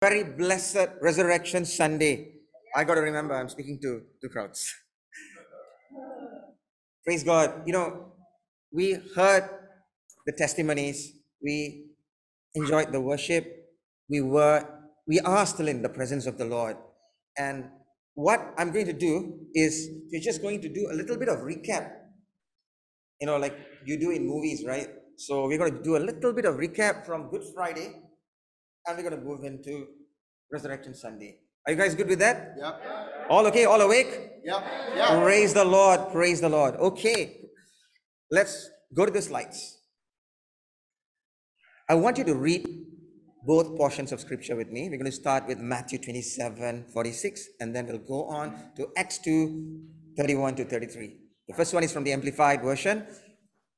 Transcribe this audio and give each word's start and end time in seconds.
very 0.00 0.24
blessed 0.24 0.96
Resurrection 1.02 1.66
Sunday. 1.66 2.32
I 2.74 2.84
got 2.84 2.94
to 2.94 3.02
remember, 3.02 3.34
I'm 3.34 3.50
speaking 3.50 3.78
to 3.82 4.00
two 4.22 4.30
crowds. 4.30 4.72
Praise 7.04 7.22
God. 7.22 7.62
You 7.66 7.74
know, 7.74 8.12
we 8.72 8.96
heard 9.14 9.44
the 10.24 10.32
testimonies, 10.32 11.12
we 11.42 11.90
enjoyed 12.54 12.92
the 12.92 13.00
worship, 13.00 13.44
we 14.08 14.22
were, 14.22 14.66
we 15.06 15.20
are 15.20 15.44
still 15.44 15.68
in 15.68 15.82
the 15.82 15.90
presence 15.90 16.24
of 16.24 16.38
the 16.38 16.46
Lord. 16.46 16.78
And 17.36 17.68
what 18.14 18.54
I'm 18.56 18.72
going 18.72 18.86
to 18.86 18.94
do 18.94 19.38
is 19.52 19.86
we're 20.10 20.22
just 20.22 20.40
going 20.40 20.62
to 20.62 20.68
do 20.70 20.88
a 20.90 20.94
little 20.94 21.18
bit 21.18 21.28
of 21.28 21.40
recap. 21.40 21.90
You 23.20 23.26
know, 23.26 23.36
like 23.36 23.54
you 23.84 24.00
do 24.00 24.12
in 24.12 24.26
movies, 24.26 24.64
right? 24.66 24.88
So 25.18 25.46
we're 25.46 25.58
going 25.58 25.76
to 25.76 25.82
do 25.82 25.98
a 25.98 26.02
little 26.02 26.32
bit 26.32 26.46
of 26.46 26.54
recap 26.54 27.04
from 27.04 27.28
Good 27.28 27.44
Friday 27.54 28.00
and 28.86 28.96
we're 28.96 29.08
going 29.08 29.20
to 29.20 29.24
move 29.24 29.44
into 29.44 29.86
Resurrection 30.50 30.94
Sunday. 30.94 31.38
Are 31.66 31.72
you 31.72 31.78
guys 31.78 31.94
good 31.94 32.08
with 32.08 32.18
that? 32.20 32.54
Yeah. 32.58 32.72
All 33.28 33.46
okay? 33.46 33.64
All 33.64 33.80
awake? 33.80 34.32
Yeah. 34.44 34.62
Yeah. 34.96 35.22
Praise 35.22 35.54
the 35.54 35.64
Lord. 35.64 36.10
Praise 36.10 36.40
the 36.40 36.48
Lord. 36.48 36.76
Okay. 36.76 37.50
Let's 38.30 38.70
go 38.94 39.04
to 39.04 39.12
the 39.12 39.22
slides. 39.22 39.78
I 41.88 41.94
want 41.94 42.18
you 42.18 42.24
to 42.24 42.34
read 42.34 42.66
both 43.44 43.76
portions 43.76 44.12
of 44.12 44.20
scripture 44.20 44.56
with 44.56 44.70
me. 44.70 44.88
We're 44.88 44.98
going 44.98 45.06
to 45.06 45.12
start 45.12 45.46
with 45.46 45.58
Matthew 45.58 45.98
27 45.98 46.86
46, 46.92 47.48
and 47.60 47.74
then 47.74 47.86
we'll 47.86 47.98
go 47.98 48.24
on 48.24 48.56
to 48.76 48.88
Acts 48.96 49.18
2 49.18 49.80
31 50.16 50.56
to 50.56 50.64
33. 50.64 51.16
The 51.48 51.54
first 51.54 51.74
one 51.74 51.82
is 51.82 51.92
from 51.92 52.04
the 52.04 52.12
Amplified 52.12 52.62
Version. 52.62 53.06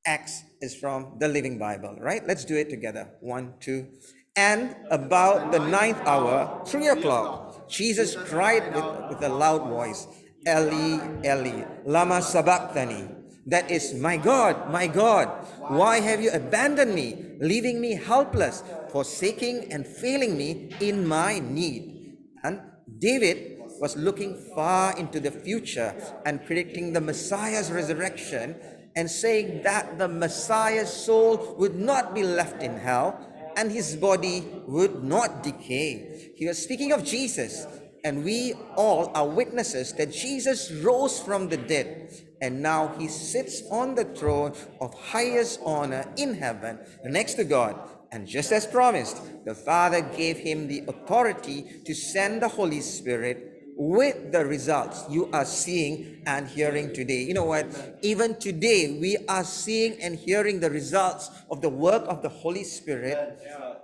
Acts 0.04 0.42
is 0.60 0.74
from 0.74 1.16
the 1.20 1.28
Living 1.28 1.58
Bible, 1.58 1.96
right? 2.00 2.26
Let's 2.26 2.44
do 2.44 2.56
it 2.56 2.68
together. 2.68 3.08
One, 3.20 3.54
two. 3.60 3.86
And 4.36 4.74
about 4.90 5.52
the 5.52 5.58
ninth 5.58 6.00
hour, 6.06 6.64
three 6.64 6.88
o'clock, 6.88 7.68
Jesus 7.68 8.16
cried 8.16 8.74
with, 8.74 8.84
with 9.10 9.22
a 9.22 9.28
loud 9.28 9.68
voice, 9.68 10.06
Eli, 10.48 11.20
Eli, 11.22 11.64
lama 11.84 12.22
sabachthani. 12.22 13.08
That 13.46 13.70
is, 13.70 13.92
my 13.92 14.16
God, 14.16 14.70
my 14.70 14.86
God, 14.86 15.28
why 15.68 16.00
have 16.00 16.22
you 16.22 16.30
abandoned 16.30 16.94
me, 16.94 17.36
leaving 17.40 17.80
me 17.80 17.94
helpless, 17.94 18.62
forsaking 18.90 19.70
and 19.70 19.86
failing 19.86 20.38
me 20.38 20.70
in 20.80 21.06
my 21.06 21.38
need? 21.40 22.16
And 22.42 22.60
David 22.98 23.58
was 23.80 23.96
looking 23.96 24.36
far 24.54 24.96
into 24.96 25.20
the 25.20 25.30
future 25.30 25.94
and 26.24 26.44
predicting 26.46 26.92
the 26.92 27.00
Messiah's 27.00 27.70
resurrection 27.70 28.56
and 28.94 29.10
saying 29.10 29.62
that 29.62 29.98
the 29.98 30.08
Messiah's 30.08 30.92
soul 30.92 31.54
would 31.58 31.74
not 31.74 32.14
be 32.14 32.22
left 32.22 32.62
in 32.62 32.78
hell 32.78 33.31
and 33.56 33.70
his 33.70 33.96
body 33.96 34.44
would 34.66 35.02
not 35.04 35.42
decay. 35.42 36.32
He 36.36 36.46
was 36.46 36.62
speaking 36.62 36.92
of 36.92 37.04
Jesus, 37.04 37.66
and 38.04 38.24
we 38.24 38.54
all 38.76 39.10
are 39.14 39.28
witnesses 39.28 39.92
that 39.94 40.12
Jesus 40.12 40.72
rose 40.72 41.20
from 41.20 41.48
the 41.48 41.56
dead, 41.56 42.12
and 42.40 42.62
now 42.62 42.94
he 42.98 43.08
sits 43.08 43.62
on 43.70 43.94
the 43.94 44.04
throne 44.04 44.54
of 44.80 44.92
highest 44.94 45.60
honor 45.64 46.12
in 46.16 46.34
heaven 46.34 46.78
next 47.04 47.34
to 47.34 47.44
God. 47.44 47.76
And 48.10 48.26
just 48.26 48.52
as 48.52 48.66
promised, 48.66 49.22
the 49.44 49.54
Father 49.54 50.02
gave 50.02 50.36
him 50.36 50.68
the 50.68 50.84
authority 50.86 51.80
to 51.86 51.94
send 51.94 52.42
the 52.42 52.48
Holy 52.48 52.80
Spirit 52.80 53.51
with 53.88 54.32
the 54.32 54.44
results 54.44 55.04
you 55.10 55.28
are 55.32 55.44
seeing 55.44 56.22
and 56.26 56.46
hearing 56.46 56.94
today. 56.94 57.22
You 57.22 57.34
know 57.34 57.44
what? 57.44 57.66
Even 58.02 58.38
today, 58.38 58.98
we 59.00 59.16
are 59.28 59.44
seeing 59.44 60.00
and 60.00 60.16
hearing 60.16 60.60
the 60.60 60.70
results 60.70 61.30
of 61.50 61.60
the 61.60 61.68
work 61.68 62.04
of 62.06 62.22
the 62.22 62.28
Holy 62.28 62.64
Spirit 62.64 63.38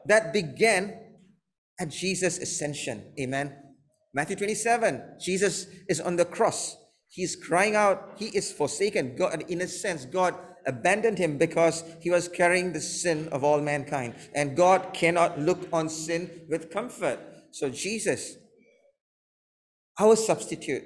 that 0.07 0.33
began 0.33 0.99
at 1.81 1.91
Jesus' 1.91 2.39
ascension. 2.39 3.13
Amen. 3.19 3.57
Matthew 4.15 4.37
27, 4.37 5.19
Jesus 5.21 5.67
is 5.89 6.01
on 6.01 6.17
the 6.17 6.25
cross. 6.25 6.77
He's 7.09 7.37
crying 7.37 7.75
out, 7.75 8.13
He 8.17 8.27
is 8.27 8.53
forsaken. 8.53 9.17
God, 9.17 9.45
in 9.49 9.61
a 9.63 9.69
sense, 9.69 10.05
God 10.05 10.35
abandoned 10.67 11.19
him 11.19 11.39
because 11.39 11.83
he 12.01 12.11
was 12.11 12.29
carrying 12.29 12.73
the 12.73 12.81
sin 12.81 13.29
of 13.33 13.43
all 13.43 13.61
mankind. 13.61 14.15
And 14.35 14.55
God 14.55 14.93
cannot 14.93 15.39
look 15.39 15.67
on 15.73 15.89
sin 15.89 16.43
with 16.49 16.71
comfort. 16.71 17.19
So 17.53 17.71
Jesus 17.71 18.37
our 19.99 20.17
substitute, 20.17 20.85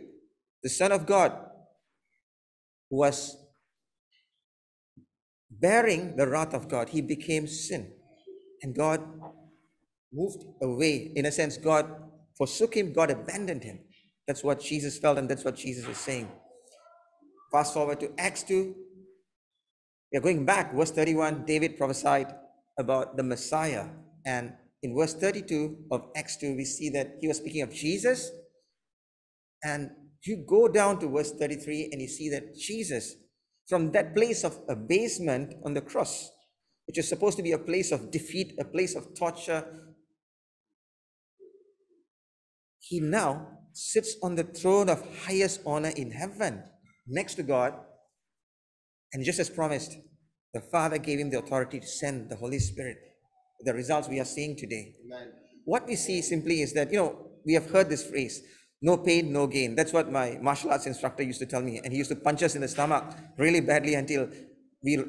the 0.63 0.71
Son 0.71 0.93
of 0.93 1.07
God, 1.07 1.33
was 2.91 3.37
bearing 5.51 6.17
the 6.17 6.27
wrath 6.27 6.55
of 6.55 6.69
God. 6.69 6.89
He 6.89 7.01
became 7.01 7.47
sin. 7.47 7.93
And 8.63 8.75
God 8.75 9.03
moved 10.13 10.45
away. 10.63 11.13
In 11.15 11.27
a 11.27 11.33
sense, 11.33 11.57
God 11.57 11.87
forsook 12.37 12.75
him, 12.77 12.93
God 12.93 13.11
abandoned 13.11 13.65
him. 13.65 13.81
That's 14.27 14.45
what 14.45 14.61
Jesus 14.61 14.99
felt, 14.99 15.19
and 15.19 15.29
that's 15.29 15.45
what 15.45 15.57
Jesus 15.57 15.87
is 15.87 15.99
saying. 15.99 16.29
Fast 17.51 17.75
forward 17.75 18.01
to 18.01 18.13
Acts 18.19 18.45
2. 18.45 18.75
We 20.13 20.19
are 20.19 20.23
going 20.23 20.45
back, 20.45 20.75
verse 20.75 20.91
31. 20.91 21.45
David 21.45 21.77
prophesied 21.77 22.35
about 22.79 23.17
the 23.17 23.23
Messiah. 23.23 23.87
And 24.25 24.53
in 24.83 24.97
verse 24.97 25.15
32 25.15 25.87
of 25.91 26.07
Acts 26.17 26.37
2, 26.37 26.57
we 26.57 26.65
see 26.65 26.91
that 26.91 27.17
he 27.21 27.29
was 27.29 27.39
speaking 27.39 27.63
of 27.63 27.73
Jesus 27.73 28.31
and 29.63 29.91
you 30.25 30.45
go 30.49 30.69
down 30.69 30.99
to 31.01 31.09
verse 31.09 31.33
33 31.33 31.91
and 31.93 32.01
you 32.01 32.09
see 32.09 32.29
that 32.31 32.55
Jesus, 32.55 33.15
from 33.69 33.91
that 33.93 34.15
place 34.15 34.45
of 34.45 34.59
abasement 34.69 35.55
on 35.65 35.75
the 35.75 35.81
cross, 35.81 36.31
which 36.87 36.99
is 36.99 37.09
supposed 37.09 37.37
to 37.37 37.43
be 37.43 37.53
a 37.53 37.59
place 37.59 37.93
of 37.93 38.11
defeat, 38.11 38.55
a 38.61 38.65
place 38.65 38.95
of 38.95 39.17
torture, 39.19 39.65
he 42.79 43.01
now 43.01 43.49
sits 43.73 44.17
on 44.23 44.35
the 44.35 44.45
throne 44.45 44.89
of 44.89 45.05
highest 45.25 45.61
honor 45.65 45.93
in 45.97 46.11
heaven 46.11 46.63
next 47.07 47.35
to 47.37 47.43
God. 47.43 47.75
And 49.13 49.25
just 49.25 49.39
as 49.39 49.49
promised, 49.49 49.97
the 50.53 50.61
Father 50.61 50.99
gave 50.99 51.19
him 51.19 51.31
the 51.31 51.39
authority 51.39 51.81
to 51.81 51.87
send 51.87 52.31
the 52.31 52.37
Holy 52.37 52.59
Spirit. 52.59 52.99
The 53.61 53.73
results 53.73 54.09
we 54.09 54.21
are 54.21 54.25
seeing 54.25 54.57
today. 54.57 54.95
Amen. 55.05 55.33
What 55.65 55.87
we 55.87 55.97
see 55.97 56.21
simply 56.21 56.63
is 56.63 56.75
that, 56.75 56.91
you 56.91 56.99
know, 56.99 57.31
we 57.47 57.55
have 57.55 57.71
heard 57.71 57.89
this 57.89 58.05
phrase 58.05 58.43
no 58.83 58.97
pain, 58.99 59.33
no 59.33 59.47
gain. 59.47 59.75
That's 59.77 59.93
what 59.93 60.11
my 60.11 60.39
martial 60.43 60.71
arts 60.71 60.87
instructor 60.87 61.23
used 61.23 61.39
to 61.39 61.47
tell 61.47 61.63
me. 61.63 61.81
And 61.83 61.93
he 61.93 61.99
used 61.99 62.11
to 62.11 62.17
punch 62.17 62.43
us 62.43 62.55
in 62.57 62.61
the 62.61 62.69
stomach 62.69 63.05
really 63.39 63.61
badly 63.61 63.95
until 63.95 64.29
we 64.83 65.03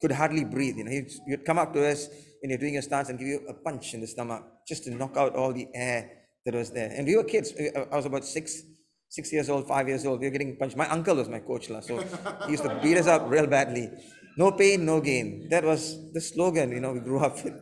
could 0.00 0.12
hardly 0.12 0.44
breathe. 0.44 0.76
You 0.76 0.84
know, 0.84 0.90
he'd, 0.90 1.12
he'd 1.26 1.44
come 1.44 1.58
up 1.58 1.74
to 1.74 1.86
us 1.86 2.08
when 2.40 2.50
you're 2.50 2.58
doing 2.58 2.74
your 2.74 2.82
stance 2.82 3.10
and 3.10 3.18
give 3.18 3.28
you 3.28 3.40
a 3.48 3.54
punch 3.54 3.94
in 3.94 4.00
the 4.00 4.06
stomach 4.06 4.42
just 4.66 4.84
to 4.84 4.90
knock 4.94 5.16
out 5.16 5.36
all 5.36 5.52
the 5.52 5.66
air 5.74 6.10
that 6.46 6.54
was 6.54 6.70
there. 6.70 6.90
And 6.90 7.06
we 7.06 7.16
were 7.16 7.24
kids. 7.24 7.52
I 7.92 7.94
was 7.94 8.06
about 8.06 8.24
six, 8.24 8.62
six 9.10 9.30
years 9.32 9.50
old, 9.50 9.68
five 9.68 9.88
years 9.88 10.06
old. 10.06 10.20
We 10.20 10.26
were 10.26 10.32
getting 10.32 10.56
punched. 10.56 10.76
My 10.76 10.88
uncle 10.88 11.16
was 11.16 11.28
my 11.28 11.40
coach, 11.40 11.68
so 11.68 12.02
he 12.46 12.52
used 12.52 12.62
to 12.62 12.80
beat 12.82 12.96
us 12.96 13.06
up 13.06 13.28
real 13.28 13.46
badly. 13.46 13.90
No 14.38 14.52
pain, 14.52 14.86
no 14.86 15.00
gain. 15.00 15.48
That 15.50 15.64
was 15.64 16.12
the 16.12 16.20
slogan, 16.20 16.70
you 16.70 16.80
know, 16.80 16.92
we 16.92 17.00
grew 17.00 17.18
up 17.18 17.44
with. 17.44 17.54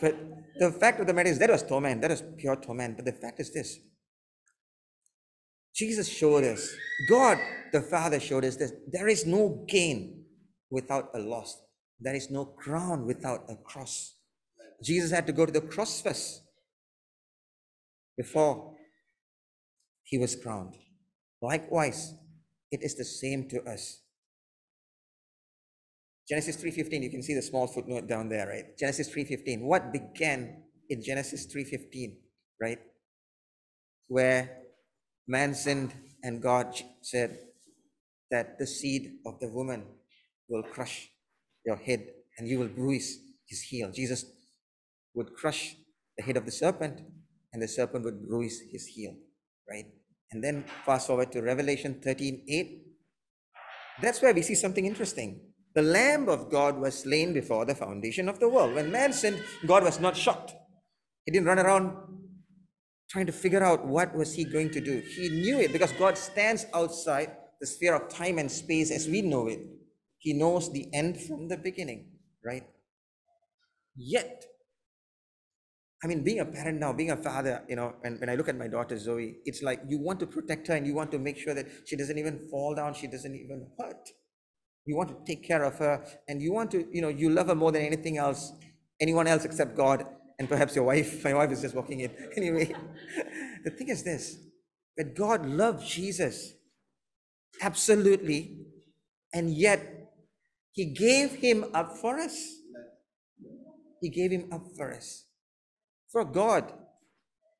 But 0.00 0.16
the 0.58 0.72
fact 0.72 0.98
of 1.00 1.06
the 1.06 1.12
matter 1.12 1.28
is, 1.28 1.38
that 1.38 1.50
was 1.50 1.62
torment. 1.62 2.00
That 2.00 2.10
was 2.10 2.22
pure 2.38 2.56
torment. 2.56 2.96
But 2.96 3.04
the 3.04 3.12
fact 3.12 3.40
is 3.40 3.52
this 3.52 3.78
Jesus 5.74 6.08
showed 6.08 6.44
us, 6.44 6.72
God 7.08 7.38
the 7.72 7.82
Father 7.82 8.20
showed 8.20 8.44
us 8.44 8.56
that 8.56 8.92
there 8.92 9.08
is 9.08 9.26
no 9.26 9.64
gain 9.68 10.24
without 10.70 11.10
a 11.14 11.18
loss. 11.18 11.60
There 12.00 12.14
is 12.14 12.30
no 12.30 12.44
crown 12.44 13.06
without 13.06 13.44
a 13.48 13.56
cross. 13.56 14.14
Jesus 14.82 15.10
had 15.10 15.26
to 15.26 15.32
go 15.32 15.46
to 15.46 15.52
the 15.52 15.60
cross 15.60 16.00
first 16.00 16.42
before 18.16 18.76
he 20.04 20.18
was 20.18 20.36
crowned. 20.36 20.74
Likewise, 21.42 22.14
it 22.70 22.82
is 22.82 22.94
the 22.94 23.04
same 23.04 23.48
to 23.48 23.62
us. 23.64 24.00
Genesis 26.28 26.56
3:15, 26.56 27.02
you 27.02 27.10
can 27.10 27.22
see 27.22 27.34
the 27.34 27.42
small 27.42 27.66
footnote 27.66 28.06
down 28.06 28.28
there, 28.28 28.46
right? 28.46 28.76
Genesis 28.78 29.08
3:15. 29.08 29.62
What 29.62 29.92
began 29.92 30.64
in 30.88 31.02
Genesis 31.02 31.46
3:15, 31.46 32.22
right? 32.60 32.78
Where 34.06 34.63
Man 35.26 35.54
sinned, 35.54 35.92
and 36.22 36.42
God 36.42 36.80
said 37.02 37.38
that 38.30 38.58
the 38.58 38.66
seed 38.66 39.18
of 39.26 39.38
the 39.40 39.48
woman 39.48 39.84
will 40.48 40.62
crush 40.62 41.08
your 41.64 41.76
head 41.76 42.06
and 42.38 42.48
you 42.48 42.58
will 42.58 42.68
bruise 42.68 43.18
his 43.46 43.62
heel. 43.62 43.90
Jesus 43.92 44.24
would 45.14 45.34
crush 45.34 45.76
the 46.16 46.24
head 46.24 46.36
of 46.36 46.44
the 46.44 46.50
serpent 46.52 47.00
and 47.52 47.62
the 47.62 47.68
serpent 47.68 48.04
would 48.04 48.26
bruise 48.26 48.60
his 48.72 48.86
heel, 48.86 49.14
right? 49.68 49.86
And 50.32 50.42
then 50.42 50.64
fast 50.84 51.06
forward 51.06 51.30
to 51.32 51.42
Revelation 51.42 52.00
13 52.02 52.44
8. 52.48 52.80
That's 54.02 54.20
where 54.20 54.34
we 54.34 54.42
see 54.42 54.56
something 54.56 54.84
interesting. 54.84 55.40
The 55.74 55.82
Lamb 55.82 56.28
of 56.28 56.50
God 56.50 56.78
was 56.78 57.00
slain 57.00 57.32
before 57.32 57.64
the 57.64 57.74
foundation 57.74 58.28
of 58.28 58.40
the 58.40 58.48
world. 58.48 58.74
When 58.74 58.90
man 58.90 59.12
sinned, 59.12 59.42
God 59.66 59.84
was 59.84 60.00
not 60.00 60.16
shocked. 60.16 60.54
He 61.24 61.32
didn't 61.32 61.46
run 61.46 61.58
around 61.58 61.96
trying 63.10 63.26
to 63.26 63.32
figure 63.32 63.62
out 63.62 63.86
what 63.86 64.14
was 64.14 64.34
he 64.34 64.44
going 64.44 64.70
to 64.70 64.80
do. 64.80 65.02
He 65.16 65.28
knew 65.28 65.60
it 65.60 65.72
because 65.72 65.92
God 65.92 66.16
stands 66.16 66.66
outside 66.74 67.30
the 67.60 67.66
sphere 67.66 67.94
of 67.94 68.08
time 68.08 68.38
and 68.38 68.50
space 68.50 68.90
as 68.90 69.06
we 69.06 69.22
know 69.22 69.46
it. 69.46 69.60
He 70.18 70.32
knows 70.32 70.72
the 70.72 70.88
end 70.92 71.20
from 71.20 71.48
the 71.48 71.56
beginning, 71.56 72.06
right? 72.44 72.64
Yet, 73.96 74.44
I 76.02 76.06
mean, 76.06 76.24
being 76.24 76.40
a 76.40 76.44
parent 76.44 76.80
now, 76.80 76.92
being 76.92 77.10
a 77.10 77.16
father, 77.16 77.62
you 77.68 77.76
know, 77.76 77.94
and 78.04 78.18
when 78.20 78.28
I 78.28 78.34
look 78.34 78.48
at 78.48 78.56
my 78.56 78.68
daughter 78.68 78.98
Zoe, 78.98 79.36
it's 79.44 79.62
like 79.62 79.80
you 79.86 79.98
want 79.98 80.20
to 80.20 80.26
protect 80.26 80.68
her 80.68 80.74
and 80.74 80.86
you 80.86 80.94
want 80.94 81.10
to 81.12 81.18
make 81.18 81.38
sure 81.38 81.54
that 81.54 81.66
she 81.86 81.96
doesn't 81.96 82.18
even 82.18 82.48
fall 82.50 82.74
down, 82.74 82.94
she 82.94 83.06
doesn't 83.06 83.34
even 83.34 83.66
hurt. 83.78 84.08
You 84.86 84.96
want 84.96 85.08
to 85.08 85.16
take 85.26 85.46
care 85.46 85.64
of 85.64 85.78
her 85.78 86.04
and 86.28 86.42
you 86.42 86.52
want 86.52 86.70
to, 86.72 86.86
you 86.92 87.00
know, 87.00 87.08
you 87.08 87.30
love 87.30 87.46
her 87.46 87.54
more 87.54 87.72
than 87.72 87.82
anything 87.82 88.18
else, 88.18 88.52
anyone 89.00 89.26
else 89.26 89.44
except 89.44 89.76
God, 89.76 90.04
and 90.38 90.48
perhaps 90.48 90.74
your 90.74 90.84
wife. 90.84 91.24
My 91.24 91.34
wife 91.34 91.50
is 91.52 91.62
just 91.62 91.74
walking 91.74 92.00
in. 92.00 92.10
Anyway, 92.36 92.74
the 93.64 93.70
thing 93.70 93.88
is 93.88 94.02
this 94.02 94.36
that 94.96 95.14
God 95.16 95.46
loved 95.46 95.86
Jesus 95.86 96.52
absolutely, 97.60 98.66
and 99.32 99.50
yet 99.50 99.80
he 100.72 100.86
gave 100.86 101.32
him 101.32 101.64
up 101.74 101.96
for 101.98 102.18
us. 102.18 102.36
He 104.00 104.10
gave 104.10 104.30
him 104.30 104.52
up 104.52 104.66
for 104.76 104.92
us. 104.92 105.24
For 106.10 106.24
God, 106.24 106.72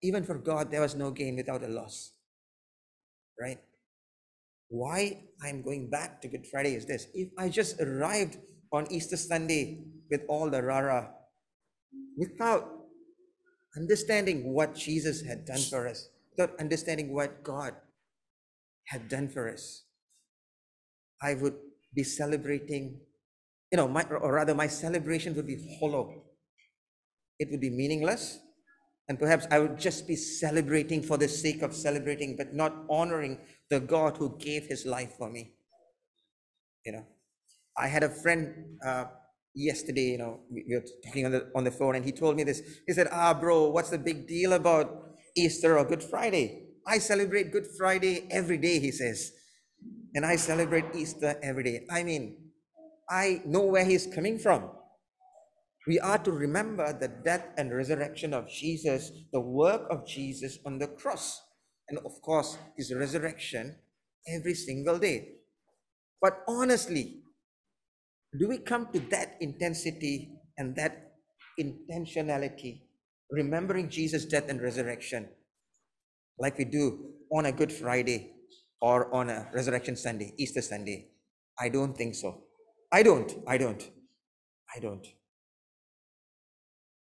even 0.02 0.24
for 0.24 0.36
God, 0.36 0.70
there 0.70 0.80
was 0.80 0.94
no 0.94 1.10
gain 1.10 1.36
without 1.36 1.62
a 1.62 1.68
loss. 1.68 2.12
Right? 3.40 3.58
Why 4.68 5.22
I'm 5.42 5.62
going 5.62 5.90
back 5.90 6.20
to 6.22 6.28
Good 6.28 6.46
Friday 6.46 6.74
is 6.74 6.86
this. 6.86 7.06
If 7.14 7.30
I 7.38 7.48
just 7.48 7.80
arrived 7.80 8.38
on 8.72 8.90
Easter 8.90 9.16
Sunday 9.16 9.84
with 10.10 10.22
all 10.28 10.50
the 10.50 10.62
rara, 10.62 11.10
without 12.16 12.68
understanding 13.76 14.52
what 14.52 14.74
Jesus 14.74 15.22
had 15.22 15.44
done 15.44 15.60
for 15.60 15.88
us, 15.88 16.08
without 16.30 16.58
understanding 16.60 17.12
what 17.12 17.42
God 17.42 17.74
had 18.86 19.08
done 19.08 19.28
for 19.28 19.48
us, 19.48 19.84
I 21.22 21.34
would 21.34 21.54
be 21.94 22.02
celebrating, 22.02 23.00
you 23.72 23.76
know, 23.76 23.88
my, 23.88 24.02
or 24.04 24.34
rather, 24.34 24.54
my 24.54 24.66
celebration 24.66 25.34
would 25.36 25.46
be 25.46 25.78
hollow. 25.80 26.24
It 27.38 27.48
would 27.50 27.60
be 27.60 27.70
meaningless. 27.70 28.38
And 29.08 29.18
perhaps 29.18 29.46
I 29.50 29.58
would 29.58 29.78
just 29.78 30.06
be 30.06 30.16
celebrating 30.16 31.02
for 31.02 31.18
the 31.18 31.28
sake 31.28 31.62
of 31.62 31.74
celebrating, 31.74 32.36
but 32.36 32.54
not 32.54 32.74
honoring 32.88 33.38
the 33.68 33.80
God 33.80 34.16
who 34.16 34.36
gave 34.38 34.66
his 34.66 34.86
life 34.86 35.14
for 35.18 35.28
me. 35.28 35.54
You 36.86 36.92
know, 36.92 37.06
I 37.76 37.88
had 37.88 38.02
a 38.02 38.08
friend 38.08 38.78
uh, 38.84 39.06
yesterday, 39.54 40.12
you 40.12 40.18
know, 40.18 40.40
we, 40.50 40.64
we 40.68 40.74
were 40.76 40.84
talking 41.04 41.26
on 41.26 41.32
the, 41.32 41.50
on 41.54 41.64
the 41.64 41.70
phone, 41.70 41.96
and 41.96 42.04
he 42.04 42.12
told 42.12 42.36
me 42.36 42.44
this. 42.44 42.62
He 42.86 42.92
said, 42.92 43.08
Ah, 43.10 43.34
bro, 43.34 43.68
what's 43.70 43.90
the 43.90 43.98
big 43.98 44.26
deal 44.26 44.52
about 44.52 45.14
Easter 45.36 45.78
or 45.78 45.84
Good 45.84 46.02
Friday? 46.02 46.66
I 46.86 46.98
celebrate 46.98 47.52
Good 47.52 47.66
Friday 47.78 48.26
every 48.30 48.58
day, 48.58 48.78
he 48.78 48.90
says. 48.90 49.32
And 50.14 50.24
I 50.24 50.36
celebrate 50.36 50.84
Easter 50.94 51.38
every 51.42 51.64
day. 51.64 51.86
I 51.90 52.02
mean, 52.02 52.36
I 53.08 53.42
know 53.44 53.62
where 53.62 53.84
he's 53.84 54.06
coming 54.06 54.38
from 54.38 54.70
we 55.86 56.00
are 56.00 56.18
to 56.18 56.32
remember 56.32 56.92
the 56.92 57.08
death 57.08 57.46
and 57.58 57.74
resurrection 57.74 58.32
of 58.32 58.48
Jesus, 58.48 59.12
the 59.32 59.40
work 59.40 59.86
of 59.90 60.06
Jesus 60.06 60.58
on 60.64 60.78
the 60.78 60.86
cross, 60.86 61.42
and 61.88 61.98
of 61.98 62.20
course, 62.22 62.56
his 62.76 62.94
resurrection 62.94 63.76
every 64.26 64.54
single 64.54 64.98
day. 64.98 65.28
But 66.22 66.42
honestly, 66.48 67.23
do 68.38 68.48
we 68.48 68.58
come 68.58 68.88
to 68.92 69.00
that 69.10 69.36
intensity 69.40 70.32
and 70.58 70.74
that 70.76 71.12
intentionality, 71.58 72.80
remembering 73.30 73.88
Jesus' 73.88 74.24
death 74.24 74.48
and 74.48 74.60
resurrection, 74.60 75.28
like 76.38 76.58
we 76.58 76.64
do 76.64 77.12
on 77.32 77.46
a 77.46 77.52
Good 77.52 77.72
Friday 77.72 78.32
or 78.80 79.12
on 79.14 79.30
a 79.30 79.48
Resurrection 79.54 79.96
Sunday, 79.96 80.34
Easter 80.36 80.62
Sunday? 80.62 81.10
I 81.58 81.68
don't 81.68 81.96
think 81.96 82.16
so. 82.16 82.42
I 82.92 83.02
don't. 83.02 83.32
I 83.46 83.58
don't. 83.58 83.82
I 84.74 84.80
don't. 84.80 85.06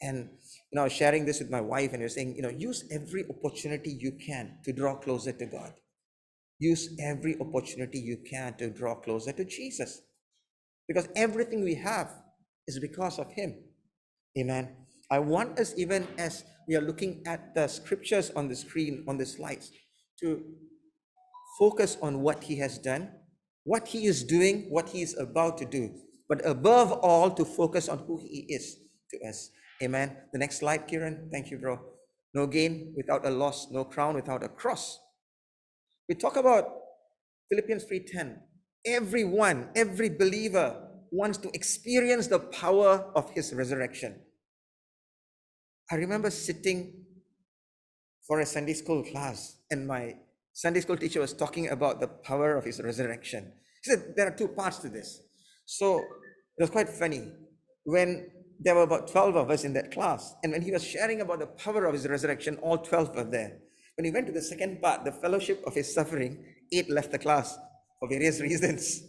And 0.02 0.30
you 0.72 0.80
know, 0.80 0.88
sharing 0.88 1.26
this 1.26 1.40
with 1.40 1.50
my 1.50 1.60
wife, 1.62 1.92
and 1.92 2.00
you're 2.00 2.10
saying, 2.10 2.36
you 2.36 2.42
know, 2.42 2.50
use 2.50 2.86
every 2.92 3.26
opportunity 3.30 3.98
you 4.00 4.14
can 4.26 4.60
to 4.64 4.72
draw 4.72 4.96
closer 4.96 5.32
to 5.34 5.46
God. 5.46 5.74
Use 6.60 6.96
every 7.04 7.36
opportunity 7.42 8.00
you 8.00 8.18
can 8.30 8.56
to 8.58 8.70
draw 8.70 8.96
closer 8.96 9.32
to 9.34 9.44
Jesus. 9.44 10.02
Because 10.88 11.10
everything 11.16 11.64
we 11.64 11.76
have 11.76 12.10
is 12.68 12.80
because 12.80 13.20
of 13.20 13.32
Him. 13.32 13.56
Amen. 14.38 14.76
I 15.10 15.20
want 15.20 15.60
us, 15.60 15.74
even 15.78 16.08
as 16.18 16.44
we 16.68 16.76
are 16.76 16.82
looking 16.82 17.24
at 17.26 17.56
the 17.56 17.68
scriptures 17.68 18.32
on 18.36 18.48
the 18.48 18.56
screen, 18.56 19.04
on 19.08 19.18
the 19.18 19.26
slides, 19.26 19.72
to 20.20 20.44
focus 21.60 21.98
on 22.02 22.22
what 22.22 22.44
He 22.44 22.58
has 22.58 22.78
done, 22.78 23.12
what 23.64 23.88
He 23.88 24.06
is 24.06 24.24
doing, 24.24 24.68
what 24.70 24.90
He 24.90 25.02
is 25.02 25.18
about 25.18 25.58
to 25.60 25.66
do, 25.66 25.94
but 26.30 26.46
above 26.46 26.92
all, 26.92 27.32
to 27.32 27.46
focus 27.46 27.88
on 27.90 28.00
who 28.00 28.18
He 28.18 28.46
is 28.50 28.78
to 29.12 29.20
us. 29.28 29.50
Amen. 29.82 30.18
The 30.34 30.40
next 30.40 30.60
slide, 30.60 30.88
Kieran. 30.88 31.30
Thank 31.32 31.52
you, 31.52 31.58
bro. 31.58 31.80
No 32.34 32.48
gain 32.48 32.94
without 32.96 33.26
a 33.26 33.30
loss, 33.30 33.68
no 33.72 33.84
crown 33.84 34.16
without 34.16 34.44
a 34.44 34.50
cross. 34.50 35.00
We 36.10 36.16
talk 36.16 36.36
about 36.36 36.70
Philippians 37.50 37.86
3:10. 37.86 38.42
Everyone, 38.86 39.70
every 39.76 40.10
believer 40.10 40.84
wants 41.12 41.38
to 41.40 41.50
experience 41.54 42.28
the 42.28 42.40
power 42.40 43.12
of 43.16 43.30
his 43.32 43.54
resurrection. 43.54 44.20
I 45.92 45.96
remember 45.96 46.30
sitting 46.30 47.06
for 48.26 48.40
a 48.42 48.46
Sunday 48.46 48.74
school 48.74 49.04
class, 49.04 49.58
and 49.72 49.88
my 49.88 50.16
Sunday 50.54 50.82
school 50.82 50.98
teacher 50.98 51.22
was 51.22 51.34
talking 51.34 51.70
about 51.70 52.02
the 52.02 52.08
power 52.08 52.58
of 52.58 52.66
his 52.66 52.82
resurrection. 52.82 53.54
He 53.84 53.92
said 53.92 54.14
there 54.16 54.28
are 54.28 54.36
two 54.36 54.50
parts 54.50 54.80
to 54.80 54.90
this. 54.90 55.22
So 55.66 56.00
it 56.00 56.62
was 56.62 56.70
quite 56.70 56.90
funny. 56.90 57.32
When 57.84 58.30
there 58.60 58.76
were 58.76 58.82
about 58.82 59.08
12 59.08 59.36
of 59.36 59.52
us 59.52 59.64
in 59.64 59.74
that 59.74 59.92
class. 59.92 60.36
And 60.44 60.52
when 60.52 60.62
he 60.62 60.72
was 60.72 60.84
sharing 60.84 61.22
about 61.22 61.40
the 61.40 61.48
power 61.48 61.86
of 61.86 61.94
his 61.94 62.08
resurrection, 62.08 62.58
all 62.58 62.78
12 62.78 63.16
were 63.16 63.24
there. 63.24 63.60
When 63.96 64.06
he 64.06 64.12
went 64.12 64.28
to 64.28 64.34
the 64.34 64.42
second 64.42 64.82
part, 64.82 65.06
the 65.06 65.12
fellowship 65.12 65.64
of 65.66 65.76
his 65.76 65.94
suffering, 65.94 66.44
eight 66.72 66.90
left 66.90 67.12
the 67.12 67.20
class 67.20 67.58
for 68.00 68.10
various 68.10 68.42
reasons. 68.48 69.02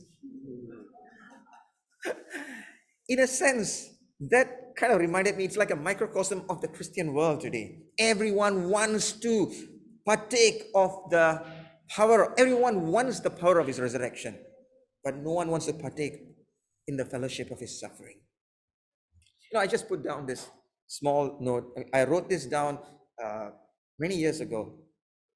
in 3.08 3.20
a 3.20 3.26
sense, 3.26 3.88
that 4.20 4.74
kind 4.76 4.92
of 4.92 5.00
reminded 5.00 5.36
me 5.36 5.44
it's 5.44 5.56
like 5.56 5.70
a 5.70 5.76
microcosm 5.76 6.44
of 6.48 6.60
the 6.60 6.68
Christian 6.68 7.14
world 7.14 7.40
today. 7.40 7.78
Everyone 7.98 8.68
wants 8.68 9.12
to 9.12 9.52
partake 10.04 10.64
of 10.74 10.90
the 11.10 11.42
power, 11.88 12.34
everyone 12.38 12.88
wants 12.88 13.20
the 13.20 13.30
power 13.30 13.58
of 13.58 13.66
his 13.66 13.80
resurrection, 13.80 14.38
but 15.04 15.16
no 15.16 15.32
one 15.32 15.48
wants 15.48 15.66
to 15.66 15.72
partake 15.72 16.14
in 16.86 16.96
the 16.96 17.04
fellowship 17.04 17.50
of 17.50 17.60
his 17.60 17.78
suffering. 17.80 18.20
You 19.50 19.58
know, 19.58 19.60
I 19.60 19.66
just 19.66 19.88
put 19.88 20.04
down 20.04 20.26
this 20.26 20.48
small 20.86 21.38
note. 21.40 21.74
I 21.92 22.04
wrote 22.04 22.28
this 22.28 22.46
down 22.46 22.78
uh, 23.22 23.50
many 23.98 24.16
years 24.16 24.40
ago. 24.40 24.74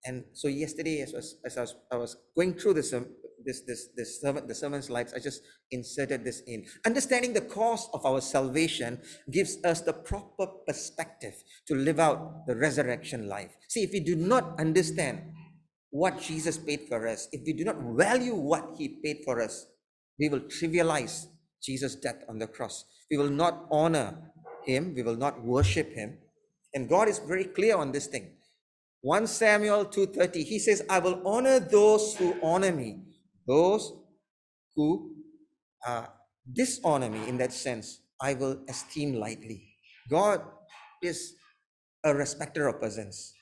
And 0.05 0.25
so 0.33 0.49
yesterday, 0.49 1.03
as, 1.03 1.37
as 1.45 1.57
I, 1.57 1.61
was, 1.61 1.75
I 1.93 1.97
was 1.97 2.17
going 2.37 2.55
through 2.55 2.75
this, 2.75 2.93
um, 2.93 3.07
this, 3.45 3.63
this, 3.67 3.89
this 3.97 4.21
sermon, 4.21 4.47
the 4.47 4.55
sermon 4.55 4.83
slides, 4.83 5.13
I 5.15 5.19
just 5.19 5.43
inserted 5.71 6.25
this 6.25 6.43
in. 6.47 6.65
Understanding 6.87 7.33
the 7.33 7.41
cause 7.41 7.89
of 7.93 8.05
our 8.05 8.21
salvation 8.21 9.01
gives 9.31 9.59
us 9.65 9.81
the 9.81 9.93
proper 9.93 10.47
perspective 10.67 11.35
to 11.69 11.75
live 11.75 12.01
out 12.01 12.47
the 12.47 12.57
resurrection 12.57 13.29
life. 13.29 13.55
See, 13.69 13.83
if 13.83 13.93
we 13.93 14.01
do 14.01 14.17
not 14.17 14.59
understand 14.59 15.23
what 15.91 16.21
Jesus 16.21 16.57
paid 16.57 16.89
for 16.89 17.07
us, 17.07 17.29
if 17.33 17.43
we 17.47 17.53
do 17.53 17.65
not 17.65 17.77
value 17.97 18.35
what 18.35 18.71
he 18.79 19.01
paid 19.05 19.19
for 19.25 19.41
us, 19.41 19.67
we 20.19 20.29
will 20.29 20.41
trivialize 20.41 21.27
Jesus' 21.63 21.95
death 21.97 22.25
on 22.29 22.39
the 22.39 22.47
cross. 22.47 22.85
We 23.11 23.19
will 23.19 23.31
not 23.31 23.67
honor 23.71 24.33
him, 24.65 24.95
we 24.95 25.03
will 25.03 25.17
not 25.17 25.45
worship 25.45 25.93
him. 25.93 26.19
And 26.75 26.89
God 26.89 27.09
is 27.09 27.19
very 27.19 27.45
clear 27.45 27.77
on 27.77 27.93
this 27.93 28.07
thing. 28.07 28.33
1 29.03 29.27
Samuel 29.27 29.87
2:30 29.87 30.45
he 30.45 30.59
says 30.59 30.85
I 30.89 31.01
will 31.01 31.21
honor 31.27 31.59
those 31.59 32.15
who 32.17 32.37
honor 32.43 32.73
me 32.73 33.03
those 33.47 33.93
who 34.75 35.15
uh, 35.87 36.07
dishonor 36.53 37.11
me 37.11 37.29
in 37.29 37.39
that 37.39 37.53
sense 37.53 38.01
I 38.21 38.35
will 38.35 38.63
esteem 38.69 39.15
lightly 39.15 39.69
God 40.11 40.43
is 41.03 41.35
a 42.05 42.15
respecter 42.15 42.69
of 42.69 42.81
persons 42.81 43.35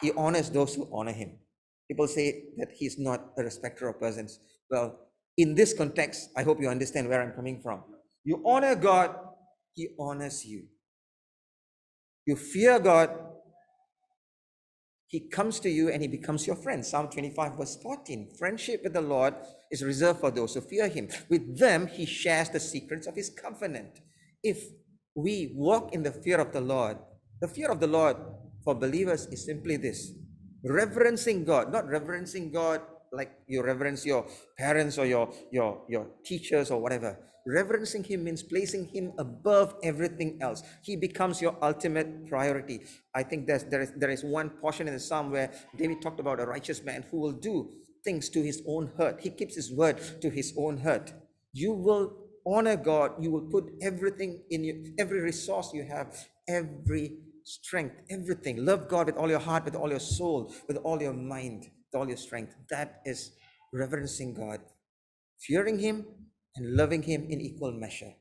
he 0.00 0.12
honors 0.12 0.50
those 0.50 0.74
who 0.74 0.88
honor 0.92 1.12
him 1.12 1.38
people 1.88 2.08
say 2.08 2.44
that 2.58 2.70
he's 2.74 2.98
not 2.98 3.32
a 3.38 3.42
respecter 3.42 3.88
of 3.88 4.00
persons 4.00 4.40
well 4.70 5.06
in 5.36 5.54
this 5.54 5.74
context, 5.74 6.30
I 6.36 6.42
hope 6.42 6.60
you 6.60 6.68
understand 6.68 7.08
where 7.08 7.22
I'm 7.22 7.32
coming 7.32 7.60
from. 7.60 7.82
You 8.24 8.42
honor 8.46 8.74
God, 8.74 9.14
He 9.74 9.88
honors 9.98 10.44
you. 10.44 10.64
You 12.26 12.36
fear 12.36 12.78
God, 12.78 13.10
He 15.08 15.28
comes 15.28 15.60
to 15.60 15.70
you 15.70 15.88
and 15.90 16.02
He 16.02 16.08
becomes 16.08 16.46
your 16.46 16.56
friend. 16.56 16.84
Psalm 16.84 17.08
25, 17.08 17.56
verse 17.56 17.76
14. 17.82 18.30
Friendship 18.38 18.80
with 18.82 18.92
the 18.92 19.00
Lord 19.00 19.34
is 19.70 19.82
reserved 19.82 20.20
for 20.20 20.30
those 20.30 20.54
who 20.54 20.60
fear 20.60 20.88
Him. 20.88 21.08
With 21.28 21.58
them, 21.58 21.86
He 21.86 22.06
shares 22.06 22.48
the 22.50 22.60
secrets 22.60 23.06
of 23.06 23.14
His 23.14 23.30
covenant. 23.30 24.00
If 24.42 24.64
we 25.14 25.52
walk 25.54 25.94
in 25.94 26.02
the 26.02 26.12
fear 26.12 26.38
of 26.38 26.52
the 26.52 26.60
Lord, 26.60 26.98
the 27.40 27.48
fear 27.48 27.70
of 27.70 27.80
the 27.80 27.86
Lord 27.86 28.16
for 28.64 28.74
believers 28.74 29.26
is 29.26 29.44
simply 29.44 29.76
this 29.76 30.12
reverencing 30.64 31.44
God, 31.44 31.72
not 31.72 31.86
reverencing 31.86 32.50
God 32.50 32.80
like 33.12 33.32
you 33.46 33.62
reverence 33.62 34.04
your 34.04 34.26
parents 34.58 34.98
or 34.98 35.06
your 35.06 35.32
your 35.52 35.82
your 35.88 36.06
teachers 36.24 36.70
or 36.70 36.80
whatever 36.80 37.16
Reverencing 37.46 38.02
Him 38.04 38.24
means 38.24 38.42
placing 38.42 38.86
Him 38.86 39.12
above 39.18 39.76
everything 39.82 40.38
else. 40.42 40.62
He 40.82 40.96
becomes 40.96 41.40
your 41.40 41.56
ultimate 41.62 42.28
priority. 42.28 42.80
I 43.14 43.22
think 43.22 43.46
there's, 43.46 43.64
there, 43.64 43.82
is, 43.82 43.92
there 43.96 44.10
is 44.10 44.24
one 44.24 44.50
portion 44.50 44.88
in 44.88 44.94
the 44.94 45.00
psalm 45.00 45.30
where 45.30 45.52
David 45.76 46.02
talked 46.02 46.18
about 46.18 46.40
a 46.40 46.46
righteous 46.46 46.82
man 46.82 47.04
who 47.10 47.18
will 47.18 47.32
do 47.32 47.70
things 48.04 48.28
to 48.30 48.42
his 48.42 48.62
own 48.66 48.90
hurt. 48.98 49.20
He 49.20 49.30
keeps 49.30 49.54
his 49.54 49.72
word 49.72 50.00
to 50.22 50.30
his 50.30 50.54
own 50.56 50.78
hurt. 50.78 51.12
You 51.52 51.72
will 51.72 52.16
honor 52.46 52.76
God. 52.76 53.12
You 53.22 53.30
will 53.30 53.48
put 53.50 53.72
everything 53.82 54.42
in 54.50 54.64
you, 54.64 54.94
every 54.98 55.20
resource 55.20 55.70
you 55.72 55.84
have, 55.84 56.16
every 56.48 57.18
strength, 57.44 57.96
everything. 58.10 58.64
Love 58.64 58.88
God 58.88 59.06
with 59.06 59.16
all 59.16 59.28
your 59.28 59.38
heart, 59.38 59.64
with 59.64 59.74
all 59.74 59.90
your 59.90 60.00
soul, 60.00 60.52
with 60.68 60.78
all 60.78 61.00
your 61.00 61.12
mind, 61.12 61.62
with 61.62 62.00
all 62.00 62.08
your 62.08 62.16
strength. 62.16 62.54
That 62.70 63.02
is 63.04 63.32
reverencing 63.72 64.34
God, 64.34 64.60
fearing 65.40 65.78
Him 65.78 66.06
and 66.56 66.76
loving 66.76 67.02
Him 67.02 67.26
in 67.28 67.40
equal 67.40 67.72
measure. 67.72 68.12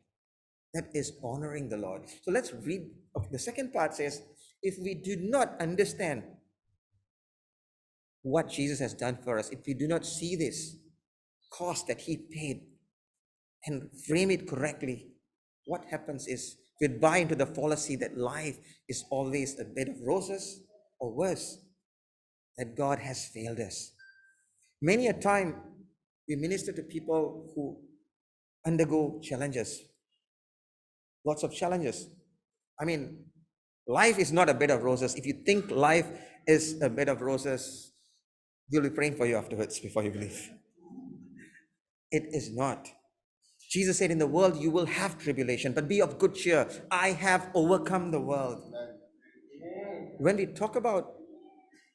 That 0.74 0.90
is 0.94 1.14
honoring 1.24 1.70
the 1.70 1.78
Lord. 1.78 2.04
So 2.24 2.32
let's 2.32 2.54
read. 2.54 2.90
The 3.32 3.40
second 3.40 3.72
part 3.72 3.96
says, 3.96 4.22
if 4.62 4.76
we 4.82 4.94
do 4.94 5.16
not 5.16 5.56
understand 5.62 6.24
what 8.24 8.50
Jesus 8.50 8.80
has 8.80 8.94
done 8.94 9.18
for 9.24 9.40
us, 9.40 9.50
if 9.52 9.60
we 9.66 9.74
do 9.74 9.88
not 9.88 10.06
see 10.06 10.36
this 10.36 10.76
cost 11.52 11.88
that 11.88 12.02
He 12.02 12.18
paid 12.18 12.62
and 13.66 13.90
frame 14.08 14.32
it 14.32 14.50
correctly, 14.50 15.08
what 15.66 15.86
happens 15.86 16.28
is 16.28 16.58
we 16.82 16.88
buy 16.90 17.18
into 17.20 17.36
the 17.36 17.46
fallacy 17.46 17.96
that 17.96 18.18
life 18.18 18.58
is 18.90 19.06
always 19.10 19.58
a 19.60 19.64
bed 19.64 19.88
of 19.88 19.96
roses, 20.04 20.62
or 21.00 21.14
worse, 21.14 21.60
that 22.58 22.76
God 22.76 23.00
has 23.00 23.28
failed 23.28 23.60
us. 23.60 23.92
Many 24.82 25.08
a 25.08 25.14
time 25.14 25.56
we 26.28 26.36
minister 26.36 26.72
to 26.74 26.82
people 26.84 27.52
who 27.56 27.78
undergo 28.66 29.20
challenges, 29.22 29.82
lots 31.26 31.44
of 31.44 31.54
challenges. 31.54 32.08
I 32.80 32.86
mean, 32.86 33.26
life 33.88 34.20
is 34.20 34.32
not 34.32 34.50
a 34.50 34.54
bed 34.54 34.72
of 34.72 34.84
roses. 34.84 35.16
If 35.16 35.26
you 35.26 35.44
think 35.46 35.72
life 35.72 36.08
is 36.48 36.82
a 36.82 36.90
bed 36.90 37.10
of 37.10 37.22
roses, 37.22 37.94
We'll 38.72 38.82
be 38.82 38.90
praying 38.90 39.16
for 39.16 39.26
you 39.26 39.36
afterwards 39.36 39.80
before 39.80 40.04
you 40.04 40.12
believe. 40.12 40.50
It 42.12 42.24
is 42.32 42.56
not. 42.56 42.88
Jesus 43.70 43.98
said, 43.98 44.10
In 44.10 44.18
the 44.18 44.28
world 44.28 44.58
you 44.58 44.72
will 44.72 44.86
have 44.86 45.20
tribulation, 45.20 45.74
but 45.74 45.88
be 45.88 46.02
of 46.02 46.18
good 46.18 46.34
cheer. 46.34 46.68
I 46.90 47.10
have 47.10 47.50
overcome 47.54 48.12
the 48.12 48.22
world. 48.22 48.64
When 50.18 50.38
we 50.38 50.48
talk 50.48 50.76
about 50.76 51.14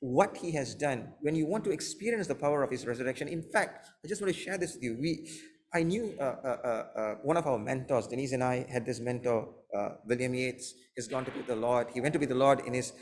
what 0.01 0.37
he 0.37 0.53
has 0.53 0.75
done, 0.75 1.13
when 1.21 1.35
you 1.35 1.47
want 1.47 1.65
to 1.65 1.71
experience 1.71 2.27
the 2.27 2.35
power 2.35 2.63
of 2.63 2.71
his 2.71 2.87
resurrection, 2.87 3.29
in 3.29 3.43
fact, 3.43 3.87
I 4.05 4.09
just 4.09 4.21
want 4.21 4.33
to 4.33 4.39
share 4.39 4.59
this 4.59 4.75
with 4.75 4.83
you. 4.83 4.97
We, 5.01 5.29
I 5.73 5.83
knew 5.85 6.15
uh, 6.19 6.25
uh, 6.25 6.57
uh, 6.65 6.99
uh 6.99 7.15
one 7.23 7.37
of 7.37 7.47
our 7.47 7.59
mentors, 7.59 8.09
Denise 8.09 8.33
and 8.33 8.43
I 8.43 8.67
had 8.69 8.85
this 8.85 8.99
mentor, 8.99 9.49
uh, 9.77 9.91
William 10.05 10.35
Yates. 10.35 10.75
He's 10.97 11.07
gone 11.07 11.25
to 11.25 11.31
be 11.31 11.43
the 11.43 11.55
Lord. 11.55 11.89
He 11.95 12.01
went 12.01 12.13
to 12.15 12.19
be 12.19 12.27
the 12.27 12.35
Lord 12.35 12.61
in 12.67 12.75
his 12.75 12.93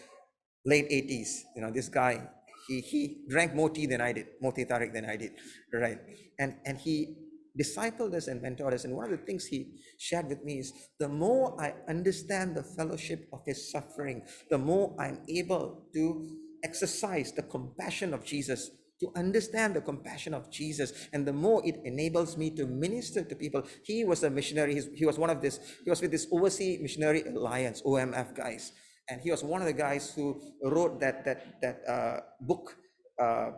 late 0.66 0.88
80s. 0.90 1.44
You 1.56 1.62
know, 1.62 1.70
this 1.70 1.88
guy, 1.88 2.28
he, 2.66 2.80
he 2.80 3.24
drank 3.28 3.54
more 3.54 3.70
tea 3.70 3.86
than 3.86 4.00
I 4.00 4.12
did, 4.12 4.26
more 4.42 4.52
teh 4.52 4.64
tarik 4.64 4.92
than 4.92 5.06
I 5.06 5.16
did, 5.16 5.32
right? 5.72 5.98
And, 6.38 6.56
and 6.66 6.78
he 6.78 7.16
discipled 7.58 8.14
us 8.14 8.28
and 8.28 8.42
mentored 8.42 8.74
us. 8.74 8.84
And 8.84 8.94
one 8.94 9.06
of 9.06 9.10
the 9.10 9.24
things 9.24 9.46
he 9.46 9.80
shared 9.98 10.28
with 10.28 10.44
me 10.44 10.58
is 10.58 10.72
the 10.98 11.08
more 11.08 11.60
I 11.60 11.74
understand 11.88 12.54
the 12.54 12.62
fellowship 12.62 13.28
of 13.32 13.40
his 13.46 13.70
suffering, 13.70 14.22
the 14.50 14.58
more 14.58 14.94
I'm 15.00 15.20
able 15.28 15.86
to 15.94 16.28
exercise 16.62 17.32
the 17.32 17.42
compassion 17.42 18.12
of 18.12 18.24
Jesus, 18.24 18.70
to 19.00 19.12
understand 19.16 19.74
the 19.74 19.80
compassion 19.80 20.34
of 20.34 20.50
Jesus, 20.50 21.08
and 21.12 21.26
the 21.26 21.32
more 21.32 21.62
it 21.64 21.76
enables 21.84 22.36
me 22.36 22.50
to 22.56 22.66
minister 22.66 23.22
to 23.22 23.34
people. 23.34 23.62
He 23.84 24.04
was 24.04 24.22
a 24.22 24.30
missionary, 24.30 24.80
he 24.94 25.06
was 25.06 25.18
one 25.18 25.30
of 25.30 25.40
this, 25.40 25.60
he 25.84 25.90
was 25.90 26.00
with 26.00 26.10
this 26.10 26.26
Overseas 26.32 26.80
Missionary 26.80 27.22
Alliance, 27.22 27.82
OMF 27.82 28.34
guys. 28.36 28.72
And 29.08 29.20
he 29.20 29.30
was 29.30 29.42
one 29.42 29.62
of 29.62 29.66
the 29.66 29.72
guys 29.72 30.12
who 30.14 30.40
wrote 30.62 31.00
that 31.00 31.24
that 31.24 31.60
that 31.62 31.80
uh, 31.88 32.20
book 32.40 32.76
uh, 33.18 33.52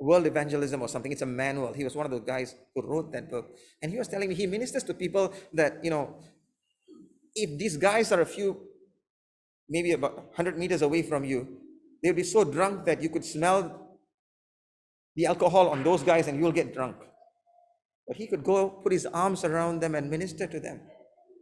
world 0.00 0.26
evangelism 0.26 0.80
or 0.80 0.88
something. 0.88 1.12
It's 1.12 1.22
a 1.22 1.26
manual. 1.26 1.72
He 1.72 1.84
was 1.84 1.94
one 1.94 2.06
of 2.06 2.12
the 2.12 2.20
guys 2.20 2.54
who 2.74 2.82
wrote 2.82 3.12
that 3.12 3.30
book. 3.30 3.50
And 3.82 3.92
he 3.92 3.98
was 3.98 4.08
telling 4.08 4.28
me 4.28 4.34
he 4.34 4.46
ministers 4.46 4.84
to 4.84 4.94
people 4.94 5.34
that 5.52 5.84
you 5.84 5.90
know 5.90 6.16
if 7.34 7.58
these 7.58 7.76
guys 7.76 8.10
are 8.12 8.22
a 8.22 8.26
few 8.26 8.56
maybe 9.68 9.92
about 9.92 10.16
100 10.16 10.58
meters 10.58 10.80
away 10.82 11.02
from 11.02 11.24
you 11.24 11.46
they'll 12.02 12.14
be 12.14 12.22
so 12.22 12.44
drunk 12.44 12.84
that 12.86 13.02
you 13.02 13.08
could 13.08 13.24
smell 13.24 13.85
the 15.16 15.26
alcohol 15.26 15.68
on 15.68 15.82
those 15.82 16.02
guys 16.02 16.28
and 16.28 16.38
you'll 16.38 16.52
get 16.52 16.74
drunk 16.74 16.96
but 18.06 18.16
he 18.16 18.26
could 18.26 18.44
go 18.44 18.68
put 18.68 18.92
his 18.92 19.06
arms 19.06 19.44
around 19.44 19.80
them 19.80 19.94
and 19.94 20.10
minister 20.10 20.46
to 20.46 20.60
them 20.60 20.80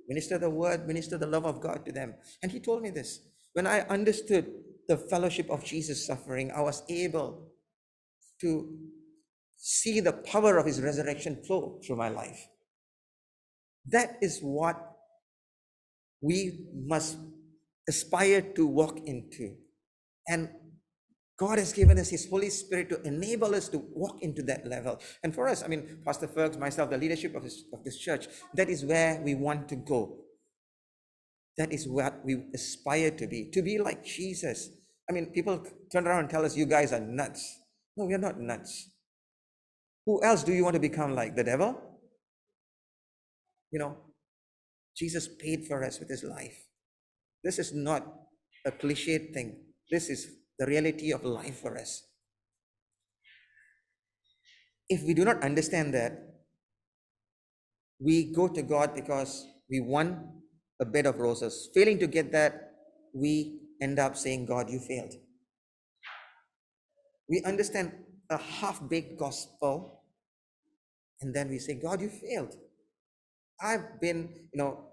minister 0.08 0.38
the 0.38 0.50
word 0.50 0.86
minister 0.86 1.18
the 1.18 1.26
love 1.26 1.44
of 1.44 1.60
god 1.60 1.84
to 1.84 1.92
them 1.92 2.14
and 2.42 2.52
he 2.52 2.60
told 2.60 2.82
me 2.82 2.90
this 2.90 3.20
when 3.54 3.68
I 3.68 3.80
understood 3.82 4.52
the 4.88 4.98
fellowship 4.98 5.48
of 5.48 5.64
Jesus' 5.64 6.06
suffering, 6.06 6.50
I 6.50 6.60
was 6.60 6.82
able 6.88 7.52
to 8.40 8.76
see 9.56 10.00
the 10.00 10.12
power 10.12 10.58
of 10.58 10.66
his 10.66 10.82
resurrection 10.82 11.42
flow 11.46 11.80
through 11.86 11.96
my 11.96 12.08
life. 12.08 12.48
That 13.86 14.18
is 14.20 14.40
what 14.40 14.76
we 16.20 16.66
must 16.74 17.16
aspire 17.88 18.42
to 18.42 18.66
walk 18.66 18.98
into. 19.06 19.54
And 20.28 20.48
God 21.36 21.58
has 21.58 21.72
given 21.72 21.98
us 21.98 22.10
His 22.10 22.28
Holy 22.28 22.50
Spirit 22.50 22.88
to 22.90 23.02
enable 23.02 23.54
us 23.54 23.68
to 23.70 23.78
walk 23.92 24.18
into 24.22 24.42
that 24.44 24.66
level. 24.66 25.00
And 25.22 25.34
for 25.34 25.48
us, 25.48 25.64
I 25.64 25.66
mean, 25.66 25.98
Pastor 26.04 26.28
Fergus, 26.28 26.58
myself, 26.58 26.90
the 26.90 26.98
leadership 26.98 27.34
of 27.34 27.42
this, 27.42 27.64
of 27.72 27.82
this 27.82 27.98
church, 27.98 28.28
that 28.54 28.68
is 28.68 28.84
where 28.84 29.20
we 29.24 29.34
want 29.34 29.68
to 29.70 29.76
go. 29.76 30.18
That 31.56 31.72
is 31.72 31.88
what 31.88 32.24
we 32.24 32.44
aspire 32.54 33.10
to 33.12 33.26
be, 33.26 33.50
to 33.50 33.62
be 33.62 33.78
like 33.78 34.04
Jesus. 34.04 34.70
I 35.08 35.12
mean, 35.12 35.26
people 35.26 35.64
turn 35.92 36.06
around 36.06 36.20
and 36.20 36.30
tell 36.30 36.44
us, 36.44 36.56
you 36.56 36.66
guys 36.66 36.92
are 36.92 37.00
nuts. 37.00 37.58
No, 37.96 38.06
we 38.06 38.14
are 38.14 38.18
not 38.18 38.38
nuts. 38.38 38.90
Who 40.06 40.22
else 40.22 40.44
do 40.44 40.52
you 40.52 40.64
want 40.64 40.74
to 40.74 40.80
become 40.80 41.14
like? 41.14 41.34
The 41.34 41.44
devil? 41.44 41.80
You 43.70 43.78
know, 43.80 43.96
Jesus 44.96 45.28
paid 45.28 45.66
for 45.66 45.82
us 45.84 45.98
with 45.98 46.08
his 46.08 46.22
life. 46.22 46.56
This 47.42 47.58
is 47.58 47.74
not 47.74 48.06
a 48.64 48.70
cliched 48.70 49.34
thing. 49.34 49.64
This 49.90 50.08
is 50.08 50.28
the 50.58 50.66
reality 50.66 51.12
of 51.12 51.24
life 51.24 51.60
for 51.60 51.76
us. 51.76 52.04
If 54.88 55.02
we 55.02 55.14
do 55.14 55.24
not 55.24 55.42
understand 55.42 55.94
that, 55.94 56.12
we 57.98 58.32
go 58.32 58.48
to 58.48 58.62
God 58.62 58.94
because 58.94 59.46
we 59.70 59.80
want 59.80 60.18
a 60.80 60.84
bed 60.84 61.06
of 61.06 61.18
roses. 61.18 61.70
Failing 61.74 61.98
to 62.00 62.06
get 62.06 62.32
that, 62.32 62.72
we 63.14 63.60
end 63.80 63.98
up 63.98 64.16
saying, 64.16 64.46
God, 64.46 64.68
you 64.70 64.78
failed. 64.78 65.14
We 67.28 67.42
understand 67.44 67.92
a 68.30 68.36
half 68.36 68.86
baked 68.88 69.18
gospel, 69.18 70.02
and 71.20 71.34
then 71.34 71.48
we 71.48 71.58
say, 71.58 71.74
God, 71.74 72.00
you 72.00 72.08
failed. 72.08 72.54
I've 73.60 74.00
been, 74.00 74.48
you 74.52 74.58
know, 74.58 74.88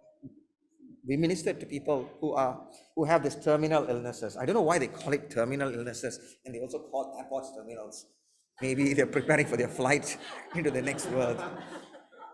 we 1.07 1.17
ministered 1.17 1.59
to 1.59 1.65
people 1.65 2.09
who 2.19 2.33
are 2.33 2.61
who 2.95 3.05
have 3.05 3.23
these 3.23 3.35
terminal 3.35 3.87
illnesses. 3.89 4.37
I 4.37 4.45
don't 4.45 4.55
know 4.55 4.61
why 4.61 4.77
they 4.77 4.87
call 4.87 5.13
it 5.13 5.29
terminal 5.29 5.73
illnesses, 5.73 6.37
and 6.45 6.53
they 6.53 6.59
also 6.59 6.79
call 6.79 7.15
airports 7.17 7.51
terminals. 7.55 8.05
Maybe 8.61 8.93
they're 8.93 9.07
preparing 9.07 9.47
for 9.47 9.57
their 9.57 9.67
flight 9.67 10.17
into 10.55 10.69
the 10.69 10.81
next 10.81 11.09
world. 11.09 11.41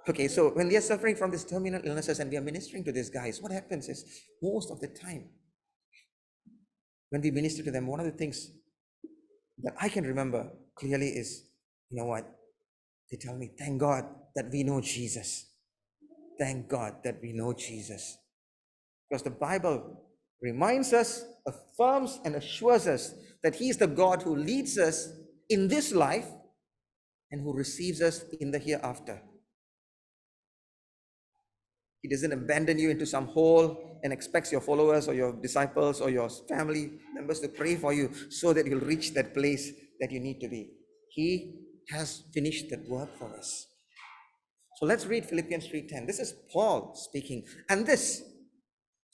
Okay, 0.10 0.28
so 0.28 0.50
when 0.50 0.70
they 0.70 0.76
are 0.78 0.82
suffering 0.82 1.16
from 1.16 1.32
these 1.32 1.44
terminal 1.44 1.82
illnesses 1.84 2.20
and 2.20 2.32
we 2.32 2.38
are 2.38 2.42
ministering 2.42 2.84
to 2.86 2.92
these 2.92 3.10
guys, 3.10 3.42
what 3.42 3.52
happens 3.52 3.90
is 3.90 4.06
most 4.42 4.72
of 4.72 4.80
the 4.80 4.88
time, 4.88 5.30
when 7.10 7.22
we 7.22 7.32
minister 7.32 7.64
to 7.64 7.72
them, 7.72 7.88
one 7.88 8.00
of 8.00 8.06
the 8.06 8.12
things 8.12 8.52
that 9.64 9.74
I 9.82 9.90
can 9.90 10.06
remember 10.06 10.50
clearly 10.76 11.10
is, 11.10 11.50
you 11.90 11.98
know 11.98 12.06
what? 12.06 12.26
They 13.12 13.18
tell 13.18 13.36
me, 13.36 13.52
thank 13.58 13.80
God 13.80 14.06
that 14.36 14.50
we 14.52 14.64
know 14.64 14.80
Jesus. 14.82 15.46
Thank 16.40 16.70
God 16.70 17.04
that 17.04 17.20
we 17.22 17.34
know 17.34 17.54
Jesus. 17.54 18.18
Because 19.10 19.24
the 19.24 19.32
Bible 19.32 20.04
reminds 20.42 20.94
us, 20.94 21.24
affirms, 21.48 22.20
and 22.26 22.36
assures 22.36 22.88
us 22.88 23.14
that 23.44 23.56
He 23.56 23.70
is 23.70 23.78
the 23.78 23.88
God 23.88 24.22
who 24.24 24.36
leads 24.36 24.78
us 24.78 25.10
in 25.50 25.68
this 25.68 25.94
life 25.94 26.28
and 27.32 27.42
who 27.42 27.54
receives 27.54 28.02
us 28.02 28.24
in 28.40 28.52
the 28.52 28.60
hereafter. 28.60 29.22
He 32.02 32.10
doesn't 32.10 32.32
abandon 32.32 32.78
you 32.78 32.90
into 32.90 33.06
some 33.06 33.28
hole 33.28 34.00
and 34.04 34.14
expects 34.14 34.52
your 34.52 34.62
followers 34.62 35.08
or 35.08 35.14
your 35.14 35.34
disciples 35.42 36.00
or 36.00 36.10
your 36.10 36.30
family 36.48 36.92
members 37.14 37.40
to 37.42 37.50
pray 37.50 37.76
for 37.76 37.92
you 37.92 38.12
so 38.30 38.54
that 38.54 38.66
you'll 38.66 38.80
reach 38.80 39.14
that 39.14 39.34
place 39.34 39.72
that 40.00 40.12
you 40.12 40.20
need 40.20 40.40
to 40.40 40.48
be. 40.48 40.70
He 41.10 41.66
has 41.90 42.24
finished 42.34 42.70
that 42.70 42.88
work 42.88 43.18
for 43.18 43.36
us. 43.36 43.66
So 44.78 44.86
let's 44.86 45.08
read 45.08 45.26
Philippians 45.26 45.68
3:10. 45.68 46.06
This 46.06 46.20
is 46.20 46.34
Paul 46.54 46.94
speaking. 46.96 47.44
And 47.68 47.86
this 47.86 48.22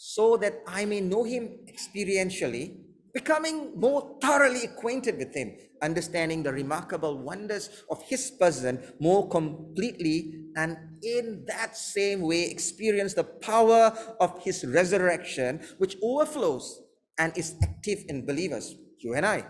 so 0.04 0.36
that 0.36 0.62
I 0.68 0.84
may 0.84 1.00
know 1.00 1.24
him 1.24 1.60
experientially 1.72 2.84
becoming 3.14 3.80
more 3.80 4.18
thoroughly 4.22 4.66
acquainted 4.66 5.18
with 5.18 5.34
Him, 5.36 5.56
understanding 5.82 6.44
the 6.44 6.52
remarkable 6.52 7.18
wonders 7.18 7.70
of 7.90 8.02
His 8.04 8.32
person 8.32 8.84
more 9.00 9.30
completely, 9.30 10.50
and 10.58 10.78
in 11.04 11.46
that 11.48 11.78
same 11.78 12.22
way 12.22 12.50
experience 12.50 13.14
the 13.14 13.24
power 13.24 13.96
of 14.20 14.44
His 14.44 14.66
resurrection, 14.66 15.62
which 15.78 15.96
overflows 16.02 16.82
and 17.18 17.38
is 17.38 17.56
active 17.62 18.04
in 18.10 18.26
believers, 18.26 18.76
you 18.98 19.14
and 19.14 19.26
I. 19.26 19.46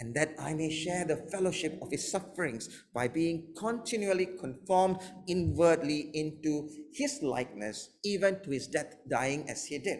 And 0.00 0.14
that 0.14 0.34
I 0.38 0.54
may 0.54 0.70
share 0.70 1.04
the 1.04 1.28
fellowship 1.30 1.78
of 1.82 1.90
his 1.90 2.10
sufferings 2.10 2.68
by 2.94 3.08
being 3.08 3.52
continually 3.56 4.26
conformed 4.40 4.98
inwardly 5.28 6.10
into 6.14 6.68
his 6.92 7.20
likeness, 7.22 7.90
even 8.04 8.42
to 8.42 8.50
his 8.50 8.66
death, 8.66 8.96
dying 9.08 9.48
as 9.48 9.66
he 9.66 9.78
did. 9.78 9.98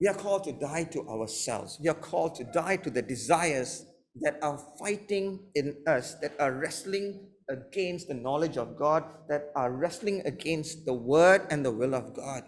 We 0.00 0.08
are 0.08 0.14
called 0.14 0.44
to 0.44 0.52
die 0.52 0.84
to 0.92 1.08
ourselves. 1.08 1.78
We 1.80 1.88
are 1.88 1.94
called 1.94 2.34
to 2.36 2.44
die 2.44 2.76
to 2.76 2.90
the 2.90 3.02
desires 3.02 3.86
that 4.20 4.38
are 4.42 4.58
fighting 4.78 5.40
in 5.54 5.76
us, 5.86 6.14
that 6.20 6.34
are 6.38 6.52
wrestling 6.52 7.28
against 7.48 8.08
the 8.08 8.14
knowledge 8.14 8.56
of 8.56 8.76
God, 8.76 9.04
that 9.28 9.50
are 9.56 9.72
wrestling 9.72 10.22
against 10.26 10.84
the 10.86 10.92
word 10.92 11.46
and 11.50 11.64
the 11.64 11.70
will 11.70 11.94
of 11.94 12.14
God. 12.14 12.44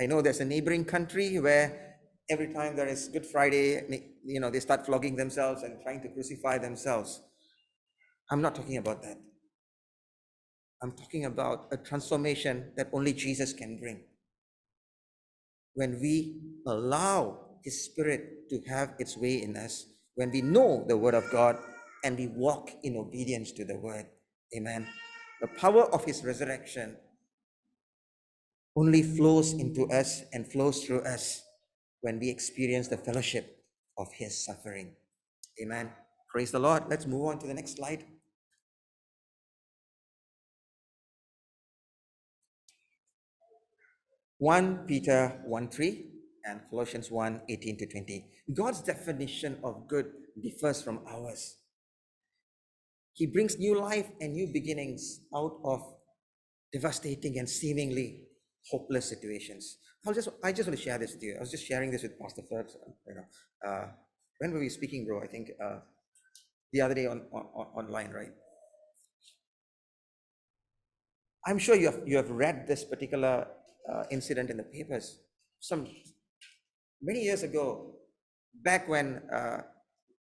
I 0.00 0.06
know 0.06 0.22
there's 0.22 0.40
a 0.40 0.44
neighboring 0.44 0.84
country 0.84 1.38
where 1.38 1.87
every 2.30 2.52
time 2.52 2.76
there 2.76 2.86
is 2.86 3.08
Good 3.08 3.26
Friday, 3.26 4.04
you 4.24 4.40
know, 4.40 4.50
they 4.50 4.60
start 4.60 4.84
flogging 4.86 5.16
themselves 5.16 5.62
and 5.62 5.80
trying 5.82 6.02
to 6.02 6.08
crucify 6.08 6.58
themselves. 6.58 7.22
I'm 8.30 8.42
not 8.42 8.54
talking 8.54 8.76
about 8.76 9.02
that. 9.02 9.18
I'm 10.82 10.92
talking 10.92 11.24
about 11.24 11.66
a 11.72 11.76
transformation 11.76 12.72
that 12.76 12.88
only 12.92 13.12
Jesus 13.12 13.52
can 13.52 13.80
bring 13.80 14.04
when 15.74 16.00
we 16.00 16.40
allow 16.66 17.38
His 17.64 17.84
Spirit 17.84 18.50
to 18.50 18.60
have 18.68 18.94
its 18.98 19.16
way 19.16 19.42
in 19.42 19.56
us, 19.56 19.86
when 20.16 20.30
we 20.30 20.42
know 20.42 20.84
the 20.88 20.96
Word 20.96 21.14
of 21.14 21.30
God 21.30 21.56
and 22.04 22.18
we 22.18 22.26
walk 22.26 22.70
in 22.82 22.96
obedience 22.96 23.52
to 23.52 23.64
the 23.64 23.76
Word. 23.78 24.06
Amen. 24.56 24.86
The 25.40 25.46
power 25.46 25.84
of 25.94 26.04
His 26.04 26.24
resurrection 26.24 26.96
only 28.76 29.02
flows 29.02 29.52
into 29.52 29.88
us 29.90 30.22
and 30.32 30.50
flows 30.50 30.84
through 30.84 31.02
us 31.02 31.42
when 32.00 32.18
we 32.18 32.30
experience 32.30 32.88
the 32.88 32.96
fellowship 32.96 33.64
of 33.96 34.12
His 34.12 34.44
suffering. 34.44 34.94
Amen. 35.62 35.90
Praise 36.30 36.50
the 36.50 36.58
Lord. 36.58 36.84
Let's 36.88 37.06
move 37.06 37.26
on 37.26 37.38
to 37.40 37.46
the 37.46 37.54
next 37.54 37.76
slide. 37.76 38.04
1 44.38 44.86
Peter 44.86 45.40
1 45.46 45.68
3 45.68 46.06
and 46.44 46.60
Colossians 46.70 47.10
1 47.10 47.42
18 47.48 47.78
to 47.78 47.86
20. 47.86 48.24
God's 48.54 48.80
definition 48.82 49.58
of 49.64 49.88
good 49.88 50.06
differs 50.40 50.80
from 50.80 51.00
ours. 51.08 51.56
He 53.14 53.26
brings 53.26 53.58
new 53.58 53.80
life 53.80 54.06
and 54.20 54.32
new 54.32 54.46
beginnings 54.46 55.22
out 55.34 55.58
of 55.64 55.82
devastating 56.72 57.36
and 57.38 57.50
seemingly 57.50 58.27
hopeless 58.70 59.08
situations. 59.08 59.78
I'll 60.06 60.14
just, 60.14 60.28
I 60.42 60.52
just 60.52 60.68
want 60.68 60.78
to 60.78 60.82
share 60.82 60.98
this 60.98 61.12
with 61.12 61.22
you. 61.22 61.36
I 61.36 61.40
was 61.40 61.50
just 61.50 61.66
sharing 61.66 61.90
this 61.90 62.02
with 62.02 62.18
Pastor 62.18 62.42
Phillips. 62.48 62.76
You 63.06 63.14
know, 63.14 63.68
uh, 63.68 63.86
when 64.38 64.52
were 64.52 64.60
we 64.60 64.68
speaking, 64.68 65.06
bro? 65.06 65.22
I 65.22 65.26
think 65.26 65.50
uh, 65.62 65.78
the 66.72 66.80
other 66.80 66.94
day 66.94 67.06
on, 67.06 67.22
on, 67.32 67.46
on 67.54 67.66
online, 67.84 68.10
right? 68.10 68.32
I'm 71.46 71.58
sure 71.58 71.74
you 71.74 71.86
have 71.86 72.00
you 72.06 72.16
have 72.16 72.30
read 72.30 72.66
this 72.66 72.84
particular 72.84 73.46
uh, 73.90 74.04
incident 74.10 74.50
in 74.50 74.56
the 74.58 74.64
papers 74.64 75.20
some 75.60 75.86
many 77.00 77.22
years 77.22 77.42
ago, 77.42 77.94
back 78.62 78.88
when 78.88 79.22
uh, 79.32 79.62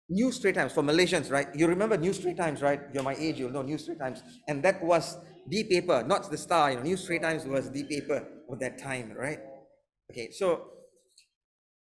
New 0.09 0.31
Straits 0.31 0.57
Times 0.57 0.73
for 0.73 0.83
Malaysians, 0.83 1.31
right? 1.31 1.49
You 1.55 1.67
remember 1.67 1.97
New 1.97 2.13
Straits 2.13 2.39
Times, 2.39 2.63
right? 2.63 2.81
You're 2.93 3.03
my 3.03 3.17
age, 3.17 3.39
you'll 3.39 3.51
know 3.51 3.63
New 3.63 3.79
Straits 3.79 4.01
Times, 4.01 4.23
and 4.47 4.63
that 4.63 4.83
was 4.83 5.17
the 5.49 5.65
paper, 5.65 6.05
not 6.07 6.31
the 6.31 6.39
Star. 6.39 6.71
You 6.71 6.77
know, 6.79 6.83
New 6.83 6.97
Straits 6.97 7.25
Times 7.25 7.45
was 7.47 7.71
the 7.71 7.85
paper 7.85 8.27
of 8.51 8.59
that 8.61 8.79
time, 8.79 9.13
right? 9.13 9.39
Okay, 10.11 10.31
so 10.31 10.69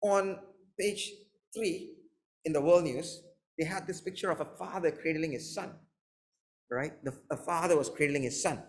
on 0.02 0.38
page 0.80 1.12
three 1.56 1.94
in 2.46 2.54
the 2.54 2.62
World 2.62 2.84
News, 2.84 3.24
they 3.58 3.66
had 3.66 3.88
this 3.88 4.02
picture 4.02 4.32
of 4.32 4.42
a 4.42 4.46
father 4.46 4.92
cradling 4.92 5.34
his 5.34 5.54
son, 5.54 5.74
right? 6.70 6.94
The, 7.04 7.14
a 7.32 7.38
father 7.38 7.78
was 7.78 7.90
cradling 7.90 8.24
his 8.24 8.42
son 8.42 8.64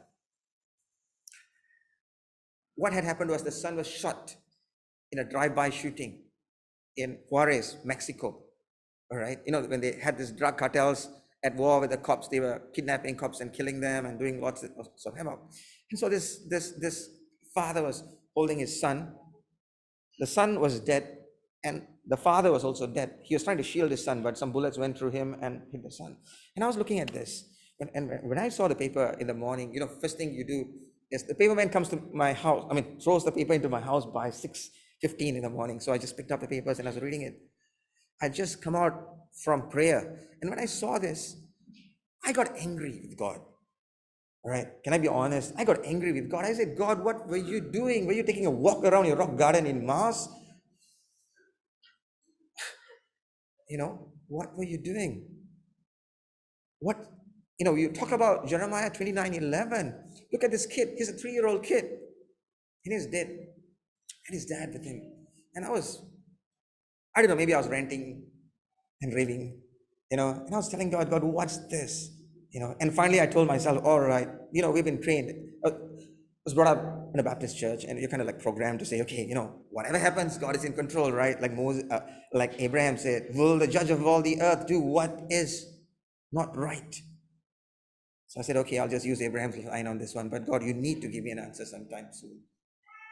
what 2.77 2.93
had 2.93 3.05
happened 3.05 3.31
was 3.31 3.43
the 3.43 3.51
son 3.53 3.77
was 3.77 3.87
shot 3.87 4.35
in 5.11 5.19
a 5.19 5.25
drive-by 5.25 5.71
shooting 5.71 6.23
in 6.97 7.19
Juarez, 7.29 7.77
Mexico. 7.85 8.43
All 9.11 9.19
right, 9.19 9.39
you 9.45 9.53
know 9.53 9.61
when 9.63 9.81
they 9.81 9.93
had 10.03 10.17
these 10.17 10.33
drug 10.33 10.57
cartels 10.57 11.09
at 11.45 11.57
war 11.57 11.81
with 11.81 11.91
the 11.91 11.97
cops, 11.97 12.29
they 12.29 12.41
were 12.41 12.63
kidnapping 12.75 13.17
cops 13.17 13.41
and 13.41 13.53
killing 13.53 13.81
them 13.81 14.07
and 14.07 14.19
doing 14.19 14.41
lots 14.41 14.63
of, 14.63 14.71
of 14.79 15.17
havoc. 15.17 15.41
And 15.91 15.99
so 15.99 16.09
this 16.09 16.47
this 16.49 16.73
this 16.81 17.09
father 17.55 17.83
was 17.83 18.05
holding 18.35 18.59
his 18.59 18.81
son. 18.81 19.15
The 20.19 20.27
son 20.27 20.61
was 20.61 20.81
dead, 20.81 21.19
and 21.65 21.87
the 22.07 22.17
father 22.17 22.53
was 22.53 22.65
also 22.65 22.87
dead. 22.87 23.19
He 23.23 23.35
was 23.35 23.45
trying 23.45 23.57
to 23.59 23.63
shield 23.63 23.91
his 23.91 24.05
son, 24.05 24.23
but 24.23 24.39
some 24.39 24.53
bullets 24.53 24.79
went 24.79 24.99
through 24.99 25.11
him 25.11 25.37
and 25.43 25.63
hit 25.73 25.83
the 25.83 25.91
son. 25.91 26.17
And 26.55 26.65
I 26.65 26.67
was 26.67 26.77
looking 26.77 27.01
at 27.01 27.13
this, 27.13 27.45
and, 27.81 27.91
and 27.95 28.29
when 28.29 28.39
I 28.39 28.49
saw 28.49 28.69
the 28.69 28.75
paper 28.75 29.17
in 29.19 29.27
the 29.27 29.35
morning, 29.35 29.73
you 29.75 29.81
know, 29.81 29.89
first 30.01 30.17
thing 30.17 30.33
you 30.33 30.47
do 30.47 30.65
is 31.11 31.25
the 31.25 31.35
paperman 31.35 31.71
comes 31.71 31.89
to 31.91 32.01
my 32.13 32.33
house. 32.33 32.67
I 32.71 32.75
mean, 32.75 32.99
throws 33.01 33.25
the 33.25 33.33
paper 33.33 33.53
into 33.53 33.69
my 33.69 33.81
house 33.81 34.07
by 34.07 34.29
6.15 34.31 35.37
in 35.37 35.43
the 35.43 35.51
morning. 35.51 35.79
So 35.79 35.93
I 35.93 35.99
just 35.99 36.17
picked 36.17 36.33
up 36.33 36.41
the 36.41 36.49
papers 36.49 36.79
and 36.79 36.89
I 36.89 36.91
was 36.93 37.01
reading 37.03 37.23
it. 37.23 37.35
I 38.23 38.29
just 38.29 38.63
come 38.63 38.77
out 38.77 38.95
from 39.45 39.69
prayer. 39.69 40.21
And 40.41 40.51
when 40.51 40.61
I 40.61 40.67
saw 40.67 40.99
this, 40.99 41.37
I 42.25 42.33
got 42.33 42.57
angry 42.57 43.01
with 43.03 43.19
God. 43.19 43.41
All 44.45 44.51
right. 44.51 44.67
Can 44.85 44.93
I 44.93 44.99
be 44.99 45.09
honest? 45.09 45.53
I 45.57 45.65
got 45.65 45.85
angry 45.85 46.13
with 46.13 46.31
God. 46.31 46.45
I 46.45 46.53
said, 46.53 46.77
God, 46.77 47.05
what 47.05 47.29
were 47.29 47.37
you 47.37 47.61
doing? 47.61 48.07
Were 48.07 48.13
you 48.13 48.23
taking 48.23 48.47
a 48.47 48.51
walk 48.51 48.85
around 48.85 49.07
your 49.07 49.17
rock 49.17 49.37
garden 49.37 49.67
in 49.67 49.85
Mars? 49.85 50.29
You 53.69 53.79
know, 53.79 54.13
what 54.29 54.55
were 54.55 54.65
you 54.65 54.77
doing? 54.77 55.27
What, 56.81 57.07
you 57.59 57.65
know, 57.65 57.75
you 57.75 57.91
talk 57.91 58.13
about 58.13 58.47
Jeremiah 58.47 58.91
29 58.91 59.33
11. 59.35 59.95
Look 60.31 60.45
at 60.45 60.51
this 60.51 60.67
kid. 60.67 60.91
He's 60.99 61.09
a 61.09 61.15
three 61.15 61.33
year 61.33 61.47
old 61.47 61.63
kid. 61.63 61.85
And 62.85 62.93
he's 62.93 63.07
dead. 63.07 63.29
And 63.29 64.35
his 64.35 64.45
dad 64.45 64.71
with 64.75 64.85
him. 64.85 65.01
And 65.55 65.65
I 65.65 65.71
was, 65.71 66.03
I 67.15 67.21
don't 67.21 67.31
know, 67.31 67.37
maybe 67.37 67.55
I 67.55 67.59
was 67.59 67.69
ranting 67.69 68.25
and 69.01 69.15
raving, 69.15 69.61
you 70.11 70.17
know, 70.17 70.31
and 70.31 70.55
I 70.55 70.57
was 70.57 70.69
telling 70.69 70.91
God, 70.91 71.11
God, 71.11 71.23
what's 71.25 71.59
this? 71.69 72.11
You 72.51 72.61
know, 72.61 72.75
and 72.81 72.95
finally 72.95 73.21
I 73.21 73.27
told 73.27 73.49
myself, 73.49 73.83
all 73.85 74.01
right, 74.01 74.29
you 74.53 74.63
know, 74.63 74.71
we've 74.71 74.85
been 74.85 75.03
trained. 75.03 75.33
I 75.67 75.71
was 76.45 76.55
brought 76.55 76.77
up 76.77 77.11
in 77.15 77.21
a 77.21 77.23
Baptist 77.23 77.59
church, 77.59 77.85
and 77.85 77.99
you're 77.99 78.09
kind 78.09 78.21
of 78.21 78.27
like 78.27 78.41
programmed 78.41 78.79
to 78.81 78.85
say, 78.85 79.01
okay, 79.03 79.25
you 79.25 79.35
know, 79.35 79.61
whatever 79.71 79.99
happens, 79.99 80.39
God 80.39 80.57
is 80.57 80.65
in 80.65 80.73
control, 80.73 81.13
right? 81.13 81.41
Like 81.41 81.53
Moses, 81.53 81.85
uh, 81.91 82.01
like 82.33 82.55
Abraham 82.59 82.97
said, 82.97 83.29
will 83.35 83.59
the 83.59 83.67
judge 83.67 83.91
of 83.91 84.07
all 84.07 84.23
the 84.23 84.41
earth 84.41 84.67
do 84.67 84.81
what 84.81 85.23
is 85.31 85.67
not 86.33 86.57
right? 86.57 86.97
So 88.27 88.41
I 88.41 88.43
said, 88.43 88.57
okay, 88.57 88.79
I'll 88.79 88.89
just 88.89 89.05
use 89.05 89.21
Abraham's 89.21 89.57
line 89.59 89.87
on 89.87 89.99
this 89.99 90.15
one, 90.15 90.31
but 90.31 90.47
God, 90.47 90.63
you 90.63 90.73
need 90.73 91.03
to 91.03 91.09
give 91.09 91.23
me 91.23 91.33
an 91.33 91.39
answer 91.39 91.67
sometime 91.67 92.09
soon. 92.13 92.41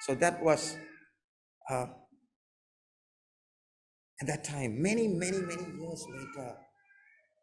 So 0.07 0.15
that 0.15 0.43
was 0.43 0.77
uh, 1.71 1.87
at 4.21 4.27
that 4.27 4.45
time, 4.45 4.81
many, 4.81 5.09
many, 5.09 5.39
many 5.39 5.65
years 5.79 6.07
later, 6.11 6.57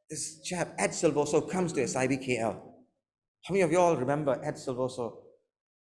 this 0.10 0.42
chap, 0.44 0.74
Ed 0.78 0.92
Silvoso, 0.92 1.50
comes 1.50 1.74
to 1.74 1.82
SIBKL. 1.82 2.54
How 2.54 3.52
many 3.54 3.62
of 3.62 3.72
you 3.72 3.80
all 3.80 3.96
remember 3.96 4.40
Ed 4.44 4.56
Silvoso? 4.56 5.18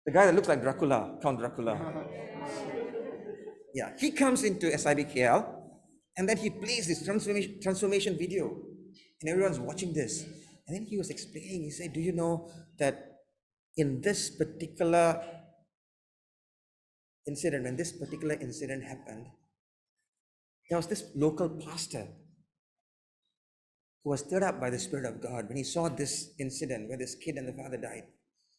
The 0.05 0.11
guy 0.11 0.25
that 0.25 0.35
looks 0.35 0.47
like 0.47 0.61
Dracula, 0.61 1.17
Count 1.21 1.39
Dracula. 1.39 1.79
yeah, 3.73 3.91
he 3.99 4.11
comes 4.11 4.43
into 4.43 4.67
SIBKL 4.67 5.55
and 6.17 6.29
then 6.29 6.37
he 6.37 6.49
plays 6.49 6.87
this 6.87 7.03
transformation, 7.03 7.59
transformation 7.61 8.17
video, 8.17 8.55
and 9.21 9.29
everyone's 9.29 9.59
watching 9.59 9.93
this. 9.93 10.23
And 10.67 10.75
then 10.75 10.85
he 10.85 10.97
was 10.97 11.09
explaining, 11.09 11.63
he 11.63 11.71
said, 11.71 11.93
Do 11.93 11.99
you 11.99 12.13
know 12.13 12.49
that 12.79 13.17
in 13.77 14.01
this 14.01 14.29
particular 14.29 15.21
incident, 17.27 17.65
when 17.65 17.75
this 17.75 17.91
particular 17.91 18.35
incident 18.35 18.83
happened, 18.83 19.27
there 20.69 20.77
was 20.77 20.87
this 20.87 21.03
local 21.15 21.49
pastor 21.49 22.07
who 24.03 24.09
was 24.09 24.21
stirred 24.21 24.43
up 24.43 24.59
by 24.59 24.69
the 24.69 24.79
Spirit 24.79 25.05
of 25.05 25.21
God 25.21 25.47
when 25.47 25.57
he 25.57 25.63
saw 25.63 25.89
this 25.89 26.31
incident 26.39 26.89
where 26.89 26.97
this 26.97 27.15
kid 27.15 27.35
and 27.35 27.47
the 27.47 27.53
father 27.53 27.77
died. 27.77 28.03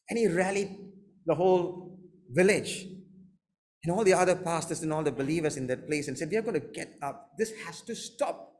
And 0.08 0.18
he 0.18 0.28
rallied 0.28 0.76
the 1.26 1.34
whole 1.34 1.98
village 2.30 2.86
and 3.82 3.92
all 3.92 4.04
the 4.04 4.12
other 4.12 4.36
pastors 4.36 4.82
and 4.82 4.92
all 4.92 5.02
the 5.02 5.12
believers 5.12 5.56
in 5.56 5.66
that 5.68 5.86
place 5.86 6.08
and 6.08 6.16
said, 6.16 6.30
We 6.30 6.36
are 6.36 6.42
going 6.42 6.60
to 6.60 6.66
get 6.68 6.94
up. 7.02 7.32
This 7.38 7.52
has 7.64 7.82
to 7.82 7.94
stop. 7.94 8.52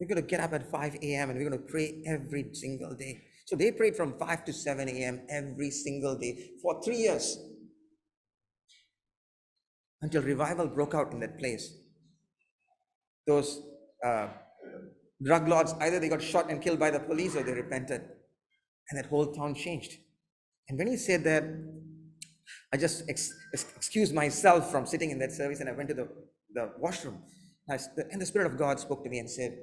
We're 0.00 0.08
going 0.08 0.22
to 0.22 0.28
get 0.28 0.40
up 0.40 0.52
at 0.52 0.70
5 0.70 0.94
a.m. 1.02 1.30
and 1.30 1.38
we're 1.38 1.48
going 1.48 1.62
to 1.62 1.70
pray 1.70 2.02
every 2.06 2.50
single 2.54 2.94
day. 2.94 3.22
So 3.46 3.56
they 3.56 3.72
prayed 3.72 3.96
from 3.96 4.18
5 4.18 4.44
to 4.44 4.52
7 4.52 4.88
a.m. 4.88 5.22
every 5.30 5.70
single 5.70 6.18
day 6.18 6.50
for 6.62 6.82
three 6.82 6.98
years. 6.98 7.38
until 10.02 10.22
revival 10.22 10.66
broke 10.66 10.94
out 10.94 11.12
in 11.12 11.20
that 11.20 11.38
place. 11.38 11.72
Those 13.28 13.62
uh, 14.04 14.28
drug 15.22 15.46
lords, 15.46 15.74
either 15.80 16.00
they 16.00 16.08
got 16.08 16.22
shot 16.22 16.50
and 16.50 16.60
killed 16.60 16.80
by 16.80 16.90
the 16.90 16.98
police 16.98 17.36
or 17.36 17.42
they 17.42 17.52
repented. 17.52 18.00
And 18.90 18.98
that 18.98 19.06
whole 19.10 19.32
town 19.32 19.54
changed. 19.54 19.92
And 20.68 20.78
when 20.78 20.88
he 20.88 20.96
said 20.96 21.22
that, 21.24 21.44
I 22.72 22.76
just 22.78 23.04
ex- 23.08 23.32
excused 23.52 24.14
myself 24.14 24.70
from 24.70 24.86
sitting 24.86 25.10
in 25.10 25.18
that 25.18 25.32
service 25.32 25.60
and 25.60 25.68
I 25.68 25.72
went 25.72 25.90
to 25.90 25.94
the, 25.94 26.08
the 26.54 26.72
washroom. 26.78 27.22
And 27.68 28.20
the 28.20 28.26
Spirit 28.26 28.50
of 28.50 28.58
God 28.58 28.80
spoke 28.80 29.04
to 29.04 29.10
me 29.10 29.18
and 29.18 29.30
said, 29.30 29.58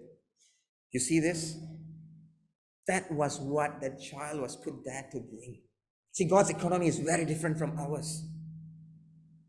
You 0.92 1.00
see 1.00 1.20
this? 1.20 1.58
That 2.88 3.12
was 3.12 3.40
what 3.40 3.82
that 3.82 4.00
child 4.00 4.42
was 4.42 4.56
put 4.56 4.86
there 4.86 5.08
to 5.12 5.20
bring. 5.20 5.62
See, 6.12 6.26
God's 6.26 6.52
economy 6.52 6.88
is 6.88 7.00
very 7.00 7.26
different 7.26 7.58
from 7.58 7.78
ours. 7.80 8.24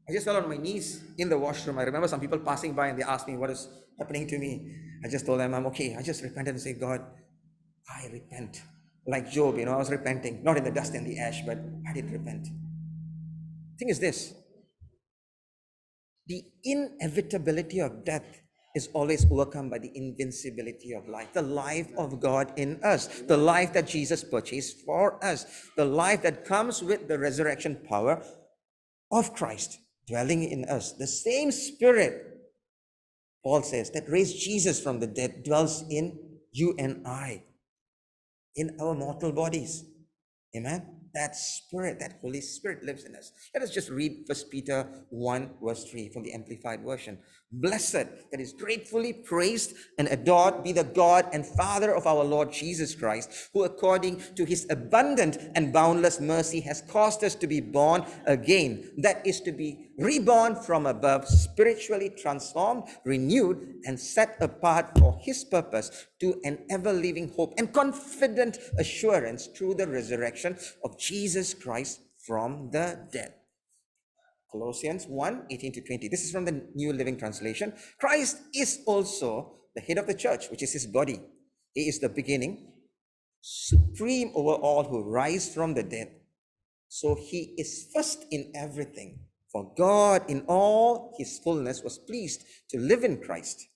I 0.09 0.13
just 0.13 0.25
fell 0.25 0.37
on 0.37 0.49
my 0.49 0.57
knees 0.57 1.03
in 1.19 1.29
the 1.29 1.39
washroom. 1.39 1.79
I 1.79 1.83
remember 1.83 2.07
some 2.07 2.21
people 2.21 2.39
passing 2.39 2.75
by 2.75 2.89
and 2.89 2.99
they 2.99 3.03
asked 3.03 3.27
me 3.27 3.37
what 3.37 3.51
is 3.51 3.69
happening 3.99 4.27
to 4.29 4.39
me. 4.39 4.73
I 5.05 5.09
just 5.09 5.27
told 5.27 5.41
them 5.41 5.53
I'm 5.53 5.67
okay. 5.67 5.97
I 5.97 6.03
just 6.03 6.23
repented 6.23 6.55
and 6.55 6.61
said, 6.61 6.79
God, 6.79 7.01
I 7.89 8.07
repent. 8.13 8.63
Like 9.07 9.31
Job, 9.31 9.59
you 9.59 9.65
know, 9.65 9.73
I 9.73 9.77
was 9.77 9.91
repenting, 9.91 10.45
not 10.45 10.57
in 10.57 10.65
the 10.65 10.71
dust 10.71 10.95
and 10.95 11.07
the 11.07 11.19
ash, 11.19 11.43
but 11.45 11.59
I 11.89 11.93
did 11.93 12.11
repent. 12.11 12.47
Thing 13.79 13.89
is 13.89 13.99
this 13.99 14.35
the 16.29 16.43
inevitability 16.65 17.81
of 17.81 18.05
death 18.05 18.43
is 18.75 18.89
always 18.93 19.27
overcome 19.31 19.71
by 19.71 19.79
the 19.79 19.91
invincibility 19.95 20.93
of 20.93 21.09
life, 21.09 21.33
the 21.33 21.43
life 21.43 21.89
of 21.97 22.21
God 22.21 22.53
in 22.57 22.81
us, 22.85 23.07
the 23.23 23.37
life 23.37 23.73
that 23.73 23.87
Jesus 23.87 24.23
purchased 24.23 24.85
for 24.85 25.25
us, 25.25 25.47
the 25.77 25.85
life 25.85 26.23
that 26.23 26.45
comes 26.45 26.83
with 26.83 27.09
the 27.09 27.19
resurrection 27.19 27.79
power 27.89 28.23
of 29.11 29.35
Christ 29.35 29.79
dwelling 30.07 30.45
in 30.45 30.65
us. 30.67 30.93
The 30.93 31.07
same 31.07 31.51
Spirit, 31.51 32.39
Paul 33.43 33.63
says, 33.63 33.91
that 33.91 34.09
raised 34.09 34.41
Jesus 34.41 34.81
from 34.81 35.01
the 35.01 35.07
dead 35.07 35.43
dwells 35.45 35.85
in 35.91 36.19
you 36.53 36.75
and 36.79 37.07
I, 37.07 37.45
in 38.55 38.77
our 38.81 38.95
mortal 38.95 39.33
bodies. 39.33 39.85
Amen 40.57 40.97
that 41.17 41.35
spirit, 41.35 41.99
that 41.99 42.19
Holy 42.21 42.43
Spirit 42.43 42.85
lives 42.85 43.05
in 43.05 43.17
us. 43.17 43.33
Let 43.55 43.63
us 43.63 43.71
just 43.71 43.89
read 43.89 44.25
First 44.29 44.51
Peter 44.51 44.87
1, 45.09 45.51
verse 45.63 45.85
3 45.91 46.11
from 46.11 46.23
the 46.23 46.35
Amplified 46.35 46.85
Version. 46.85 47.19
Blessed, 47.51 48.07
that 48.31 48.39
is 48.39 48.53
gratefully 48.53 49.15
praised 49.15 49.75
and 49.99 50.09
adored, 50.09 50.63
be 50.63 50.73
the 50.73 50.85
God 50.85 51.27
and 51.33 51.45
Father 51.45 51.95
of 51.95 52.07
our 52.07 52.23
Lord 52.23 52.53
Jesus 52.53 52.95
Christ, 52.95 53.49
who 53.55 53.65
according 53.65 54.23
to 54.37 54.45
his 54.45 54.67
abundant 54.69 55.39
and 55.55 55.73
boundless 55.73 56.21
mercy 56.21 56.61
has 56.61 56.83
caused 56.83 57.25
us 57.25 57.35
to 57.37 57.47
be 57.47 57.61
born 57.61 58.05
again. 58.27 58.93
That 58.99 59.27
is 59.27 59.41
to 59.43 59.53
be 59.53 59.86
reborn 59.99 60.57
from 60.57 60.87
above, 60.87 61.27
spiritually 61.27 62.11
transformed, 62.11 62.85
renewed, 63.05 63.81
and 63.85 63.99
set 63.99 64.37
apart 64.41 64.99
for 64.99 65.19
his 65.21 65.45
purpose 65.45 66.07
to 66.21 66.41
an 66.45 66.59
ever 66.71 66.93
living 66.93 67.33
hope 67.37 67.55
and 67.59 67.73
confident 67.73 68.59
assurance 68.79 69.47
through 69.47 69.75
the 69.75 69.87
resurrection 69.87 70.57
of 70.85 70.99
Jesus 70.99 71.55
Christ 71.55 72.01
from 72.27 72.71
the 72.71 73.09
dead. 73.13 73.35
Colossians 74.51 75.07
1 75.07 75.47
18 75.51 75.73
to 75.73 75.81
20. 75.83 76.09
This 76.09 76.25
is 76.25 76.33
from 76.33 76.45
the 76.45 76.63
New 76.75 76.93
Living 76.93 77.19
Translation. 77.19 77.73
Christ 77.99 78.39
is 78.55 78.81
also 78.87 79.59
the 79.75 79.81
head 79.81 79.99
of 79.99 80.07
the 80.07 80.15
church, 80.15 80.51
which 80.51 80.63
is 80.63 80.73
his 80.73 80.87
body. 80.87 81.21
He 81.75 81.83
is 81.83 82.01
the 82.01 82.09
beginning, 82.09 82.73
supreme 83.43 84.33
over 84.35 84.55
all 84.55 84.85
who 84.85 85.03
rise 85.03 85.53
from 85.53 85.75
the 85.75 85.83
dead. 85.83 86.09
So 86.89 87.15
he 87.15 87.55
is 87.59 87.91
first 87.95 88.25
in 88.31 88.53
everything. 88.55 89.26
For 89.53 89.73
God, 89.77 90.29
in 90.29 90.45
all 90.49 91.15
his 91.19 91.39
fullness, 91.39 91.83
was 91.83 91.99
pleased 91.99 92.45
to 92.71 92.79
live 92.79 93.05
in 93.05 93.21
Christ. 93.21 93.69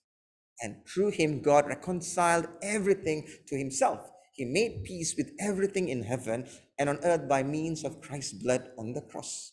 And 0.60 0.76
through 0.86 1.12
him, 1.12 1.40
God 1.40 1.66
reconciled 1.66 2.48
everything 2.62 3.26
to 3.46 3.56
himself. 3.56 4.00
He 4.34 4.44
made 4.44 4.84
peace 4.84 5.14
with 5.16 5.30
everything 5.40 5.88
in 5.88 6.02
heaven 6.02 6.46
and 6.78 6.88
on 6.88 6.98
earth 7.02 7.28
by 7.28 7.42
means 7.42 7.84
of 7.84 8.00
Christ's 8.00 8.42
blood 8.42 8.70
on 8.78 8.92
the 8.92 9.00
cross 9.00 9.52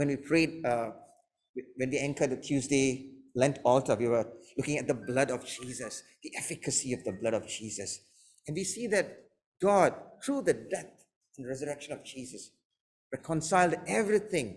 when 0.00 0.08
we 0.08 0.16
prayed, 0.16 0.64
uh, 0.64 0.92
when 1.76 1.90
we 1.90 1.98
anchored 1.98 2.30
the 2.30 2.38
Tuesday 2.38 3.10
Lent 3.34 3.58
altar, 3.66 3.94
we 3.96 4.08
were 4.08 4.26
looking 4.56 4.78
at 4.78 4.88
the 4.88 4.94
blood 4.94 5.30
of 5.30 5.44
Jesus, 5.44 6.02
the 6.22 6.32
efficacy 6.38 6.94
of 6.94 7.04
the 7.04 7.12
blood 7.12 7.34
of 7.34 7.46
Jesus. 7.46 8.00
And 8.48 8.54
we 8.54 8.64
see 8.64 8.86
that 8.86 9.24
God, 9.60 9.92
through 10.24 10.42
the 10.42 10.54
death 10.54 11.04
and 11.36 11.46
resurrection 11.46 11.92
of 11.92 12.02
Jesus, 12.02 12.50
reconciled 13.12 13.74
everything 13.86 14.56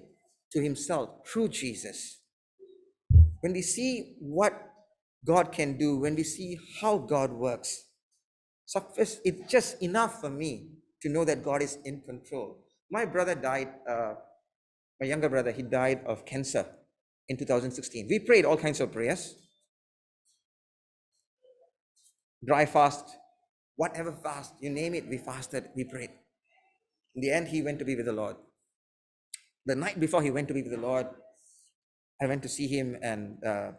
to 0.53 0.61
himself 0.61 1.09
through 1.27 1.49
Jesus. 1.49 2.19
When 3.41 3.53
we 3.53 3.61
see 3.61 4.15
what 4.19 4.53
God 5.25 5.51
can 5.51 5.77
do, 5.77 5.99
when 5.99 6.15
we 6.15 6.23
see 6.23 6.57
how 6.81 6.97
God 6.97 7.31
works, 7.31 7.83
suffice 8.65 9.19
it's 9.25 9.51
just 9.51 9.81
enough 9.81 10.21
for 10.21 10.29
me 10.29 10.69
to 11.01 11.09
know 11.09 11.25
that 11.25 11.43
God 11.43 11.61
is 11.61 11.77
in 11.83 12.01
control. 12.01 12.63
My 12.89 13.05
brother 13.05 13.35
died 13.35 13.69
uh, 13.89 14.13
my 15.01 15.07
younger 15.07 15.27
brother, 15.27 15.51
he 15.51 15.63
died 15.63 16.01
of 16.05 16.25
cancer 16.25 16.65
in 17.27 17.35
2016. 17.35 18.07
We 18.09 18.19
prayed 18.19 18.45
all 18.45 18.57
kinds 18.57 18.79
of 18.79 18.91
prayers 18.91 19.35
dry 22.45 22.65
fast, 22.65 23.05
whatever 23.75 24.11
fast, 24.11 24.53
you 24.59 24.69
name 24.69 24.93
it, 24.93 25.07
we 25.07 25.17
fasted, 25.17 25.69
we 25.75 25.83
prayed. 25.83 26.09
In 27.15 27.21
the 27.21 27.31
end, 27.31 27.47
he 27.47 27.61
went 27.61 27.79
to 27.79 27.85
be 27.85 27.95
with 27.95 28.05
the 28.05 28.13
Lord. 28.13 28.35
The 29.65 29.75
night 29.75 29.99
before 29.99 30.21
he 30.21 30.31
went 30.31 30.47
to 30.49 30.53
be 30.53 30.61
with 30.61 30.71
the 30.71 30.77
Lord, 30.77 31.07
I 32.21 32.27
went 32.27 32.43
to 32.43 32.49
see 32.49 32.67
him 32.67 32.97
and 33.01 33.37
uh, 33.45 33.71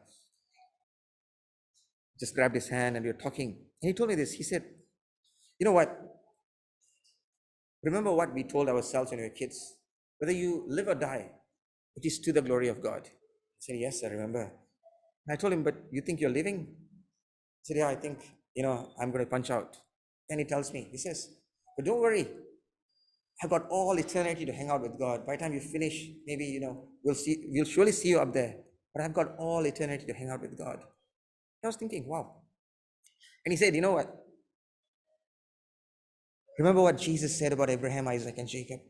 just 2.19 2.35
grabbed 2.35 2.55
his 2.55 2.69
hand 2.69 2.97
and 2.97 3.05
we 3.05 3.13
were 3.13 3.19
talking. 3.19 3.51
And 3.83 3.89
he 3.89 3.93
told 3.93 4.09
me 4.09 4.15
this. 4.15 4.33
He 4.33 4.43
said, 4.43 4.65
You 5.59 5.65
know 5.67 5.73
what? 5.73 5.91
Remember 7.83 8.13
what 8.13 8.33
we 8.33 8.45
told 8.45 8.69
ourselves 8.69 9.11
when 9.11 9.21
we 9.21 9.25
were 9.25 9.35
kids? 9.35 9.77
Whether 10.19 10.33
you 10.33 10.65
live 10.69 10.89
or 10.89 10.95
die, 10.95 11.31
it 11.97 12.07
is 12.07 12.19
to 12.21 12.33
the 12.33 12.41
glory 12.41 12.69
of 12.69 12.83
God. 12.83 13.03
He 13.05 13.61
said, 13.61 13.77
Yes, 13.79 14.03
I 14.05 14.09
remember. 14.09 14.43
And 15.27 15.33
I 15.33 15.37
told 15.37 15.53
him, 15.53 15.63
But 15.63 15.75
you 15.91 16.01
think 16.01 16.21
you're 16.21 16.31
living? 16.31 16.67
He 17.63 17.75
said, 17.75 17.77
Yeah, 17.77 17.89
I 17.89 17.95
think, 17.95 18.21
you 18.55 18.63
know, 18.63 18.91
I'm 19.01 19.11
going 19.11 19.25
to 19.25 19.31
punch 19.31 19.51
out. 19.51 19.77
And 20.31 20.41
he 20.41 20.47
tells 20.47 20.73
me, 20.73 20.89
He 20.91 20.99
says, 20.99 21.29
But 21.77 21.85
don't 21.85 22.01
worry. 22.01 22.27
I've 23.43 23.51
got 23.51 23.67
all 23.69 23.99
eternity 23.99 24.45
to 24.47 24.53
hang 24.53 24.71
out 24.71 24.83
with 24.83 24.99
God. 24.99 25.27
By 25.27 25.37
the 25.37 25.43
time 25.43 25.53
you 25.55 25.61
finish, 25.61 26.07
maybe, 26.27 26.45
you 26.45 26.61
know, 26.61 26.89
we'll 27.03 27.15
see, 27.15 27.47
we'll 27.49 27.65
surely 27.65 27.93
see 27.93 28.11
you 28.11 28.21
up 28.21 28.33
there. 28.33 28.57
But 28.95 29.05
I've 29.05 29.13
got 29.13 29.37
all 29.39 29.67
eternity 29.67 30.07
to 30.07 30.15
hang 30.15 30.31
out 30.31 30.41
with 30.41 30.57
God. 30.57 30.79
I 31.63 31.67
was 31.67 31.77
thinking, 31.77 32.07
wow. 32.07 32.43
And 33.45 33.53
he 33.53 33.57
said, 33.57 33.75
You 33.75 33.81
know 33.81 33.93
what? 33.93 34.15
Remember 36.59 36.83
what 36.83 36.99
Jesus 36.99 37.37
said 37.39 37.53
about 37.53 37.71
Abraham, 37.71 38.07
Isaac, 38.09 38.37
and 38.39 38.49
Jacob? 38.49 38.81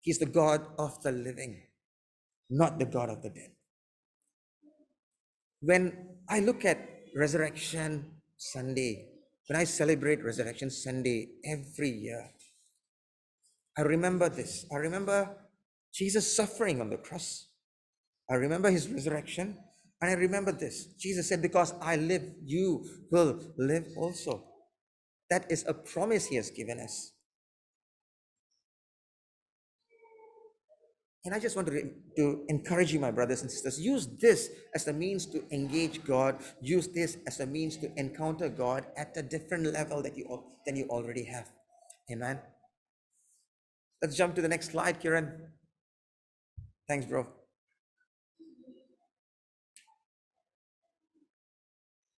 He's 0.00 0.18
the 0.18 0.26
God 0.26 0.66
of 0.78 1.02
the 1.02 1.12
living, 1.12 1.62
not 2.50 2.78
the 2.78 2.84
God 2.84 3.08
of 3.08 3.22
the 3.22 3.30
dead. 3.30 3.50
When 5.60 6.16
I 6.28 6.40
look 6.40 6.64
at 6.64 6.78
Resurrection 7.16 8.20
Sunday, 8.36 9.08
when 9.48 9.58
I 9.58 9.64
celebrate 9.64 10.24
Resurrection 10.24 10.70
Sunday 10.70 11.30
every 11.44 11.90
year, 11.90 12.30
I 13.76 13.82
remember 13.82 14.28
this. 14.28 14.66
I 14.72 14.76
remember 14.76 15.36
Jesus 15.94 16.36
suffering 16.36 16.80
on 16.80 16.90
the 16.90 16.96
cross. 16.98 17.48
I 18.30 18.34
remember 18.34 18.70
his 18.70 18.88
resurrection. 18.88 19.58
And 20.00 20.10
I 20.10 20.14
remember 20.14 20.52
this. 20.52 20.86
Jesus 20.98 21.28
said, 21.28 21.42
Because 21.42 21.74
I 21.80 21.96
live, 21.96 22.22
you 22.44 22.84
will 23.10 23.40
live 23.56 23.86
also. 23.96 24.44
That 25.30 25.50
is 25.50 25.64
a 25.66 25.74
promise 25.74 26.26
he 26.26 26.36
has 26.36 26.50
given 26.50 26.80
us. 26.80 27.12
And 31.24 31.32
I 31.32 31.38
just 31.38 31.54
want 31.54 31.68
to, 31.68 31.90
to 32.16 32.44
encourage 32.48 32.92
you, 32.92 32.98
my 32.98 33.12
brothers 33.12 33.42
and 33.42 33.50
sisters, 33.50 33.80
use 33.80 34.08
this 34.20 34.50
as 34.74 34.88
a 34.88 34.92
means 34.92 35.24
to 35.26 35.44
engage 35.52 36.02
God. 36.04 36.38
Use 36.60 36.88
this 36.88 37.16
as 37.28 37.38
a 37.38 37.46
means 37.46 37.76
to 37.76 37.92
encounter 37.96 38.48
God 38.48 38.86
at 38.96 39.16
a 39.16 39.22
different 39.22 39.72
level 39.72 40.02
that 40.02 40.16
you 40.16 40.26
than 40.66 40.74
you 40.74 40.86
already 40.88 41.24
have. 41.24 41.48
Amen. 42.10 42.40
Let's 44.02 44.16
jump 44.16 44.34
to 44.34 44.42
the 44.42 44.48
next 44.48 44.72
slide, 44.72 45.00
Kiran. 45.00 45.30
Thanks, 46.88 47.06
bro. 47.06 47.26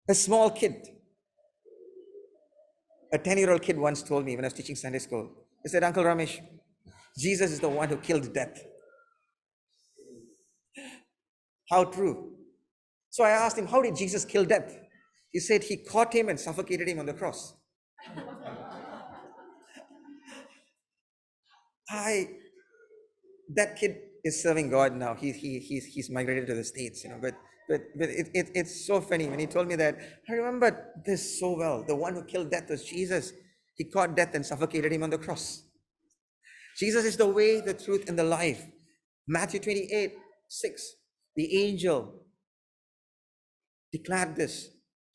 A 0.08 0.14
small 0.14 0.50
kid, 0.50 0.88
a 3.12 3.18
10 3.18 3.38
year 3.38 3.50
old 3.52 3.62
kid 3.62 3.78
once 3.78 4.02
told 4.02 4.24
me 4.24 4.34
when 4.34 4.44
I 4.44 4.48
was 4.48 4.54
teaching 4.54 4.76
Sunday 4.76 4.98
school, 4.98 5.30
he 5.62 5.68
said, 5.68 5.84
Uncle 5.84 6.04
Ramesh, 6.04 6.40
Jesus 7.18 7.50
is 7.52 7.60
the 7.60 7.68
one 7.68 7.88
who 7.88 7.96
killed 7.96 8.32
death. 8.32 8.64
How 11.70 11.84
true. 11.84 12.32
So 13.10 13.24
I 13.24 13.30
asked 13.30 13.56
him, 13.58 13.66
How 13.66 13.80
did 13.82 13.96
Jesus 13.96 14.24
kill 14.24 14.44
death? 14.44 14.76
He 15.30 15.40
said 15.40 15.64
he 15.64 15.76
caught 15.76 16.14
him 16.14 16.28
and 16.28 16.38
suffocated 16.38 16.88
him 16.88 16.98
on 16.98 17.06
the 17.06 17.14
cross. 17.14 17.54
I, 21.90 22.28
that 23.54 23.76
kid 23.76 23.96
is 24.24 24.42
serving 24.42 24.70
God 24.70 24.96
now. 24.96 25.14
He, 25.14 25.32
he, 25.32 25.58
he's, 25.58 25.84
he's 25.84 26.10
migrated 26.10 26.46
to 26.48 26.54
the 26.54 26.64
States, 26.64 27.04
you 27.04 27.10
know, 27.10 27.18
but, 27.20 27.34
but, 27.68 27.80
but 27.98 28.08
it, 28.08 28.28
it, 28.34 28.50
it's 28.54 28.86
so 28.86 29.00
funny 29.00 29.28
when 29.28 29.38
he 29.38 29.46
told 29.46 29.68
me 29.68 29.76
that. 29.76 29.98
I 30.28 30.32
remember 30.32 30.92
this 31.04 31.38
so 31.40 31.56
well. 31.56 31.84
The 31.86 31.96
one 31.96 32.14
who 32.14 32.24
killed 32.24 32.50
death 32.50 32.70
was 32.70 32.84
Jesus. 32.84 33.32
He 33.76 33.84
caught 33.84 34.16
death 34.16 34.34
and 34.34 34.44
suffocated 34.44 34.92
him 34.92 35.02
on 35.02 35.10
the 35.10 35.18
cross. 35.18 35.62
Jesus 36.78 37.04
is 37.04 37.16
the 37.16 37.26
way, 37.26 37.60
the 37.60 37.74
truth, 37.74 38.08
and 38.08 38.18
the 38.18 38.24
life. 38.24 38.64
Matthew 39.26 39.60
28 39.60 40.14
6. 40.48 40.92
The 41.36 41.64
angel 41.64 42.20
declared 43.92 44.36
this 44.36 44.68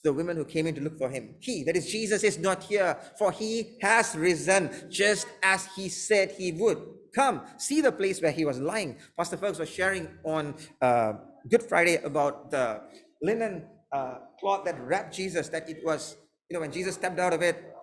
the 0.03 0.13
women 0.13 0.38
who 0.38 0.45
came 0.45 0.65
in 0.67 0.75
to 0.75 0.81
look 0.81 0.97
for 0.97 1.09
him. 1.09 1.35
He, 1.39 1.63
that 1.65 1.75
is 1.75 1.88
Jesus, 1.88 2.23
is 2.23 2.38
not 2.38 2.63
here, 2.63 2.97
for 3.17 3.31
he 3.31 3.77
has 3.81 4.15
risen 4.15 4.69
just 4.89 5.27
as 5.43 5.67
he 5.75 5.89
said 5.89 6.31
he 6.31 6.51
would. 6.53 6.77
Come, 7.13 7.41
see 7.57 7.81
the 7.81 7.91
place 7.91 8.21
where 8.21 8.31
he 8.31 8.45
was 8.45 8.59
lying. 8.59 8.97
Pastor 9.17 9.38
Fergus 9.38 9.59
was 9.59 9.69
sharing 9.69 10.07
on 10.23 10.55
uh, 10.81 11.13
Good 11.49 11.63
Friday 11.63 11.97
about 12.03 12.51
the 12.51 12.81
linen 13.21 13.65
uh, 13.91 14.19
cloth 14.39 14.65
that 14.65 14.79
wrapped 14.79 15.13
Jesus, 15.13 15.49
that 15.49 15.69
it 15.69 15.83
was, 15.83 16.15
you 16.49 16.53
know, 16.53 16.62
when 16.62 16.71
Jesus 16.71 16.95
stepped 16.95 17.19
out 17.19 17.33
of 17.33 17.41
it, 17.41 17.73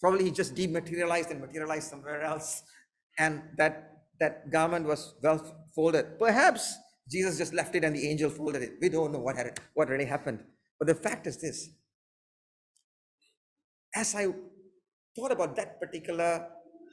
probably 0.00 0.24
he 0.24 0.30
just 0.30 0.54
dematerialized 0.54 1.30
and 1.30 1.40
materialized 1.40 1.88
somewhere 1.88 2.22
else. 2.22 2.62
And 3.18 3.42
that, 3.56 4.02
that 4.20 4.50
garment 4.50 4.86
was 4.86 5.14
well 5.22 5.40
folded. 5.74 6.18
Perhaps 6.18 6.76
Jesus 7.10 7.38
just 7.38 7.54
left 7.54 7.74
it 7.74 7.84
and 7.84 7.96
the 7.96 8.08
angel 8.08 8.30
folded 8.30 8.62
it. 8.62 8.72
We 8.80 8.88
don't 8.88 9.12
know 9.12 9.20
what, 9.20 9.36
had, 9.36 9.58
what 9.74 9.88
really 9.88 10.04
happened. 10.04 10.44
But 10.78 10.88
the 10.88 10.94
fact 10.94 11.26
is 11.26 11.36
this 11.38 11.70
as 13.94 14.14
I 14.14 14.26
thought 15.16 15.32
about 15.32 15.56
that 15.56 15.80
particular 15.80 16.46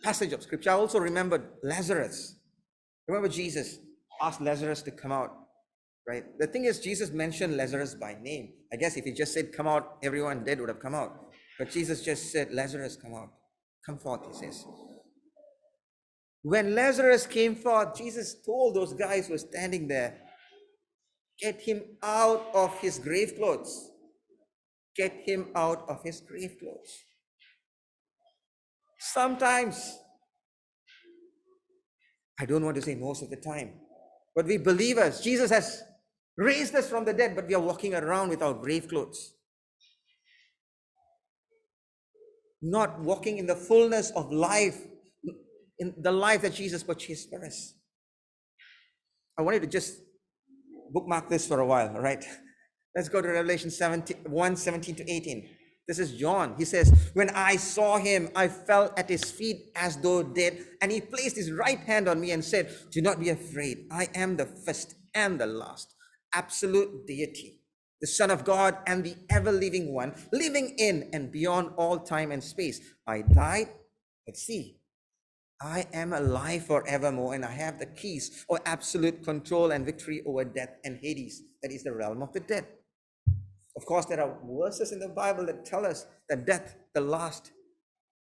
passage 0.04 0.34
of 0.34 0.41
scripture, 0.43 0.71
I 0.71 0.74
also 0.74 1.00
remembered 1.00 1.43
Lazarus. 1.63 2.36
Remember, 3.08 3.30
Jesus 3.30 3.78
asked 4.21 4.41
Lazarus 4.41 4.82
to 4.84 4.91
come 4.91 5.12
out, 5.12 5.32
right? 6.08 6.24
The 6.39 6.48
thing 6.48 6.65
is, 6.65 6.80
Jesus 6.80 7.12
mentioned 7.12 7.58
Lazarus 7.58 7.95
by 7.95 8.17
name. 8.19 8.54
I 8.74 8.78
guess 8.78 8.98
if 8.98 9.06
he 9.06 9.12
just 9.12 9.34
said, 9.34 9.54
Come 9.54 9.67
out, 9.67 9.98
everyone 10.04 10.43
dead 10.43 10.60
would 10.60 10.69
have 10.69 10.80
come 10.80 10.95
out. 10.95 11.12
But 11.60 11.69
Jesus 11.69 12.02
just 12.02 12.32
said, 12.32 12.52
Lazarus, 12.52 12.98
come 13.02 13.13
out. 13.13 13.30
Come 13.86 14.00
forth, 14.00 14.26
he 14.28 14.34
says. 14.34 14.65
When 16.41 16.76
Lazarus 16.76 17.26
came 17.28 17.56
forth, 17.56 17.98
Jesus 17.98 18.36
told 18.45 18.76
those 18.76 18.93
guys 18.93 19.28
who 19.28 19.34
were 19.34 19.39
standing 19.39 19.88
there, 19.88 20.21
Get 21.41 21.62
him 21.62 21.84
out 22.02 22.48
of 22.54 22.78
his 22.80 23.00
grave 23.00 23.36
clothes. 23.36 23.91
Get 24.95 25.13
him 25.26 25.48
out 25.56 25.86
of 25.89 26.02
his 26.04 26.21
grave 26.21 26.56
clothes. 26.60 27.04
Sometimes, 29.00 29.98
I 32.39 32.45
don't 32.45 32.63
want 32.63 32.76
to 32.76 32.82
say 32.82 32.95
most 32.95 33.21
of 33.21 33.30
the 33.30 33.36
time, 33.36 33.74
but 34.36 34.45
we 34.45 34.58
believers, 34.58 35.21
Jesus 35.21 35.52
has 35.52 35.84
raised 36.38 36.76
us 36.76 36.89
from 36.89 37.06
the 37.06 37.13
dead, 37.13 37.36
but 37.36 37.48
we 37.48 37.56
are 37.56 37.62
walking 37.62 37.93
around 37.93 38.30
with 38.30 38.41
our 38.41 38.54
grave 38.54 38.88
clothes. 38.88 39.34
Not 42.62 43.00
walking 43.02 43.38
in 43.38 43.45
the 43.45 43.56
fullness 43.56 44.12
of 44.12 44.32
life, 44.32 44.78
in 45.78 45.93
the 45.98 46.12
life 46.12 46.41
that 46.41 46.54
Jesus 46.54 46.84
purchased 46.84 47.30
for 47.30 47.45
us. 47.45 47.74
I 49.38 49.41
want 49.41 49.56
you 49.56 49.62
to 49.62 49.67
just 49.67 50.00
bookmark 50.91 51.30
this 51.30 51.48
for 51.48 51.60
a 51.60 51.65
while, 51.65 51.89
all 51.89 52.02
right? 52.02 52.24
Let's 52.95 53.10
go 53.10 53.21
to 53.21 53.28
Revelation 53.28 53.69
17, 53.69 54.17
1 54.30 54.56
17 54.56 54.95
to 54.95 55.12
18. 55.12 55.50
This 55.88 56.00
is 56.00 56.13
John. 56.13 56.56
He 56.58 56.65
says, 56.65 57.12
When 57.13 57.30
I 57.30 57.58
saw 57.58 57.98
him, 57.98 58.30
I 58.36 58.48
fell 58.48 58.93
at 58.98 59.10
his 59.10 59.30
feet 59.30 59.71
as 59.76 59.98
though 59.98 60.24
dead. 60.24 60.65
And 60.82 60.91
he 60.91 61.02
placed 61.02 61.36
his 61.36 61.52
right 61.52 61.80
hand 61.80 62.08
on 62.08 62.19
me 62.19 62.32
and 62.32 62.43
said, 62.43 62.74
Do 62.91 63.02
not 63.02 63.19
be 63.19 63.30
afraid. 63.30 63.88
I 63.91 64.08
am 64.15 64.38
the 64.38 64.45
first 64.45 64.95
and 65.13 65.39
the 65.39 65.45
last, 65.45 65.93
absolute 66.34 67.06
deity, 67.06 67.62
the 68.02 68.08
Son 68.08 68.32
of 68.32 68.43
God 68.43 68.78
and 68.88 69.04
the 69.04 69.15
ever 69.30 69.52
living 69.52 69.93
one, 69.93 70.15
living 70.32 70.76
in 70.78 71.10
and 71.13 71.32
beyond 71.32 71.69
all 71.78 72.00
time 72.00 72.32
and 72.32 72.43
space. 72.43 72.82
I 73.08 73.21
died, 73.21 73.69
but 74.26 74.38
see, 74.38 74.80
I 75.61 75.85
am 75.93 76.13
alive 76.13 76.65
forevermore, 76.65 77.33
and 77.33 77.45
I 77.45 77.51
have 77.51 77.79
the 77.79 77.85
keys 77.85 78.45
or 78.49 78.59
absolute 78.65 79.23
control 79.23 79.71
and 79.71 79.85
victory 79.85 80.21
over 80.25 80.43
death 80.43 80.75
and 80.83 80.97
Hades. 81.01 81.43
That 81.63 81.71
is 81.71 81.83
the 81.83 81.93
realm 81.93 82.21
of 82.21 82.33
the 82.33 82.41
dead. 82.41 82.65
Of 83.77 83.85
course, 83.85 84.05
there 84.05 84.21
are 84.21 84.37
verses 84.45 84.91
in 84.91 84.99
the 84.99 85.09
Bible 85.09 85.45
that 85.47 85.65
tell 85.65 85.85
us 85.85 86.05
that 86.29 86.45
death, 86.45 86.75
the 86.93 87.01
last 87.01 87.51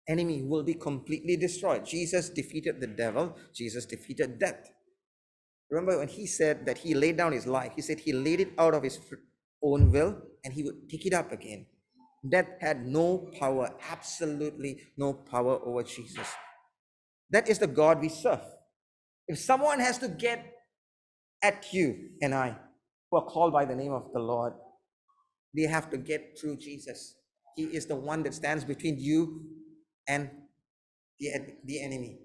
enemy, 0.08 0.44
will 0.44 0.64
be 0.64 0.74
completely 0.74 1.38
destroyed. 1.38 1.86
Jesus 1.86 2.30
defeated 2.30 2.80
the 2.80 2.88
devil, 2.88 3.36
Jesus 3.54 3.86
defeated 3.86 4.40
death. 4.40 4.70
Remember 5.70 6.00
when 6.00 6.08
he 6.08 6.26
said 6.28 6.66
that 6.66 6.78
he 6.78 6.94
laid 6.94 7.18
down 7.18 7.34
his 7.34 7.46
life, 7.46 7.74
he 7.76 7.82
said 7.82 8.00
he 8.00 8.14
laid 8.14 8.40
it 8.40 8.54
out 8.58 8.74
of 8.74 8.84
his 8.84 9.00
own 9.62 9.92
will 9.92 10.18
and 10.46 10.54
he 10.54 10.64
would 10.64 10.88
pick 10.88 11.06
it 11.06 11.14
up 11.14 11.32
again. 11.32 11.66
Death 12.28 12.48
had 12.62 12.86
no 12.86 13.30
power, 13.40 13.70
absolutely 13.90 14.80
no 14.98 15.14
power 15.14 15.60
over 15.66 15.84
Jesus. 15.84 16.28
That 17.30 17.50
is 17.50 17.60
the 17.60 17.68
God 17.68 18.00
we 18.02 18.10
serve. 18.10 18.42
If 19.28 19.40
someone 19.40 19.80
has 19.80 19.98
to 20.00 20.08
get 20.08 20.54
at 21.44 21.74
you 21.74 22.10
and 22.22 22.34
I, 22.34 22.58
who 23.12 23.18
are 23.18 23.26
called 23.26 23.54
by 23.54 23.66
the 23.66 23.76
name 23.76 23.94
of 23.94 24.12
the 24.14 24.20
Lord, 24.20 24.54
they 25.56 25.64
have 25.64 25.90
to 25.92 25.98
get 25.98 26.38
through 26.40 26.58
Jesus. 26.58 27.16
He 27.56 27.64
is 27.64 27.86
the 27.88 27.96
one 27.96 28.24
that 28.24 28.34
stands 28.34 28.64
between 28.64 28.98
you 29.00 29.42
and 30.08 30.30
the, 31.20 31.30
the 31.66 31.84
enemy. 31.84 32.20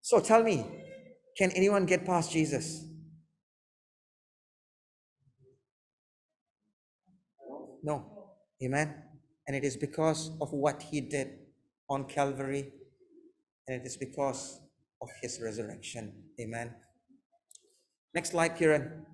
So 0.00 0.20
tell 0.20 0.42
me, 0.42 0.66
can 1.36 1.50
anyone 1.52 1.86
get 1.86 2.04
past 2.04 2.32
Jesus? 2.32 2.84
No. 7.82 8.06
Amen. 8.62 8.94
And 9.46 9.56
it 9.56 9.64
is 9.64 9.76
because 9.76 10.30
of 10.40 10.52
what 10.52 10.82
he 10.82 11.00
did 11.00 11.38
on 11.88 12.04
Calvary 12.04 12.72
and 13.70 13.80
it 13.80 13.86
is 13.86 13.96
because 13.96 14.60
of 15.00 15.08
his 15.22 15.40
resurrection. 15.40 16.12
Amen. 16.40 16.74
Next 18.12 18.30
slide, 18.30 18.56
Kieran. 18.56 19.06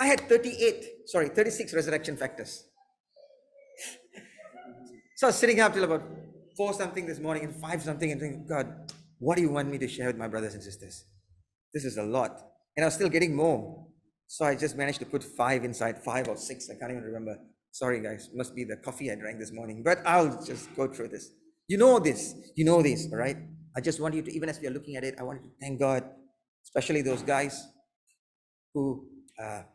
I 0.00 0.06
had 0.06 0.28
38, 0.28 1.08
sorry, 1.08 1.28
36 1.28 1.72
resurrection 1.74 2.16
factors. 2.16 2.64
so 5.16 5.28
I 5.28 5.28
was 5.28 5.36
sitting 5.36 5.60
up 5.60 5.72
till 5.72 5.84
about 5.84 6.02
four 6.56 6.74
something 6.74 7.06
this 7.06 7.20
morning 7.20 7.44
and 7.44 7.54
five 7.54 7.82
something 7.82 8.10
and 8.10 8.20
thinking, 8.20 8.46
God, 8.48 8.92
what 9.20 9.36
do 9.36 9.42
you 9.42 9.50
want 9.50 9.70
me 9.70 9.78
to 9.78 9.86
share 9.86 10.08
with 10.08 10.16
my 10.16 10.26
brothers 10.26 10.54
and 10.54 10.62
sisters? 10.62 11.04
This 11.72 11.84
is 11.84 11.96
a 11.96 12.02
lot. 12.02 12.42
And 12.76 12.82
I 12.82 12.88
was 12.88 12.94
still 12.94 13.08
getting 13.08 13.36
more. 13.36 13.86
So 14.26 14.44
I 14.44 14.56
just 14.56 14.76
managed 14.76 14.98
to 14.98 15.06
put 15.06 15.22
five 15.22 15.62
inside, 15.62 16.02
five 16.02 16.26
or 16.26 16.36
six, 16.36 16.68
I 16.68 16.74
can't 16.74 16.90
even 16.90 17.04
remember. 17.04 17.38
Sorry, 17.74 18.00
guys, 18.00 18.30
must 18.32 18.54
be 18.54 18.62
the 18.62 18.76
coffee 18.76 19.10
I 19.10 19.16
drank 19.16 19.40
this 19.40 19.50
morning, 19.50 19.82
but 19.82 19.98
I'll 20.06 20.40
just 20.44 20.72
go 20.76 20.86
through 20.86 21.08
this. 21.08 21.30
You 21.66 21.76
know 21.76 21.98
this, 21.98 22.36
you 22.54 22.64
know 22.64 22.80
this, 22.82 23.08
all 23.10 23.18
right? 23.18 23.36
I 23.76 23.80
just 23.80 24.00
want 24.00 24.14
you 24.14 24.22
to, 24.22 24.32
even 24.32 24.48
as 24.48 24.60
we 24.60 24.68
are 24.68 24.70
looking 24.70 24.94
at 24.94 25.02
it, 25.02 25.16
I 25.18 25.24
want 25.24 25.42
you 25.42 25.48
to 25.48 25.56
thank 25.60 25.80
God, 25.80 26.04
especially 26.64 27.02
those 27.02 27.22
guys 27.22 27.66
who 28.74 29.08
uh, 29.42 29.64
are 29.64 29.66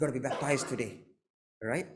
going 0.00 0.12
to 0.12 0.18
be 0.18 0.28
baptized 0.28 0.68
today, 0.68 1.04
all 1.62 1.68
right? 1.68 1.86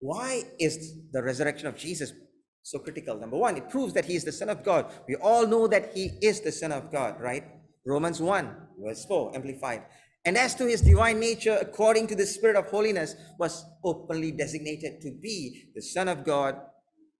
Why 0.00 0.44
is 0.58 0.94
the 1.12 1.22
resurrection 1.22 1.66
of 1.66 1.76
Jesus 1.76 2.14
so 2.62 2.78
critical? 2.78 3.20
Number 3.20 3.36
one, 3.36 3.58
it 3.58 3.68
proves 3.68 3.92
that 3.92 4.06
he 4.06 4.16
is 4.16 4.24
the 4.24 4.32
Son 4.32 4.48
of 4.48 4.64
God. 4.64 4.90
We 5.06 5.16
all 5.16 5.46
know 5.46 5.66
that 5.66 5.92
he 5.94 6.12
is 6.22 6.40
the 6.40 6.50
Son 6.50 6.72
of 6.72 6.90
God, 6.90 7.20
right? 7.20 7.44
Romans 7.84 8.22
1, 8.22 8.56
verse 8.82 9.04
4, 9.04 9.36
amplified 9.36 9.82
and 10.26 10.36
as 10.36 10.56
to 10.56 10.66
his 10.66 10.80
divine 10.80 11.20
nature, 11.20 11.56
according 11.60 12.08
to 12.08 12.16
the 12.16 12.26
Spirit 12.26 12.56
of 12.56 12.66
holiness, 12.66 13.14
was 13.38 13.64
openly 13.84 14.32
designated 14.32 15.00
to 15.02 15.12
be 15.12 15.70
the 15.72 15.80
Son 15.80 16.08
of 16.08 16.24
God 16.24 16.56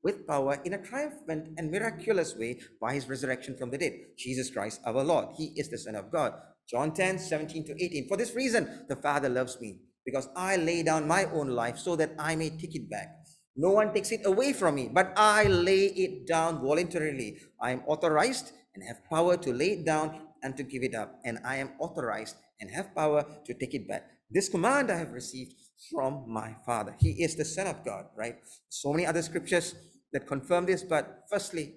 with 0.03 0.27
power 0.27 0.61
in 0.65 0.75
a 0.75 0.83
triumphant 0.83 1.51
and 1.57 1.71
miraculous 1.71 2.35
way 2.35 2.59
by 2.81 2.95
his 2.95 3.09
resurrection 3.09 3.57
from 3.57 3.71
the 3.71 3.79
dead. 3.79 3.93
Jesus 4.19 4.51
Christ, 4.51 4.81
our 4.85 5.05
Lord. 5.05 5.29
He 5.37 5.53
is 5.55 5.71
the 5.71 5.79
Son 5.79 5.95
of 5.95 6.11
God. 6.11 6.33
John 6.69 6.93
10, 6.93 7.21
17 7.21 7.67
to 7.67 7.85
18. 7.85 8.09
For 8.09 8.17
this 8.17 8.35
reason, 8.35 8.87
the 8.89 8.97
Father 8.97 9.29
loves 9.29 9.61
me, 9.61 9.79
because 10.05 10.29
I 10.35 10.57
lay 10.57 10.83
down 10.83 11.07
my 11.07 11.27
own 11.27 11.51
life 11.51 11.79
so 11.79 11.95
that 11.95 12.11
I 12.19 12.35
may 12.35 12.51
take 12.51 12.75
it 12.75 12.91
back. 12.91 13.09
No 13.55 13.71
one 13.71 13.95
takes 13.95 14.11
it 14.11 14.27
away 14.27 14.53
from 14.53 14.75
me, 14.75 14.91
but 14.93 15.13
I 15.17 15.45
lay 15.45 15.87
it 15.87 16.27
down 16.27 16.61
voluntarily. 16.61 17.39
I 17.63 17.71
am 17.71 17.83
authorized 17.87 18.51
and 18.75 18.83
have 18.83 19.09
power 19.09 19.37
to 19.37 19.53
lay 19.53 19.71
it 19.79 19.87
down 19.87 20.23
and 20.43 20.57
to 20.57 20.65
give 20.65 20.83
it 20.83 20.95
up, 20.95 21.21
and 21.25 21.39
I 21.45 21.57
am 21.57 21.71
authorized 21.79 22.37
and 22.61 22.71
have 22.71 22.95
power 22.95 23.25
to 23.45 23.55
take 23.55 23.75
it 23.75 23.89
back. 23.89 24.09
This 24.31 24.49
command 24.49 24.91
I 24.91 24.97
have 24.97 25.13
received 25.13 25.55
from 25.93 26.25
my 26.27 26.57
Father. 26.65 26.97
He 26.99 27.23
is 27.23 27.37
the 27.37 27.45
Son 27.45 27.67
of 27.67 27.85
God, 27.85 28.07
right? 28.17 28.37
So 28.69 28.93
many 28.93 29.07
other 29.07 29.23
scriptures 29.23 29.75
that 30.13 30.27
confirm 30.27 30.67
this, 30.67 30.83
but 30.83 31.25
firstly, 31.31 31.75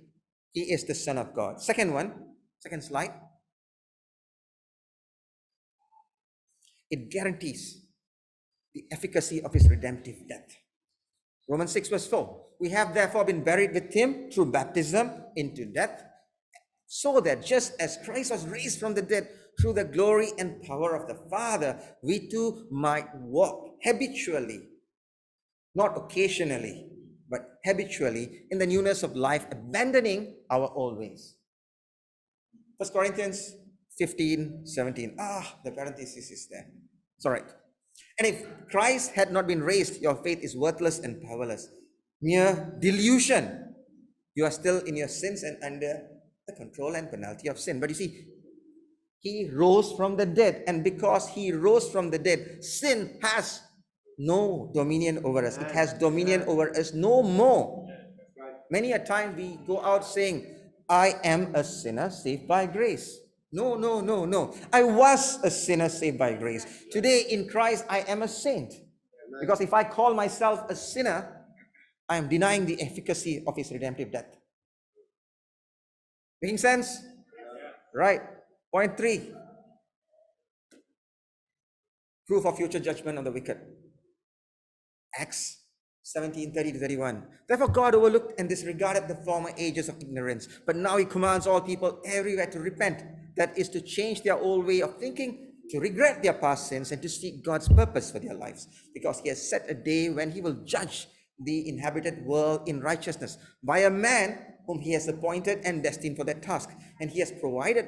He 0.53 0.61
is 0.73 0.85
the 0.85 0.95
Son 0.95 1.17
of 1.17 1.35
God. 1.35 1.61
Second 1.61 1.93
one, 1.93 2.13
second 2.59 2.83
slide. 2.83 3.13
It 6.89 7.11
guarantees 7.11 7.85
the 8.73 8.85
efficacy 8.91 9.43
of 9.43 9.53
His 9.53 9.69
redemptive 9.69 10.27
death. 10.27 10.55
Romans 11.47 11.71
6, 11.71 11.89
verse 11.89 12.07
4. 12.07 12.45
We 12.59 12.69
have 12.69 12.93
therefore 12.93 13.25
been 13.25 13.43
buried 13.43 13.73
with 13.73 13.93
him 13.93 14.29
through 14.29 14.51
baptism 14.51 15.11
into 15.35 15.65
death, 15.65 16.03
so 16.85 17.19
that 17.21 17.43
just 17.43 17.73
as 17.79 17.97
Christ 18.05 18.31
was 18.31 18.45
raised 18.45 18.79
from 18.79 18.93
the 18.93 19.01
dead 19.01 19.29
through 19.59 19.73
the 19.73 19.83
glory 19.83 20.29
and 20.37 20.61
power 20.63 20.95
of 20.95 21.07
the 21.07 21.19
Father, 21.29 21.79
we 22.01 22.29
too 22.29 22.67
might 22.71 23.07
walk 23.15 23.75
habitually, 23.83 24.61
not 25.75 25.97
occasionally, 25.97 26.87
but 27.29 27.41
habitually 27.65 28.45
in 28.51 28.57
the 28.57 28.65
newness 28.65 29.03
of 29.03 29.15
life, 29.15 29.45
abandoning 29.51 30.35
our 30.49 30.71
old 30.73 30.97
ways. 30.97 31.35
First 32.77 32.93
Corinthians 32.93 33.53
15, 33.97 34.65
17. 34.65 35.17
Ah, 35.19 35.59
the 35.65 35.71
parenthesis 35.71 36.31
is 36.31 36.47
there. 36.49 36.65
It's 37.17 37.25
all 37.25 37.33
right. 37.33 37.43
And 38.17 38.27
if 38.27 38.45
Christ 38.71 39.11
had 39.13 39.31
not 39.31 39.47
been 39.47 39.61
raised, 39.61 40.01
your 40.01 40.15
faith 40.15 40.39
is 40.41 40.55
worthless 40.55 40.99
and 40.99 41.21
powerless. 41.21 41.67
Mere 42.21 42.77
delusion. 42.79 43.75
You 44.35 44.45
are 44.45 44.51
still 44.51 44.79
in 44.79 44.95
your 44.95 45.09
sins 45.09 45.43
and 45.43 45.61
under 45.63 46.07
the 46.47 46.53
control 46.53 46.95
and 46.95 47.09
penalty 47.09 47.49
of 47.49 47.59
sin. 47.59 47.79
But 47.79 47.89
you 47.89 47.95
see, 47.95 48.25
he 49.19 49.49
rose 49.53 49.93
from 49.93 50.15
the 50.15 50.25
dead. 50.25 50.63
And 50.67 50.83
because 50.83 51.27
he 51.27 51.51
rose 51.51 51.89
from 51.91 52.09
the 52.09 52.17
dead, 52.19 52.63
sin 52.63 53.19
has 53.21 53.61
no 54.17 54.71
dominion 54.73 55.21
over 55.23 55.45
us. 55.45 55.57
It 55.57 55.71
has 55.71 55.93
dominion 55.93 56.43
over 56.43 56.69
us 56.75 56.93
no 56.93 57.21
more. 57.23 57.87
Many 58.71 58.93
a 58.93 58.99
time 58.99 59.35
we 59.35 59.59
go 59.65 59.83
out 59.83 60.05
saying, 60.05 60.55
I 60.87 61.15
am 61.23 61.53
a 61.55 61.63
sinner 61.63 62.09
saved 62.09 62.47
by 62.47 62.65
grace. 62.65 63.19
No, 63.51 63.75
no, 63.75 63.99
no, 63.99 64.25
no. 64.25 64.55
I 64.71 64.83
was 64.83 65.39
a 65.43 65.49
sinner 65.49 65.89
saved 65.89 66.19
by 66.19 66.33
grace. 66.33 66.65
Today 66.91 67.25
in 67.29 67.47
Christ, 67.47 67.85
I 67.89 67.99
am 68.01 68.21
a 68.21 68.27
saint. 68.27 68.73
Because 69.41 69.61
if 69.61 69.73
I 69.73 69.83
call 69.83 70.13
myself 70.13 70.69
a 70.69 70.75
sinner, 70.75 71.45
I 72.07 72.17
am 72.17 72.27
denying 72.27 72.65
the 72.65 72.81
efficacy 72.81 73.43
of 73.47 73.55
his 73.55 73.71
redemptive 73.71 74.11
death. 74.11 74.35
Making 76.41 76.57
sense? 76.57 77.01
Right. 77.93 78.21
Point 78.71 78.97
three 78.97 79.31
proof 82.27 82.45
of 82.45 82.55
future 82.57 82.79
judgment 82.79 83.17
on 83.17 83.23
the 83.23 83.31
wicked. 83.31 83.57
Acts 85.17 85.63
17 86.03 86.53
30 86.53 86.73
to 86.73 86.79
31. 86.79 87.23
Therefore, 87.47 87.67
God 87.67 87.95
overlooked 87.95 88.39
and 88.39 88.47
disregarded 88.47 89.07
the 89.07 89.15
former 89.23 89.51
ages 89.57 89.89
of 89.89 89.99
ignorance, 89.99 90.47
but 90.65 90.75
now 90.75 90.97
He 90.97 91.05
commands 91.05 91.47
all 91.47 91.61
people 91.61 92.01
everywhere 92.05 92.47
to 92.47 92.59
repent. 92.59 93.03
That 93.37 93.57
is 93.57 93.69
to 93.69 93.81
change 93.81 94.23
their 94.23 94.37
old 94.37 94.65
way 94.65 94.81
of 94.81 94.97
thinking, 94.97 95.53
to 95.69 95.79
regret 95.79 96.21
their 96.21 96.33
past 96.33 96.67
sins, 96.67 96.91
and 96.91 97.01
to 97.01 97.09
seek 97.09 97.43
God's 97.43 97.69
purpose 97.69 98.11
for 98.11 98.19
their 98.19 98.33
lives, 98.33 98.67
because 98.93 99.19
He 99.21 99.29
has 99.29 99.49
set 99.49 99.65
a 99.69 99.73
day 99.73 100.09
when 100.09 100.31
He 100.31 100.41
will 100.41 100.63
judge 100.65 101.07
the 101.43 101.69
inhabited 101.69 102.25
world 102.25 102.67
in 102.67 102.81
righteousness 102.81 103.37
by 103.63 103.79
a 103.79 103.89
man 103.89 104.39
whom 104.67 104.79
He 104.79 104.93
has 104.93 105.07
appointed 105.07 105.61
and 105.63 105.83
destined 105.83 106.17
for 106.17 106.23
that 106.25 106.41
task. 106.41 106.69
And 106.99 107.09
He 107.09 107.19
has 107.19 107.31
provided 107.31 107.85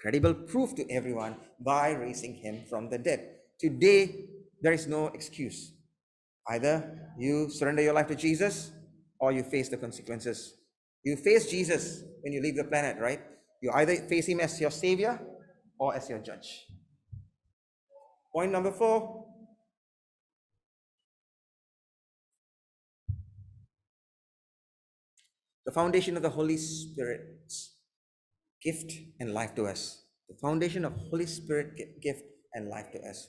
credible 0.00 0.34
proof 0.34 0.74
to 0.76 0.90
everyone 0.90 1.36
by 1.60 1.90
raising 1.90 2.34
Him 2.34 2.64
from 2.68 2.88
the 2.88 2.98
dead. 2.98 3.36
Today, 3.58 4.26
there 4.62 4.72
is 4.72 4.86
no 4.86 5.08
excuse 5.08 5.72
Either 6.50 7.12
you 7.16 7.48
surrender 7.48 7.82
your 7.82 7.92
life 7.92 8.08
to 8.08 8.16
Jesus 8.16 8.72
or 9.18 9.30
you 9.32 9.42
face 9.44 9.68
the 9.68 9.76
consequences. 9.76 10.54
You 11.04 11.16
face 11.16 11.48
Jesus 11.50 12.02
when 12.22 12.32
you 12.32 12.42
leave 12.42 12.56
the 12.56 12.64
planet, 12.64 12.96
right? 12.98 13.20
You 13.62 13.70
either 13.74 13.94
face 14.08 14.26
him 14.26 14.40
as 14.40 14.60
your 14.60 14.70
savior 14.70 15.20
or 15.78 15.94
as 15.94 16.08
your 16.08 16.18
judge. 16.18 16.66
Point 18.34 18.50
number 18.50 18.72
four. 18.72 19.26
The 25.66 25.72
foundation 25.72 26.16
of 26.16 26.22
the 26.22 26.30
Holy 26.30 26.56
Spirit's 26.56 27.39
gift 28.62 28.92
and 29.18 29.32
life 29.32 29.54
to 29.56 29.66
us. 29.66 30.04
The 30.28 30.36
foundation 30.36 30.84
of 30.84 30.94
Holy 31.10 31.26
Spirit 31.26 32.00
gift 32.02 32.22
and 32.54 32.68
life 32.68 32.90
to 32.92 33.00
us. 33.00 33.28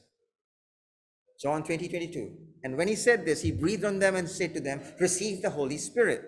John 1.42 1.64
20, 1.64 1.90
22. 1.90 2.38
And 2.64 2.78
when 2.78 2.88
he 2.88 2.96
said 2.96 3.26
this, 3.26 3.42
he 3.42 3.52
breathed 3.52 3.84
on 3.84 4.00
them 4.00 4.16
and 4.16 4.30
said 4.30 4.54
to 4.54 4.60
them, 4.60 4.82
Receive 5.00 5.42
the 5.42 5.50
Holy 5.50 5.78
Spirit. 5.78 6.22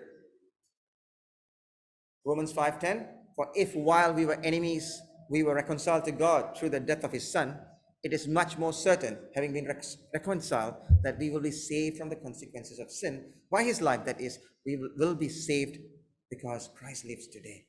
Romans 2.24 2.52
5:10. 2.52 3.06
For 3.36 3.50
if 3.54 3.74
while 3.74 4.12
we 4.12 4.26
were 4.26 4.40
enemies, 4.42 5.00
we 5.30 5.42
were 5.42 5.54
reconciled 5.54 6.04
to 6.04 6.12
God 6.12 6.56
through 6.56 6.70
the 6.70 6.80
death 6.80 7.04
of 7.04 7.12
his 7.12 7.30
son, 7.30 7.58
it 8.02 8.12
is 8.12 8.28
much 8.28 8.58
more 8.58 8.72
certain, 8.72 9.18
having 9.34 9.52
been 9.52 9.66
rec- 9.66 9.84
reconciled, 10.12 10.74
that 11.02 11.18
we 11.18 11.30
will 11.30 11.40
be 11.40 11.50
saved 11.50 11.96
from 11.96 12.10
the 12.10 12.16
consequences 12.16 12.78
of 12.78 12.90
sin 12.90 13.32
by 13.50 13.64
his 13.64 13.80
life. 13.80 14.04
That 14.04 14.20
is, 14.20 14.38
we 14.66 14.78
will 14.96 15.14
be 15.14 15.28
saved 15.28 15.78
because 16.30 16.70
Christ 16.76 17.04
lives 17.06 17.28
today. 17.28 17.66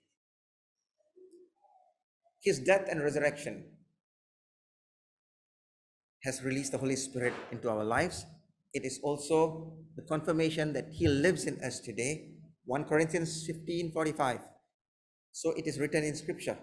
His 2.45 2.59
death 2.59 2.85
and 2.89 3.01
resurrection 3.01 3.65
has 6.23 6.43
released 6.43 6.73
the 6.73 6.77
Holy 6.77 6.95
Spirit 6.95 7.33
into 7.51 7.69
our 7.71 7.83
lives. 7.83 8.25
It 8.71 8.85
is 8.85 8.99
also 9.01 9.73
the 9.95 10.03
confirmation 10.03 10.71
that 10.73 10.89
He 10.91 11.07
lives 11.07 11.45
in 11.45 11.59
us 11.63 11.79
today. 11.79 12.35
1 12.65 12.85
Corinthians 12.85 13.45
15 13.47 13.91
45. 13.91 14.41
So 15.31 15.53
it 15.57 15.65
is 15.65 15.79
written 15.79 16.03
in 16.03 16.15
Scripture. 16.15 16.57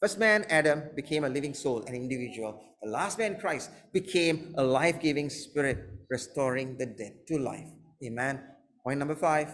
First 0.00 0.20
man, 0.20 0.44
Adam, 0.50 0.84
became 0.94 1.24
a 1.24 1.28
living 1.28 1.52
soul, 1.52 1.82
an 1.86 1.96
individual. 1.96 2.62
The 2.80 2.88
last 2.88 3.18
man, 3.18 3.40
Christ, 3.40 3.70
became 3.92 4.54
a 4.56 4.62
life 4.62 5.00
giving 5.00 5.30
spirit, 5.30 5.84
restoring 6.08 6.78
the 6.78 6.86
dead 6.86 7.26
to 7.26 7.38
life. 7.38 7.66
Amen. 8.04 8.40
Point 8.84 9.00
number 9.00 9.16
five. 9.16 9.52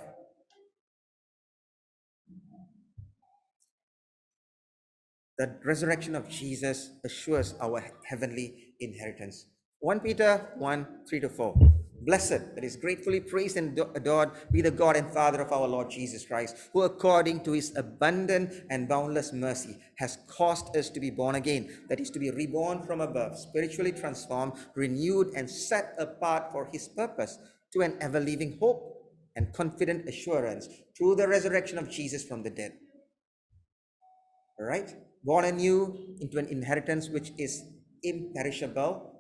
The 5.37 5.59
resurrection 5.65 6.15
of 6.15 6.29
Jesus 6.29 6.91
assures 7.05 7.55
our 7.61 7.85
heavenly 8.05 8.75
inheritance. 8.79 9.47
1 9.81 10.01
Peter 10.01 10.51
1 10.59 10.87
3 11.09 11.21
to 11.21 11.29
4. 11.29 11.55
Blessed, 12.07 12.55
that 12.55 12.63
is 12.63 12.77
gratefully 12.77 13.19
praised 13.19 13.57
and 13.57 13.79
adored, 13.95 14.31
be 14.53 14.61
the 14.61 14.71
God 14.71 14.95
and 14.97 15.11
Father 15.13 15.41
of 15.41 15.51
our 15.53 15.67
Lord 15.67 15.91
Jesus 15.91 16.25
Christ, 16.25 16.57
who 16.73 16.83
according 16.83 17.43
to 17.45 17.53
his 17.53 17.75
abundant 17.77 18.53
and 18.71 18.89
boundless 18.89 19.33
mercy 19.33 19.77
has 19.97 20.19
caused 20.29 20.77
us 20.77 20.91
to 20.91 21.01
be 21.01 21.11
born 21.11 21.35
again, 21.35 21.69
that 21.89 21.99
is, 21.99 22.11
to 22.11 22.19
be 22.19 22.31
reborn 22.31 22.83
from 22.83 23.01
above, 23.01 23.39
spiritually 23.39 23.93
transformed, 23.93 24.53
renewed, 24.77 25.29
and 25.35 25.51
set 25.51 25.95
apart 25.99 26.53
for 26.53 26.69
his 26.73 26.89
purpose 26.89 27.39
to 27.73 27.81
an 27.81 27.97
ever 28.01 28.21
living 28.21 28.59
hope 28.61 29.13
and 29.35 29.53
confident 29.53 30.09
assurance 30.09 30.69
through 30.97 31.17
the 31.17 31.27
resurrection 31.27 31.79
of 31.79 31.91
Jesus 31.91 32.23
from 32.23 32.43
the 32.43 32.51
dead. 32.51 32.73
All 34.61 34.67
right? 34.67 34.95
Born 35.25 35.47
anew 35.47 36.17
into 36.21 36.39
an 36.39 36.47
inheritance 36.47 37.09
which 37.09 37.33
is 37.39 37.63
imperishable, 38.03 39.11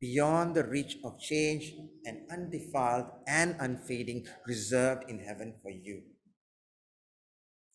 beyond 0.00 0.54
the 0.54 0.64
reach 0.64 0.98
of 1.02 1.18
change, 1.18 1.72
and 2.04 2.18
undefiled 2.30 3.06
and 3.26 3.56
unfading, 3.58 4.26
reserved 4.46 5.08
in 5.08 5.18
heaven 5.18 5.54
for 5.62 5.70
you. 5.70 6.02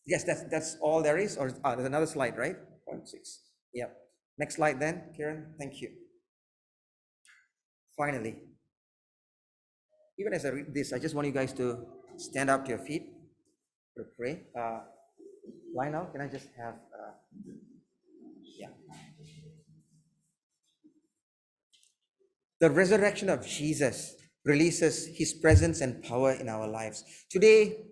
Yes, 0.06 0.24
that's 0.24 0.44
that's 0.50 0.76
all 0.80 1.02
there 1.02 1.18
is. 1.18 1.36
Or 1.36 1.50
uh, 1.64 1.74
there's 1.74 1.86
another 1.86 2.06
slide, 2.06 2.38
right? 2.38 2.56
Point 2.88 3.08
six. 3.08 3.40
Yeah. 3.74 3.86
Next 4.38 4.56
slide, 4.56 4.80
then, 4.80 5.12
Kieran. 5.16 5.54
Thank 5.58 5.80
you. 5.80 5.90
Finally, 7.98 8.36
even 10.18 10.32
as 10.32 10.46
I 10.46 10.48
read 10.48 10.72
this, 10.72 10.92
I 10.92 10.98
just 10.98 11.14
want 11.14 11.26
you 11.26 11.32
guys 11.32 11.52
to 11.54 11.84
stand 12.16 12.50
up 12.50 12.64
to 12.64 12.70
your 12.70 12.78
feet 12.78 13.10
to 13.96 14.04
pray. 14.16 14.42
Uh, 14.58 14.80
line 15.74 15.94
out. 15.94 16.12
Can 16.12 16.20
I 16.20 16.28
just 16.28 16.48
have? 16.56 16.74
Uh, 16.74 17.12
The 22.62 22.70
resurrection 22.70 23.28
of 23.28 23.44
Jesus 23.44 24.14
releases 24.44 25.08
his 25.16 25.32
presence 25.32 25.80
and 25.80 26.00
power 26.00 26.30
in 26.30 26.48
our 26.48 26.68
lives. 26.68 27.02
Today, 27.28 27.86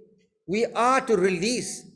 we 0.46 0.64
are 0.64 1.00
to 1.00 1.16
release 1.16 1.90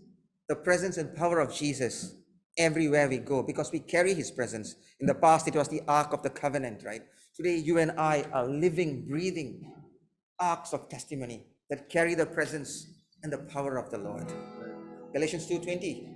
the 0.49 0.57
presence 0.57 0.97
and 0.97 1.15
power 1.15 1.39
of 1.39 1.55
Jesus 1.55 2.17
everywhere 2.59 3.09
we 3.09 3.19
go 3.19 3.45
because 3.45 3.71
we 3.71 3.79
carry 3.79 4.13
his 4.13 4.33
presence. 4.33 4.75
In 4.99 5.07
the 5.07 5.15
past, 5.15 5.47
it 5.47 5.55
was 5.55 5.69
the 5.69 5.83
Ark 5.87 6.13
of 6.13 6.25
the 6.25 6.31
Covenant, 6.31 6.83
right? 6.85 7.03
Today, 7.37 7.59
you 7.59 7.79
and 7.79 7.93
I 7.93 8.25
are 8.33 8.45
living, 8.45 9.07
breathing 9.07 9.73
arks 10.41 10.73
of 10.73 10.89
testimony 10.89 11.47
that 11.71 11.89
carry 11.89 12.17
the 12.17 12.27
presence 12.27 12.89
and 13.23 13.33
the 13.33 13.39
power 13.39 13.77
of 13.77 13.93
the 13.93 13.99
Lord. 13.99 14.27
Galatians 15.13 15.47
2:20. 15.47 16.11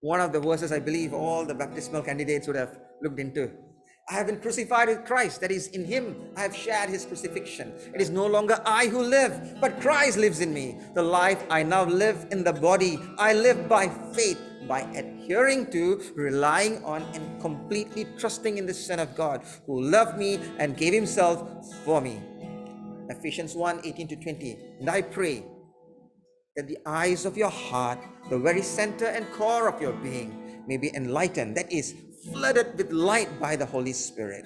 One 0.00 0.20
of 0.20 0.34
the 0.34 0.40
verses 0.40 0.70
I 0.70 0.80
believe 0.80 1.14
all 1.14 1.46
the 1.46 1.54
baptismal 1.54 2.02
candidates 2.02 2.46
would 2.46 2.56
have 2.56 2.78
looked 3.00 3.18
into. 3.18 3.67
I 4.10 4.14
have 4.14 4.26
been 4.26 4.40
crucified 4.40 4.88
with 4.88 5.04
Christ. 5.04 5.42
That 5.42 5.50
is, 5.50 5.66
in 5.68 5.84
Him 5.84 6.30
I 6.34 6.40
have 6.40 6.56
shared 6.56 6.88
His 6.88 7.04
crucifixion. 7.04 7.74
It 7.94 8.00
is 8.00 8.08
no 8.08 8.26
longer 8.26 8.58
I 8.64 8.86
who 8.86 9.02
live, 9.02 9.58
but 9.60 9.80
Christ 9.82 10.16
lives 10.16 10.40
in 10.40 10.54
me. 10.54 10.78
The 10.94 11.02
life 11.02 11.44
I 11.50 11.62
now 11.62 11.84
live 11.84 12.26
in 12.30 12.42
the 12.42 12.54
body, 12.54 12.98
I 13.18 13.34
live 13.34 13.68
by 13.68 13.88
faith, 14.14 14.40
by 14.66 14.80
adhering 14.96 15.70
to, 15.72 16.00
relying 16.16 16.82
on, 16.84 17.02
and 17.12 17.38
completely 17.42 18.06
trusting 18.16 18.56
in 18.56 18.64
the 18.64 18.72
Son 18.72 18.98
of 18.98 19.14
God 19.14 19.42
who 19.66 19.82
loved 19.82 20.16
me 20.16 20.40
and 20.58 20.74
gave 20.74 20.94
Himself 20.94 21.46
for 21.84 22.00
me. 22.00 22.18
Ephesians 23.10 23.54
1 23.54 23.82
18 23.84 24.08
to 24.08 24.16
20. 24.16 24.58
And 24.80 24.88
I 24.88 25.02
pray 25.02 25.44
that 26.56 26.66
the 26.66 26.78
eyes 26.86 27.26
of 27.26 27.36
your 27.36 27.50
heart, 27.50 27.98
the 28.30 28.38
very 28.38 28.62
center 28.62 29.06
and 29.06 29.30
core 29.32 29.68
of 29.68 29.82
your 29.82 29.92
being, 29.92 30.64
may 30.66 30.78
be 30.78 30.90
enlightened, 30.94 31.56
that 31.56 31.70
is, 31.70 31.94
flooded 32.32 32.76
with 32.76 32.92
light 32.92 33.28
by 33.40 33.56
the 33.56 33.66
Holy 33.66 33.92
Spirit, 33.92 34.44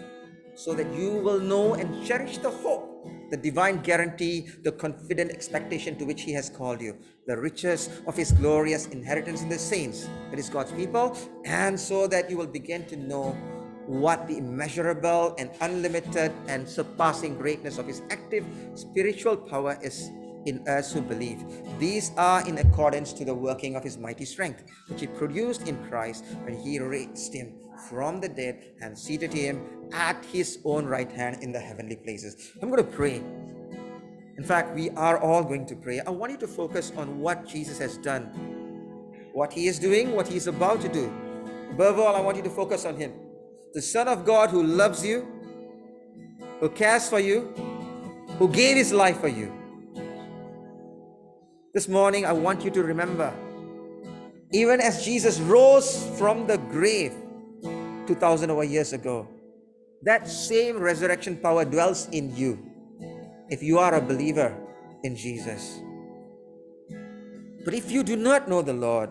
so 0.55 0.75
that 0.75 0.93
you 0.95 1.11
will 1.11 1.41
know 1.41 1.75
and 1.75 2.05
cherish 2.05 2.39
the 2.39 2.51
hope 2.51 2.93
the 3.33 3.37
divine 3.39 3.81
guarantee, 3.81 4.47
the 4.63 4.71
confident 4.71 5.31
expectation 5.31 5.97
to 5.97 6.05
which 6.05 6.21
He 6.21 6.33
has 6.35 6.51
called 6.51 6.83
you, 6.83 6.99
the 7.27 7.37
riches 7.37 7.89
of 8.07 8.15
His 8.15 8.31
glorious 8.31 8.87
inheritance 8.89 9.41
in 9.41 9.49
the 9.49 9.59
saints, 9.59 10.07
that 10.31 10.39
is 10.39 10.51
God's 10.51 10.73
people, 10.73 11.17
and 11.47 11.81
so 11.81 12.07
that 12.07 12.31
you 12.31 12.37
will 12.37 12.47
begin 12.47 12.85
to 12.87 12.97
know 12.97 13.33
what 13.87 14.29
the 14.29 14.37
immeasurable 14.37 15.35
and 15.39 15.51
unlimited 15.63 16.31
and 16.47 16.69
surpassing 16.69 17.39
greatness 17.39 17.79
of 17.79 17.87
His 17.87 18.03
active 18.11 18.45
spiritual 18.75 19.37
power 19.37 19.79
is 19.83 20.11
in 20.45 20.67
us 20.69 20.93
who 20.93 21.01
believe. 21.01 21.43
These 21.79 22.13
are 22.19 22.47
in 22.47 22.59
accordance 22.59 23.15
to 23.15 23.25
the 23.25 23.35
working 23.35 23.77
of 23.77 23.83
His 23.83 23.97
mighty 23.97 24.27
strength, 24.27 24.65
which 24.89 25.01
He 25.01 25.07
produced 25.07 25.67
in 25.67 25.83
Christ 25.89 26.27
when 26.45 26.59
He 26.59 26.79
raised 26.79 27.33
Him 27.33 27.62
from 27.89 28.21
the 28.21 28.29
dead 28.29 28.75
and 28.81 28.99
seated 28.99 29.33
him 29.33 29.63
at 29.93 30.25
his 30.27 30.59
own 30.65 30.87
right 30.87 31.11
hand 31.11 31.43
in 31.43 31.53
the 31.53 31.61
heavenly 31.61 31.97
places. 31.97 32.53
I'm 32.61 32.71
going 32.71 32.85
to 32.85 32.91
pray. 32.91 33.23
In 34.37 34.45
fact, 34.45 34.75
we 34.75 34.91
are 34.91 35.19
all 35.19 35.43
going 35.45 35.67
to 35.67 35.77
pray. 35.77 36.01
I 36.01 36.11
want 36.11 36.33
you 36.33 36.39
to 36.39 36.49
focus 36.49 36.93
on 36.97 37.21
what 37.21 37.47
Jesus 37.47 37.79
has 37.79 37.99
done, 37.99 38.25
what 39.33 39.53
he 39.53 39.67
is 39.67 39.79
doing, 39.79 40.13
what 40.13 40.27
he 40.27 40.37
is 40.37 40.47
about 40.47 40.81
to 40.81 40.89
do. 40.89 41.13
Above 41.71 41.99
all, 41.99 42.17
I 42.17 42.21
want 42.21 42.37
you 42.37 42.43
to 42.43 42.51
focus 42.51 42.85
on 42.85 42.97
him, 42.97 43.13
the 43.73 43.83
Son 43.83 44.09
of 44.09 44.25
God 44.25 44.51
who 44.51 44.63
loves 44.63 45.05
you, 45.05 45.27
who 46.61 46.69
cares 46.69 47.09
for 47.09 47.21
you, 47.21 47.53
who 48.39 48.49
gave 48.49 48.77
his 48.77 48.93
life 48.93 49.21
for 49.21 49.29
you. 49.29 49.53
This 51.75 51.89
morning, 51.89 52.27
I 52.27 52.33
want 52.33 52.65
you 52.65 52.71
to 52.71 52.83
remember, 52.83 53.33
even 54.53 54.81
as 54.81 55.05
Jesus 55.05 55.41
rose 55.41 56.07
from 56.19 56.47
the 56.47 56.59
grave, 56.59 57.15
2000 58.15 58.51
over 58.51 58.65
years 58.65 58.93
ago. 58.93 59.27
That 60.03 60.29
same 60.29 60.79
resurrection 60.79 61.37
power 61.37 61.65
dwells 61.65 62.09
in 62.11 62.35
you 62.37 62.59
if 63.49 63.63
you 63.63 63.79
are 63.79 63.95
a 63.95 64.01
believer 64.01 64.57
in 65.03 65.17
Jesus. 65.17 65.81
But 67.65 67.75
if 67.75 67.91
you 67.91 68.03
do 68.03 68.17
not 68.17 68.49
know 68.49 68.61
the 68.61 68.73
Lord, 68.73 69.11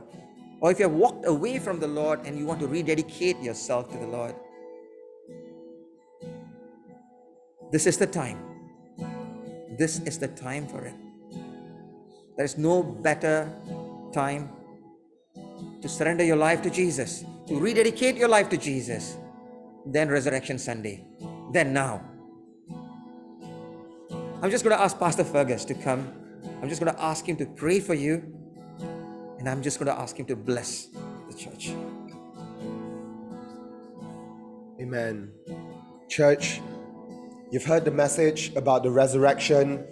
or 0.60 0.72
if 0.72 0.80
you 0.80 0.86
have 0.86 0.93
walked 0.93 1.26
away 1.26 1.58
from 1.58 1.80
the 1.80 1.88
Lord 1.88 2.26
and 2.26 2.38
you 2.38 2.45
want 2.45 2.60
to 2.60 2.68
rededicate 2.68 3.39
yourself 3.41 3.89
to 3.91 3.97
the 3.97 4.06
Lord, 4.06 4.36
this 7.72 7.88
is 7.88 7.97
the 7.97 8.08
time. 8.08 8.38
This 9.80 9.99
is 9.99 10.20
the 10.20 10.28
time 10.28 10.68
for 10.68 10.86
it. 10.86 10.95
There 12.36 12.45
is 12.45 12.58
no 12.58 12.84
better 12.84 13.49
time 14.14 14.52
to 15.82 15.88
surrender 15.88 16.24
your 16.24 16.36
life 16.36 16.62
to 16.64 16.70
Jesus, 16.70 17.24
to 17.52 17.60
rededicate 17.60 18.16
your 18.16 18.30
life 18.30 18.47
to 18.47 18.56
Jesus, 18.56 19.18
then 19.86 20.08
Resurrection 20.08 20.58
Sunday, 20.58 21.06
then 21.52 21.74
now. 21.74 22.02
I'm 24.41 24.49
just 24.49 24.64
going 24.64 24.76
to 24.76 24.82
ask 24.82 24.97
Pastor 24.97 25.26
Fergus 25.26 25.66
to 25.66 25.74
come. 25.74 26.14
I'm 26.62 26.70
just 26.70 26.82
going 26.82 26.93
to 26.95 27.02
ask 27.02 27.26
him 27.26 27.36
to 27.38 27.45
pray 27.45 27.82
for 27.82 27.93
you, 27.93 28.24
and 29.38 29.49
I'm 29.49 29.62
just 29.62 29.80
going 29.80 29.93
to 29.93 29.99
ask 29.99 30.18
him 30.18 30.26
to 30.28 30.36
bless 30.38 30.88
the 31.30 31.36
church. 31.38 31.74
Amen. 34.82 35.34
Church, 36.08 36.62
you've 37.52 37.66
heard 37.66 37.84
the 37.84 37.91
message 37.91 38.56
about 38.56 38.84
the 38.84 38.91
resurrection, 38.91 39.86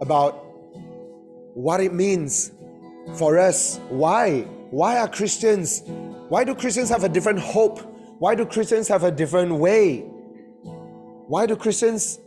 about 0.00 0.32
what 1.54 1.80
it 1.80 1.94
means 1.94 2.50
for 3.14 3.38
us. 3.38 3.78
Why? 3.88 4.40
Why 4.70 4.98
are 4.98 5.08
Christians, 5.08 5.82
why 6.28 6.44
do 6.44 6.54
Christians 6.54 6.88
have 6.90 7.04
a 7.04 7.08
different 7.08 7.38
hope? 7.38 7.80
Why 8.18 8.34
do 8.34 8.44
Christians 8.46 8.88
have 8.88 9.04
a 9.04 9.10
different 9.10 9.54
way? 9.54 10.00
Why 11.28 11.46
do 11.46 11.56
Christians 11.56 12.18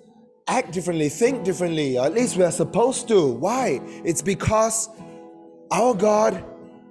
act 0.47 0.71
differently, 0.71 1.09
think 1.09 1.43
differently? 1.43 1.97
At 1.97 2.13
least 2.13 2.37
we 2.37 2.43
are 2.43 2.51
supposed 2.51 3.07
to. 3.09 3.33
Why? 3.33 3.81
It's 4.05 4.21
because 4.21 4.89
our 5.71 5.93
God 5.93 6.43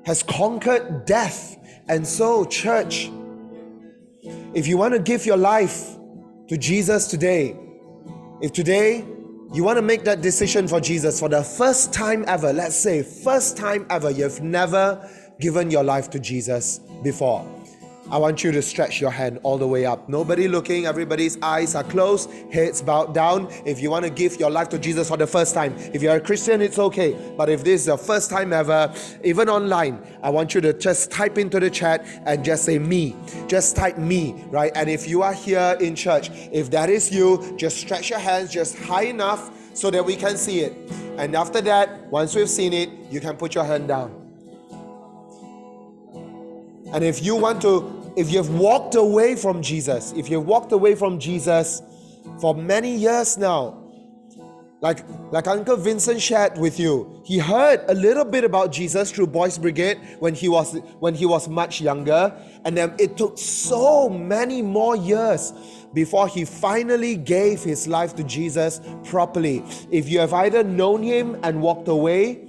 has 0.05 0.23
conquered 0.23 1.05
death. 1.05 1.57
And 1.89 2.07
so, 2.07 2.45
church, 2.45 3.11
if 4.55 4.67
you 4.67 4.77
want 4.77 4.95
to 4.95 5.01
give 5.01 5.25
your 5.25 5.37
life 5.37 5.97
to 6.49 6.57
Jesus 6.57 7.07
today, 7.07 7.57
if 8.41 8.53
today 8.53 9.05
you 9.53 9.65
want 9.65 9.77
to 9.77 9.83
make 9.83 10.05
that 10.05 10.21
decision 10.21 10.69
for 10.69 10.81
Jesus 10.81 11.19
for 11.19 11.29
the 11.29 11.43
first 11.43 11.93
time 11.93 12.25
ever, 12.27 12.53
let's 12.53 12.77
say, 12.77 13.03
first 13.03 13.57
time 13.57 13.87
ever, 13.91 14.11
you've 14.11 14.43
never 14.43 15.09
given 15.41 15.71
your 15.71 15.85
life 15.85 16.11
to 16.11 16.19
Jesus 16.19 16.79
before, 17.03 17.47
I 18.11 18.17
want 18.17 18.43
you 18.43 18.51
to 18.53 18.63
stretch 18.63 19.03
your 19.03 19.11
hand 19.11 19.39
all 19.43 19.59
the 19.59 19.67
way 19.67 19.85
up. 19.85 20.09
Nobody 20.09 20.49
looking, 20.49 20.87
everybody's 20.87 21.37
eyes 21.43 21.75
are 21.75 21.85
closed, 21.85 22.31
heads 22.51 22.81
bowed 22.81 23.13
down. 23.13 23.49
If 23.67 23.83
you 23.83 23.91
want 23.91 24.07
to 24.07 24.11
give 24.11 24.41
your 24.41 24.51
life 24.51 24.71
to 24.71 24.79
Jesus 24.79 25.09
for 25.09 25.19
the 25.19 25.27
first 25.27 25.53
time, 25.55 25.75
if 25.93 26.01
you're 26.01 26.17
a 26.17 26.21
Christian, 26.21 26.63
it's 26.63 26.79
okay. 26.79 27.15
But 27.37 27.51
if 27.51 27.65
this 27.65 27.83
is 27.83 27.87
the 27.87 27.99
first 27.99 28.31
time 28.31 28.55
ever, 28.55 28.95
even 29.25 29.51
online, 29.51 30.03
I 30.23 30.31
want 30.31 30.55
you 30.55 30.63
to 30.63 30.73
just 30.73 31.11
type 31.11 31.37
into 31.37 31.61
the 31.61 31.69
chat 31.69 32.07
and 32.25 32.43
just 32.43 32.65
say 32.65 32.79
me. 32.79 33.15
Just 33.47 33.77
type 33.77 33.99
me, 33.99 34.43
right? 34.49 34.73
And 34.75 34.89
if 34.89 35.07
you 35.07 35.21
are 35.21 35.35
here 35.35 35.77
in 35.79 35.95
church, 35.95 36.31
if 36.51 36.71
that 36.71 36.89
is 36.89 37.13
you, 37.13 37.55
just 37.59 37.77
stretch 37.77 38.09
your 38.09 38.21
hands 38.21 38.51
just 38.51 38.79
high 38.79 39.05
enough 39.05 39.51
so 39.77 39.91
that 39.91 40.03
we 40.03 40.17
can 40.17 40.39
see 40.39 40.61
it. 40.61 40.73
And 41.19 41.37
after 41.37 41.61
that, 41.61 42.11
once 42.11 42.35
we've 42.35 42.49
seen 42.49 42.73
it, 42.73 42.89
you 43.11 43.21
can 43.21 43.37
put 43.37 43.55
your 43.55 43.65
hand 43.65 43.89
down. 43.89 44.18
And 46.93 47.05
if 47.05 47.23
you 47.23 47.37
want 47.37 47.63
to, 47.63 48.13
if 48.17 48.33
you've 48.33 48.59
walked 48.59 48.95
away 48.95 49.37
from 49.37 49.63
Jesus, 49.63 50.13
if 50.17 50.29
you've 50.31 50.47
walked 50.47 50.73
away 50.73 50.95
from 50.95 51.19
Jesus 51.19 51.83
for 52.41 52.55
many 52.55 52.97
years 52.97 53.37
now, 53.37 53.85
like 54.81 55.05
like 55.33 55.47
Uncle 55.49 55.77
Vincent 55.77 56.21
shared 56.21 56.57
with 56.57 56.79
you, 56.79 57.21
he 57.25 57.39
heard 57.39 57.85
a 57.89 57.95
little 57.95 58.25
bit 58.25 58.45
about 58.45 58.73
Jesus 58.73 59.11
through 59.11 59.27
Boys 59.27 59.59
Brigade 59.59 59.99
when 60.21 60.35
he 60.35 60.49
was 60.49 60.79
when 61.01 61.15
he 61.15 61.27
was 61.27 61.49
much 61.49 61.81
younger, 61.81 62.33
and 62.65 62.77
then 62.77 62.95
it 62.99 63.17
took 63.17 63.39
so 63.39 64.09
many 64.09 64.63
more 64.63 64.97
years 64.97 65.53
before 65.93 66.29
he 66.29 66.45
finally 66.45 67.17
gave 67.17 67.63
his 67.63 67.89
life 67.89 68.15
to 68.17 68.25
Jesus 68.25 68.81
properly. 69.05 69.65
If 69.91 70.09
you 70.09 70.21
have 70.21 70.33
either 70.33 70.63
known 70.63 71.03
him 71.03 71.37
and 71.43 71.61
walked 71.61 71.89
away, 71.89 72.48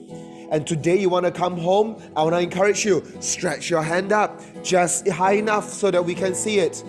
and 0.51 0.65
today 0.65 0.97
you 0.97 1.09
want 1.09 1.25
to 1.25 1.31
come 1.31 1.57
home, 1.57 2.01
I 2.15 2.23
want 2.23 2.35
to 2.35 2.41
encourage 2.41 2.85
you 2.85 3.05
stretch 3.19 3.69
your 3.69 3.81
hand 3.81 4.11
up 4.11 4.41
just 4.63 5.07
high 5.07 5.33
enough 5.33 5.69
so 5.69 5.91
that 5.91 6.03
we 6.03 6.15
can 6.15 6.33
see 6.33 6.59
it. 6.59 6.83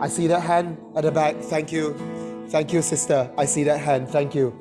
I 0.00 0.08
see 0.08 0.26
that 0.28 0.40
hand 0.40 0.78
at 0.96 1.02
the 1.02 1.10
back. 1.10 1.36
Thank 1.36 1.72
you. 1.72 1.94
Thank 2.48 2.72
you, 2.72 2.82
sister. 2.82 3.30
I 3.36 3.44
see 3.44 3.64
that 3.64 3.78
hand. 3.78 4.08
Thank 4.08 4.34
you. 4.34 4.54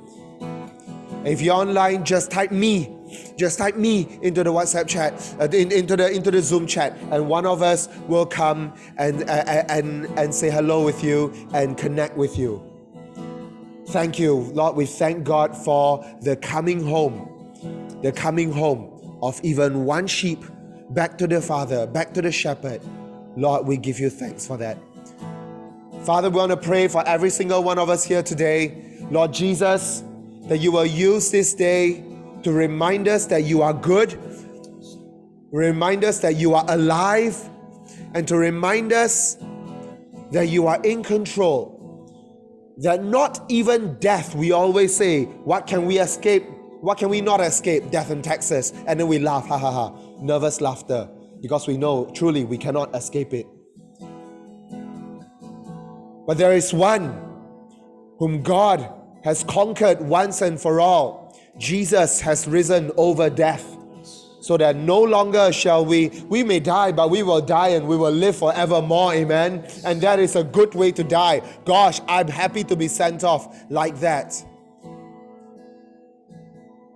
If 1.26 1.42
you're 1.42 1.56
online, 1.56 2.06
just 2.06 2.32
type 2.32 2.52
me. 2.52 2.96
Just 3.38 3.58
type 3.58 3.76
me 3.76 4.20
into 4.22 4.44
the 4.44 4.54
WhatsApp 4.54 4.88
chat, 4.88 5.14
uh, 5.40 5.46
in, 5.46 5.72
into 5.72 5.98
the 5.98 6.12
into 6.12 6.30
the 6.30 6.42
Zoom 6.42 6.68
chat, 6.68 6.96
and 7.10 7.28
one 7.28 7.46
of 7.48 7.64
us 7.64 7.90
will 8.08 8.26
come 8.26 8.74
and 8.98 9.24
uh, 9.24 9.66
and 9.68 10.06
and 10.20 10.34
say 10.34 10.52
hello 10.52 10.86
with 10.86 11.04
you 11.04 11.34
and 11.54 11.76
connect 11.76 12.16
with 12.16 12.38
you. 12.38 12.64
Thank 13.88 14.20
you, 14.20 14.36
Lord. 14.54 14.76
We 14.76 14.86
thank 14.86 15.24
God 15.24 15.58
for 15.58 16.06
the 16.22 16.36
coming 16.36 16.86
home 16.86 17.39
the 18.02 18.12
coming 18.12 18.52
home 18.52 19.20
of 19.22 19.40
even 19.44 19.86
one 19.86 20.08
sheep 20.08 20.44
back 20.92 21.18
to 21.18 21.28
the 21.28 21.42
Father, 21.42 21.86
back 21.86 22.14
to 22.14 22.22
the 22.22 22.32
shepherd. 22.32 22.82
Lord, 23.36 23.68
we 23.68 23.78
give 23.78 24.00
you 24.00 24.10
thanks 24.10 24.48
for 24.48 24.58
that. 24.58 24.78
Father, 26.04 26.30
we 26.30 26.38
want 26.38 26.52
to 26.52 26.58
pray 26.58 26.88
for 26.88 27.06
every 27.08 27.30
single 27.30 27.64
one 27.64 27.78
of 27.78 27.90
us 27.90 28.04
here 28.04 28.24
today. 28.24 28.98
Lord 29.12 29.34
Jesus, 29.34 30.04
that 30.44 30.58
you 30.60 30.72
will 30.72 30.86
use 30.86 31.30
this 31.30 31.54
day 31.54 32.04
to 32.44 32.52
remind 32.52 33.08
us 33.08 33.26
that 33.28 33.44
you 33.44 33.62
are 33.62 33.74
good, 33.74 34.18
remind 35.52 36.04
us 36.04 36.20
that 36.20 36.36
you 36.38 36.54
are 36.54 36.66
alive, 36.70 37.38
and 38.14 38.28
to 38.28 38.38
remind 38.38 38.94
us 38.94 39.38
that 40.32 40.48
you 40.48 40.68
are 40.68 40.82
in 40.84 41.04
control. 41.04 41.76
That 42.78 43.04
not 43.04 43.46
even 43.50 44.00
death, 44.00 44.36
we 44.36 44.52
always 44.54 44.96
say, 44.96 45.26
what 45.26 45.68
can 45.68 45.86
we 45.86 46.00
escape 46.00 46.46
what 46.82 46.98
can 46.98 47.10
we 47.10 47.22
not 47.22 47.42
escape? 47.42 47.92
Death 47.92 48.12
in 48.12 48.22
taxes. 48.22 48.72
And 48.88 49.00
then 49.00 49.08
we 49.08 49.20
laugh, 49.20 49.48
ha 49.48 49.58
ha 49.58 49.72
ha. 49.72 49.94
Nervous 50.22 50.62
laughter. 50.62 51.10
Because 51.42 51.68
we 51.68 51.78
know 51.78 52.12
truly 52.14 52.46
we 52.46 52.58
cannot 52.58 52.96
escape 52.96 53.34
it. 53.34 53.48
But 56.28 56.38
there 56.38 56.54
is 56.54 56.74
one 56.74 57.18
whom 58.18 58.44
God 58.44 58.94
has 59.24 59.44
conquered 59.44 60.00
once 60.02 60.42
and 60.42 60.60
for 60.60 60.80
all. 60.80 61.38
Jesus 61.58 62.22
has 62.22 62.48
risen 62.48 62.92
over 62.98 63.30
death. 63.30 63.78
so 64.42 64.58
that 64.58 64.76
no 64.76 65.02
longer 65.02 65.52
shall 65.52 65.86
we, 65.86 66.10
we 66.28 66.44
may 66.44 66.60
die, 66.60 66.92
but 66.92 67.10
we 67.10 67.24
will 67.24 67.42
die 67.42 67.70
and 67.70 67.88
we 67.88 67.98
will 67.98 68.12
live 68.12 68.36
forevermore. 68.36 69.14
Amen. 69.14 69.66
And 69.86 70.02
that 70.02 70.20
is 70.20 70.36
a 70.36 70.44
good 70.44 70.74
way 70.74 70.92
to 70.94 71.04
die. 71.04 71.42
Gosh, 71.66 72.00
I'm 72.08 72.28
happy 72.28 72.64
to 72.64 72.76
be 72.76 72.88
sent 72.88 73.24
off 73.24 73.56
like 73.70 74.00
that. 74.00 74.44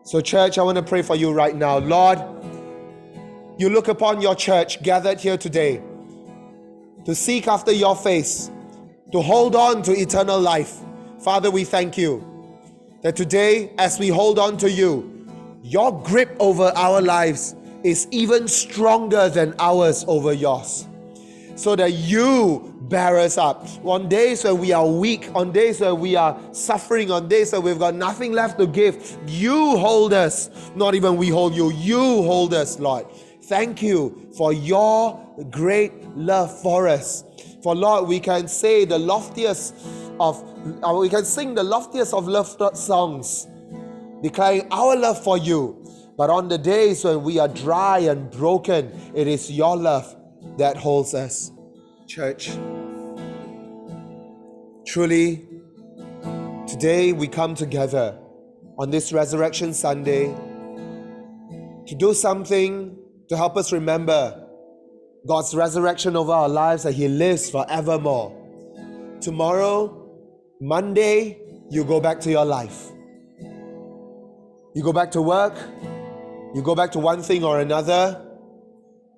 So, 0.05 0.19
church, 0.19 0.57
I 0.57 0.63
want 0.63 0.75
to 0.75 0.83
pray 0.83 1.01
for 1.01 1.15
you 1.15 1.31
right 1.31 1.55
now. 1.55 1.77
Lord, 1.77 2.19
you 3.57 3.69
look 3.69 3.87
upon 3.87 4.19
your 4.19 4.35
church 4.35 4.83
gathered 4.83 5.17
here 5.21 5.37
today 5.37 5.81
to 7.05 7.15
seek 7.15 7.47
after 7.47 7.71
your 7.71 7.95
face, 7.95 8.51
to 9.13 9.21
hold 9.21 9.55
on 9.55 9.81
to 9.83 9.93
eternal 9.93 10.41
life. 10.41 10.81
Father, 11.21 11.49
we 11.49 11.63
thank 11.63 11.97
you 11.97 12.21
that 13.01 13.15
today, 13.15 13.71
as 13.77 13.97
we 13.97 14.09
hold 14.09 14.39
on 14.39 14.57
to 14.57 14.69
you, 14.69 15.25
your 15.63 15.97
grip 16.03 16.35
over 16.37 16.73
our 16.75 17.01
lives 17.01 17.55
is 17.85 18.05
even 18.11 18.49
stronger 18.49 19.29
than 19.29 19.55
ours 19.57 20.03
over 20.09 20.33
yours. 20.33 20.85
So 21.55 21.77
that 21.77 21.93
you 21.93 22.72
bear 22.93 23.17
us 23.17 23.39
up. 23.39 23.65
On 23.83 24.07
days 24.07 24.43
where 24.43 24.53
we 24.53 24.71
are 24.71 24.85
weak, 24.85 25.27
on 25.33 25.51
days 25.51 25.81
where 25.81 25.95
we 25.95 26.15
are 26.15 26.39
suffering, 26.51 27.09
on 27.09 27.27
days 27.27 27.51
where 27.51 27.59
we've 27.59 27.79
got 27.79 27.95
nothing 27.95 28.33
left 28.33 28.59
to 28.59 28.67
give, 28.67 29.17
you 29.25 29.75
hold 29.77 30.13
us. 30.13 30.51
Not 30.75 30.93
even 30.93 31.17
we 31.17 31.29
hold 31.29 31.55
you, 31.55 31.71
you 31.71 31.97
hold 31.97 32.53
us, 32.53 32.79
Lord. 32.79 33.07
Thank 33.45 33.81
you 33.81 34.29
for 34.37 34.53
your 34.53 35.19
great 35.49 35.91
love 36.15 36.55
for 36.61 36.87
us. 36.87 37.23
For 37.63 37.75
Lord, 37.75 38.07
we 38.07 38.19
can 38.19 38.47
say 38.47 38.85
the 38.85 38.99
loftiest 38.99 39.73
of, 40.19 40.43
uh, 40.83 40.93
we 40.93 41.09
can 41.09 41.25
sing 41.25 41.55
the 41.55 41.63
loftiest 41.63 42.13
of 42.13 42.27
love 42.27 42.77
songs, 42.77 43.47
declaring 44.21 44.67
our 44.69 44.95
love 44.95 45.23
for 45.23 45.39
you. 45.39 45.83
But 46.15 46.29
on 46.29 46.47
the 46.47 46.59
days 46.59 47.03
when 47.03 47.23
we 47.23 47.39
are 47.39 47.47
dry 47.47 47.99
and 47.99 48.29
broken, 48.29 48.91
it 49.15 49.27
is 49.27 49.51
your 49.51 49.75
love 49.75 50.15
that 50.59 50.77
holds 50.77 51.15
us. 51.15 51.49
Church, 52.05 52.51
truly, 54.85 55.47
today 56.67 57.13
we 57.13 57.27
come 57.27 57.55
together 57.55 58.17
on 58.77 58.89
this 58.89 59.13
Resurrection 59.13 59.73
Sunday 59.73 60.33
to 61.87 61.95
do 61.95 62.13
something 62.13 62.97
to 63.29 63.37
help 63.37 63.55
us 63.57 63.71
remember 63.71 64.39
God's 65.27 65.55
resurrection 65.55 66.15
over 66.15 66.31
our 66.31 66.49
lives 66.49 66.83
that 66.83 66.93
He 66.93 67.07
lives 67.07 67.49
forevermore. 67.49 68.35
Tomorrow, 69.21 70.09
Monday, 70.59 71.39
you 71.69 71.85
go 71.85 72.01
back 72.01 72.19
to 72.21 72.31
your 72.31 72.45
life. 72.45 72.89
You 74.75 74.83
go 74.83 74.91
back 74.91 75.11
to 75.11 75.21
work, 75.21 75.55
you 76.53 76.61
go 76.61 76.75
back 76.75 76.91
to 76.93 76.99
one 76.99 77.21
thing 77.21 77.43
or 77.43 77.59
another, 77.59 78.19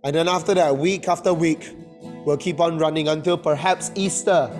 and 0.03 0.15
then 0.15 0.27
after 0.27 0.53
that, 0.53 0.77
week 0.77 1.07
after 1.07 1.33
week, 1.33 1.75
we'll 2.25 2.37
keep 2.37 2.59
on 2.59 2.77
running 2.77 3.07
until 3.07 3.37
perhaps 3.37 3.91
Easter 3.95 4.51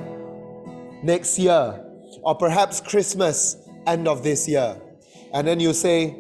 next 1.04 1.38
year, 1.39 1.84
or 2.24 2.36
perhaps 2.36 2.82
Christmas 2.82 3.58
end 3.88 4.08
of 4.08 4.24
this 4.24 4.48
year. 4.48 4.80
And 5.34 5.48
then 5.48 5.60
you 5.60 5.74
say, 5.74 6.16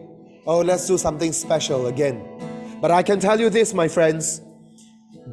Oh, 0.47 0.59
let's 0.59 0.85
do 0.85 0.97
something 0.97 1.33
special 1.33 1.87
again. 1.87 2.23
But 2.79 2.91
I 2.91 3.01
can 3.01 3.19
tell 3.19 3.39
you 3.39 3.49
this, 3.49 3.73
my 3.73 3.87
friends 3.87 4.41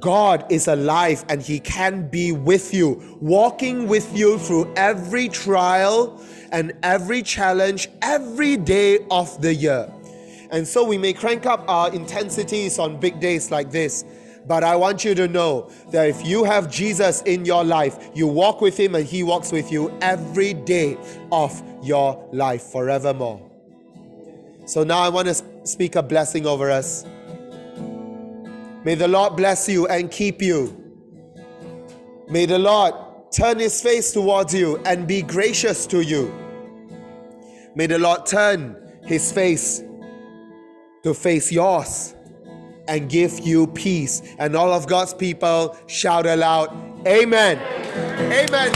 God 0.01 0.51
is 0.51 0.69
alive 0.69 1.25
and 1.29 1.43
He 1.43 1.61
can 1.61 2.09
be 2.09 2.33
with 2.33 2.73
you, 2.73 3.19
walking 3.21 3.87
with 3.87 4.17
you 4.17 4.39
through 4.39 4.73
every 4.75 5.29
trial 5.29 6.21
and 6.51 6.73
every 6.83 7.23
challenge 7.23 7.89
every 8.01 8.57
day 8.57 9.01
of 9.11 9.41
the 9.43 9.55
year. 9.55 9.93
And 10.51 10.67
so 10.67 10.85
we 10.85 10.99
may 10.99 11.13
crank 11.13 11.47
up 11.47 11.65
our 11.69 11.93
intensities 11.93 12.79
on 12.79 13.01
big 13.01 13.21
days 13.21 13.51
like 13.51 13.71
this. 13.71 14.05
But 14.47 14.65
I 14.65 14.75
want 14.75 15.05
you 15.05 15.15
to 15.15 15.29
know 15.29 15.71
that 15.91 16.09
if 16.09 16.27
you 16.27 16.45
have 16.45 16.71
Jesus 16.71 17.23
in 17.23 17.45
your 17.45 17.63
life, 17.65 18.11
you 18.15 18.27
walk 18.27 18.61
with 18.61 18.79
Him 18.79 18.95
and 18.95 19.05
He 19.05 19.23
walks 19.23 19.53
with 19.53 19.71
you 19.71 19.97
every 20.01 20.55
day 20.55 20.99
of 21.31 21.63
your 21.83 22.29
life 22.33 22.63
forevermore. 22.63 23.51
So 24.67 24.85
now 24.85 24.99
I 24.99 25.09
want 25.09 25.29
to 25.29 25.35
speak 25.65 25.97
a 25.97 26.03
blessing 26.03 26.47
over 26.47 26.71
us. 26.71 27.05
May 28.85 28.97
the 28.97 29.09
Lord 29.09 29.37
bless 29.37 29.69
you 29.69 29.87
and 29.87 30.11
keep 30.11 30.43
you. 30.43 30.79
May 32.29 32.47
the 32.47 32.59
Lord 32.59 32.95
turn 33.31 33.59
His 33.61 33.81
face 33.81 34.13
towards 34.13 34.53
you 34.55 34.79
and 34.85 35.07
be 35.07 35.23
gracious 35.23 35.87
to 35.89 36.03
you. 36.03 36.33
May 37.77 37.87
the 37.87 37.99
Lord 37.99 38.27
turn 38.27 38.77
His 39.05 39.31
face 39.33 39.83
to 41.05 41.15
face 41.15 41.53
yours 41.53 42.15
and 42.93 43.09
give 43.09 43.41
you 43.41 43.67
peace. 43.69 44.23
And 44.39 44.55
all 44.55 44.71
of 44.71 44.87
God's 44.87 45.15
people 45.15 45.75
shout 45.87 46.27
aloud, 46.27 46.69
Amen. 47.07 47.59
Amen. 48.31 48.71